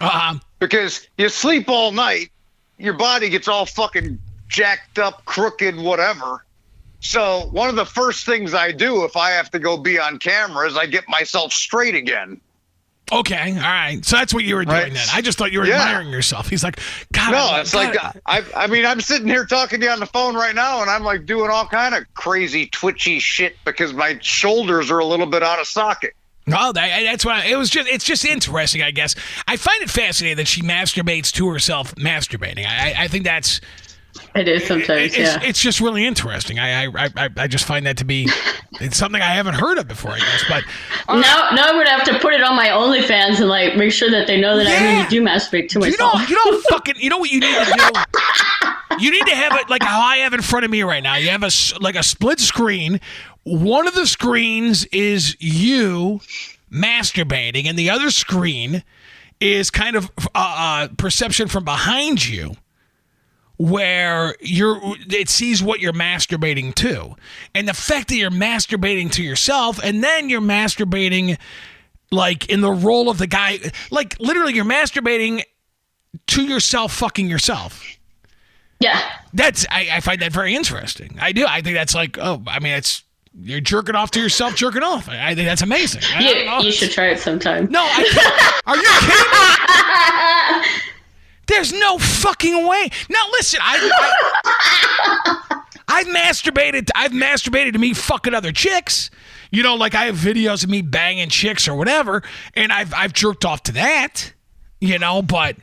[0.00, 2.30] Um, because you sleep all night
[2.80, 4.18] your body gets all fucking
[4.50, 6.44] jacked up, crooked, whatever.
[7.00, 10.18] So one of the first things I do if I have to go be on
[10.18, 12.38] camera is I get myself straight again.
[13.12, 14.04] Okay, all right.
[14.04, 14.92] So that's what you were doing Right.
[14.92, 15.06] then.
[15.12, 15.80] I just thought you were Yeah.
[15.82, 16.48] admiring yourself.
[16.48, 16.78] He's like,
[17.12, 19.90] God, No, I- it's like uh, I, I mean, I'm sitting here talking to you
[19.92, 23.56] on the phone right now, and I'm like doing all kind of crazy, twitchy shit
[23.64, 26.14] because my shoulders are a little bit out of socket.
[26.46, 27.88] No, that, that's why it was just.
[27.88, 29.14] It's just interesting, I guess.
[29.48, 32.66] I find it fascinating that she masturbates to herself masturbating.
[32.66, 33.60] I- I think that's
[34.34, 35.42] It is sometimes, it's, yeah.
[35.42, 36.60] it's just really interesting.
[36.60, 38.28] I, I I I just find that to be
[38.80, 40.12] it's something I haven't heard of before.
[40.12, 40.64] I guess, but
[41.08, 44.08] now, now I'm gonna have to put it on my OnlyFans and like make sure
[44.10, 46.30] that they know that I really do masturbate to you know myself.
[46.30, 48.98] you know fucking you know what you need to do.
[49.00, 51.16] You need to have it like how I have in front of me right now.
[51.16, 51.50] You have a
[51.80, 53.00] like a split screen.
[53.42, 56.20] One of the screens is you
[56.72, 58.84] masturbating, and the other screen
[59.40, 62.54] is kind of uh, uh, perception from behind you
[63.60, 64.80] where you're
[65.10, 67.14] it sees what you're masturbating to.
[67.54, 71.38] And the fact that you're masturbating to yourself and then you're masturbating
[72.10, 73.58] like in the role of the guy
[73.90, 75.42] like literally you're masturbating
[76.28, 77.84] to yourself fucking yourself.
[78.78, 78.98] Yeah.
[79.34, 81.18] that's I, I find that very interesting.
[81.20, 81.44] I do.
[81.46, 83.04] I think that's like oh i mean it's
[83.38, 85.06] you're jerking off to yourself jerking off.
[85.06, 86.00] I, think that's amazing.
[86.18, 86.30] You,
[86.62, 87.68] you should try it sometime.
[87.70, 88.66] no i can't.
[88.66, 88.82] Are you
[90.62, 90.76] kidding me
[91.50, 95.46] there's no fucking way now listen i, I
[95.90, 96.88] I've masturbated.
[96.94, 99.10] I've masturbated to me fucking other chicks.
[99.50, 102.22] You know, like I have videos of me banging chicks or whatever,
[102.54, 104.32] and I've I've jerked off to that.
[104.80, 105.56] You know, but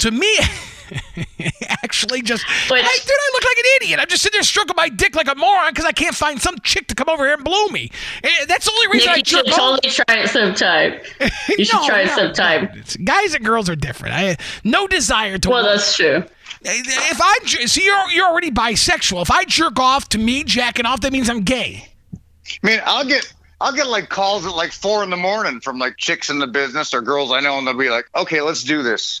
[0.00, 0.38] to me,
[1.82, 4.00] actually, just But- I, dude, I look like an idiot.
[4.00, 6.56] I'm just sitting there stroking my dick like a moron because I can't find some
[6.62, 7.90] chick to come over here and blow me.
[8.22, 9.80] Eh, That's the only reason I Nick, you jerk should off.
[9.80, 11.00] totally try it sometime.
[11.58, 12.64] You should No, try it no, sometime.
[12.64, 14.14] It's- Guys and girls are different.
[14.14, 15.50] I no desire to.
[15.50, 16.24] Well, that's true.
[16.62, 19.22] if I see you're you're already bisexual.
[19.22, 21.88] If I jerk off to me jacking off, that means I'm gay.
[22.62, 25.78] I mean, I'll get I'll get like calls at like four in the morning from
[25.78, 28.62] like chicks in the business or girls I know, and they'll be like, "Okay, let's
[28.64, 29.20] do this."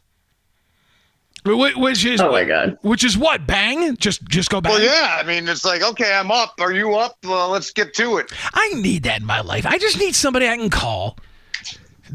[1.44, 2.78] Wh- Which is Oh my god.
[2.82, 3.96] which is what bang?
[3.96, 4.72] Just just go bang.
[4.72, 6.54] Well, yeah, I mean, it's like, okay, I'm up.
[6.60, 7.16] Are you up?
[7.24, 8.32] Well, let's get to it.
[8.54, 9.66] I need that in my life.
[9.66, 11.18] I just need somebody I can call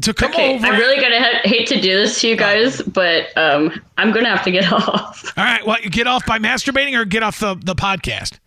[0.02, 0.66] to come Okay, over.
[0.66, 4.28] I'm really gonna ha- hate to do this to you guys, but um, I'm gonna
[4.34, 5.32] have to get off.
[5.36, 8.38] All right, Well, You get off by masturbating or get off the the podcast?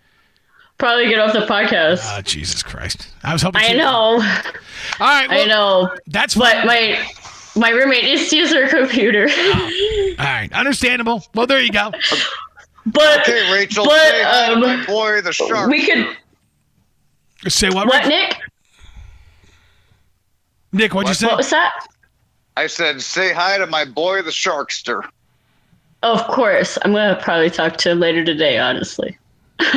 [0.80, 2.01] Probably get off the podcast.
[2.05, 3.07] Oh Jesus Christ!
[3.23, 3.61] I was hoping.
[3.61, 4.19] I you- know, All
[4.99, 6.68] right, well, I know, That's but fine.
[6.68, 7.07] my
[7.55, 9.30] my roommate is to use her computer.
[10.19, 11.23] All right, understandable.
[11.35, 11.91] Well, there you go.
[12.85, 15.69] but Okay, Rachel, But, say um, my boy the shark.
[15.69, 16.17] we could.
[17.51, 17.88] Say what?
[17.88, 18.07] What, Rick?
[18.07, 18.38] Nick?
[20.71, 21.27] Nick, what'd you say?
[21.27, 21.85] What was that?
[22.55, 25.03] I said, say hi to my boy the sharkster.
[26.03, 28.57] Of course, I'm gonna probably talk to him later today.
[28.59, 29.17] Honestly,
[29.59, 29.71] I'll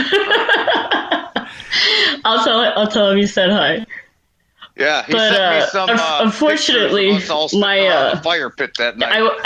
[2.44, 3.84] tell I'll tell him you said hi.
[4.76, 5.90] Yeah, he But, sent me uh, some.
[5.90, 9.12] Uh, unfortunately, pictures of us all sitting my, uh, fire pit that night.
[9.12, 9.42] I, w-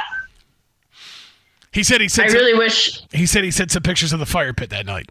[1.72, 2.30] He said he sent.
[2.30, 2.42] I sent.
[2.42, 3.00] really wish.
[3.12, 5.08] he said he sent some pictures of the fire pit that night.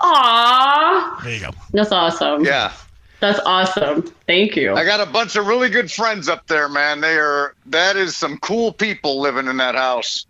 [0.00, 1.50] Aww, There you go.
[1.72, 2.44] that's awesome.
[2.44, 2.72] yeah,
[3.20, 4.02] That's awesome.
[4.26, 4.74] Thank you.
[4.74, 7.00] I got a bunch of really good friends up there, man.
[7.02, 7.54] They are.
[7.66, 10.24] That is some cool people living in that house.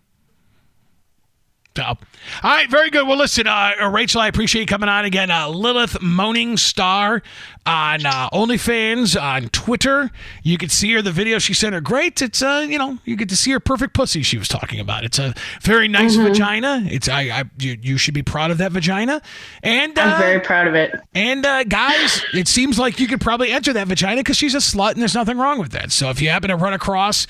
[1.76, 1.96] So, all
[2.42, 3.06] right, very good.
[3.06, 5.30] Well, listen, uh, uh, Rachel, I appreciate you coming on again.
[5.30, 7.22] Uh, Lilith Moaningstar
[7.64, 10.10] on uh, OnlyFans on Twitter.
[10.42, 11.00] You could see her.
[11.00, 12.20] The video she sent her great.
[12.20, 15.04] It's uh, you know, you get to see her perfect pussy she was talking about.
[15.04, 15.32] It's a
[15.62, 16.82] very nice vagina.
[16.86, 19.22] It's I, I you, you should be proud of that vagina.
[19.62, 20.98] And uh, I'm very proud of it.
[21.14, 24.58] and uh, guys, it seems like you could probably enter that vagina because she's a
[24.58, 25.92] slut and there's nothing wrong with that.
[25.92, 27.28] So if you happen to run across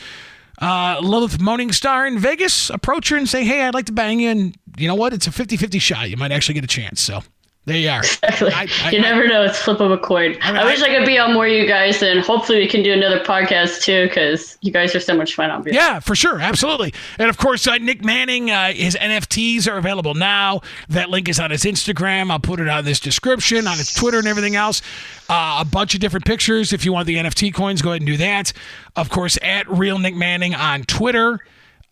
[0.60, 4.30] uh, Lilith Moaningstar in Vegas, approach her and say, hey, I'd like to bang you.
[4.30, 5.12] And you know what?
[5.12, 6.10] It's a 50 50 shot.
[6.10, 7.00] You might actually get a chance.
[7.00, 7.22] So
[7.66, 8.02] there you are.
[8.22, 9.44] I- I- you never know.
[9.44, 10.36] It's flip of a coin.
[10.42, 12.66] I, mean, wish I- I could be on more of you guys, and hopefully we
[12.66, 15.50] can do another podcast too, because you guys are so much fun.
[15.50, 15.76] Obviously.
[15.76, 16.40] Yeah, for sure.
[16.40, 16.92] Absolutely.
[17.18, 20.62] And of course, uh, Nick Manning, uh, his NFTs are available now.
[20.88, 22.30] That link is on his Instagram.
[22.30, 24.82] I'll put it on this description, on his Twitter, and everything else.
[25.28, 26.72] Uh, a bunch of different pictures.
[26.72, 28.52] If you want the NFT coins, go ahead and do that.
[28.96, 31.38] Of course, at Real Nick Manning on Twitter,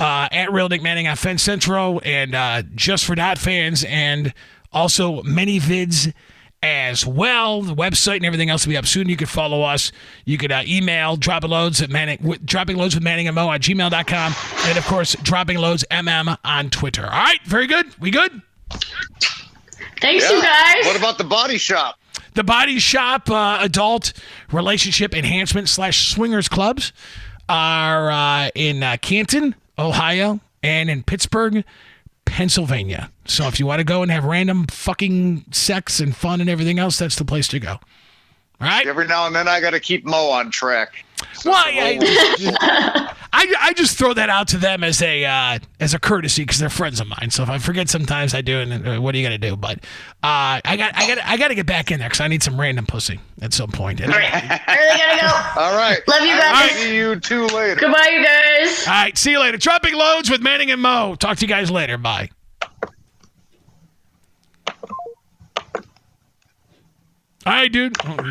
[0.01, 4.33] uh, at Real Nick Manning on FanCentro, and uh, just for not fans, and
[4.73, 6.13] also ManyVids
[6.63, 7.63] as well.
[7.63, 9.09] The website and everything else will be up soon.
[9.09, 9.93] You could follow us.
[10.25, 13.51] You could uh, email dropping loads at Manning, with, dropping loads with Manning and Mo
[13.51, 14.35] at gmail.com.
[14.69, 17.05] And of course, dropping loads MM on Twitter.
[17.05, 17.87] All right, very good.
[18.01, 18.43] We good?
[20.01, 20.85] Thanks, you guys.
[20.85, 21.97] What about the body shop?
[22.35, 24.13] The Body Shop uh, Adult
[24.53, 26.93] Relationship Enhancement slash Swingers Clubs
[27.49, 30.39] are uh, in uh, Canton, Ohio.
[30.63, 31.65] and in Pittsburgh,
[32.29, 33.11] Pennsylvania.
[33.25, 36.79] So if you want to go and have random fucking sex and fun and everything
[36.79, 37.73] else, that's the place to go.
[37.73, 37.81] All
[38.61, 38.87] right.
[38.87, 41.05] Every now and then I got to keep Mo on track.
[41.35, 45.95] So Well, I, I, I just throw that out to them as a uh, as
[45.95, 47.31] a courtesy because they're friends of mine.
[47.31, 49.55] So if I forget, sometimes I do, and uh, what are you gonna do?
[49.57, 49.79] But
[50.23, 52.43] uh, I got I got I got to get back in there because I need
[52.43, 54.01] some random pussy at some point.
[54.01, 55.61] And- All right, I really gotta go.
[55.61, 55.99] All right.
[56.09, 56.77] Love you I will guys.
[56.79, 57.81] See you two later.
[57.81, 58.87] Goodbye, you guys.
[58.87, 59.59] All right, see you later.
[59.59, 61.15] Dropping loads with Manning and Mo.
[61.17, 61.99] Talk to you guys later.
[61.99, 62.31] Bye.
[67.47, 67.97] All right, dude.
[68.05, 68.31] Oh,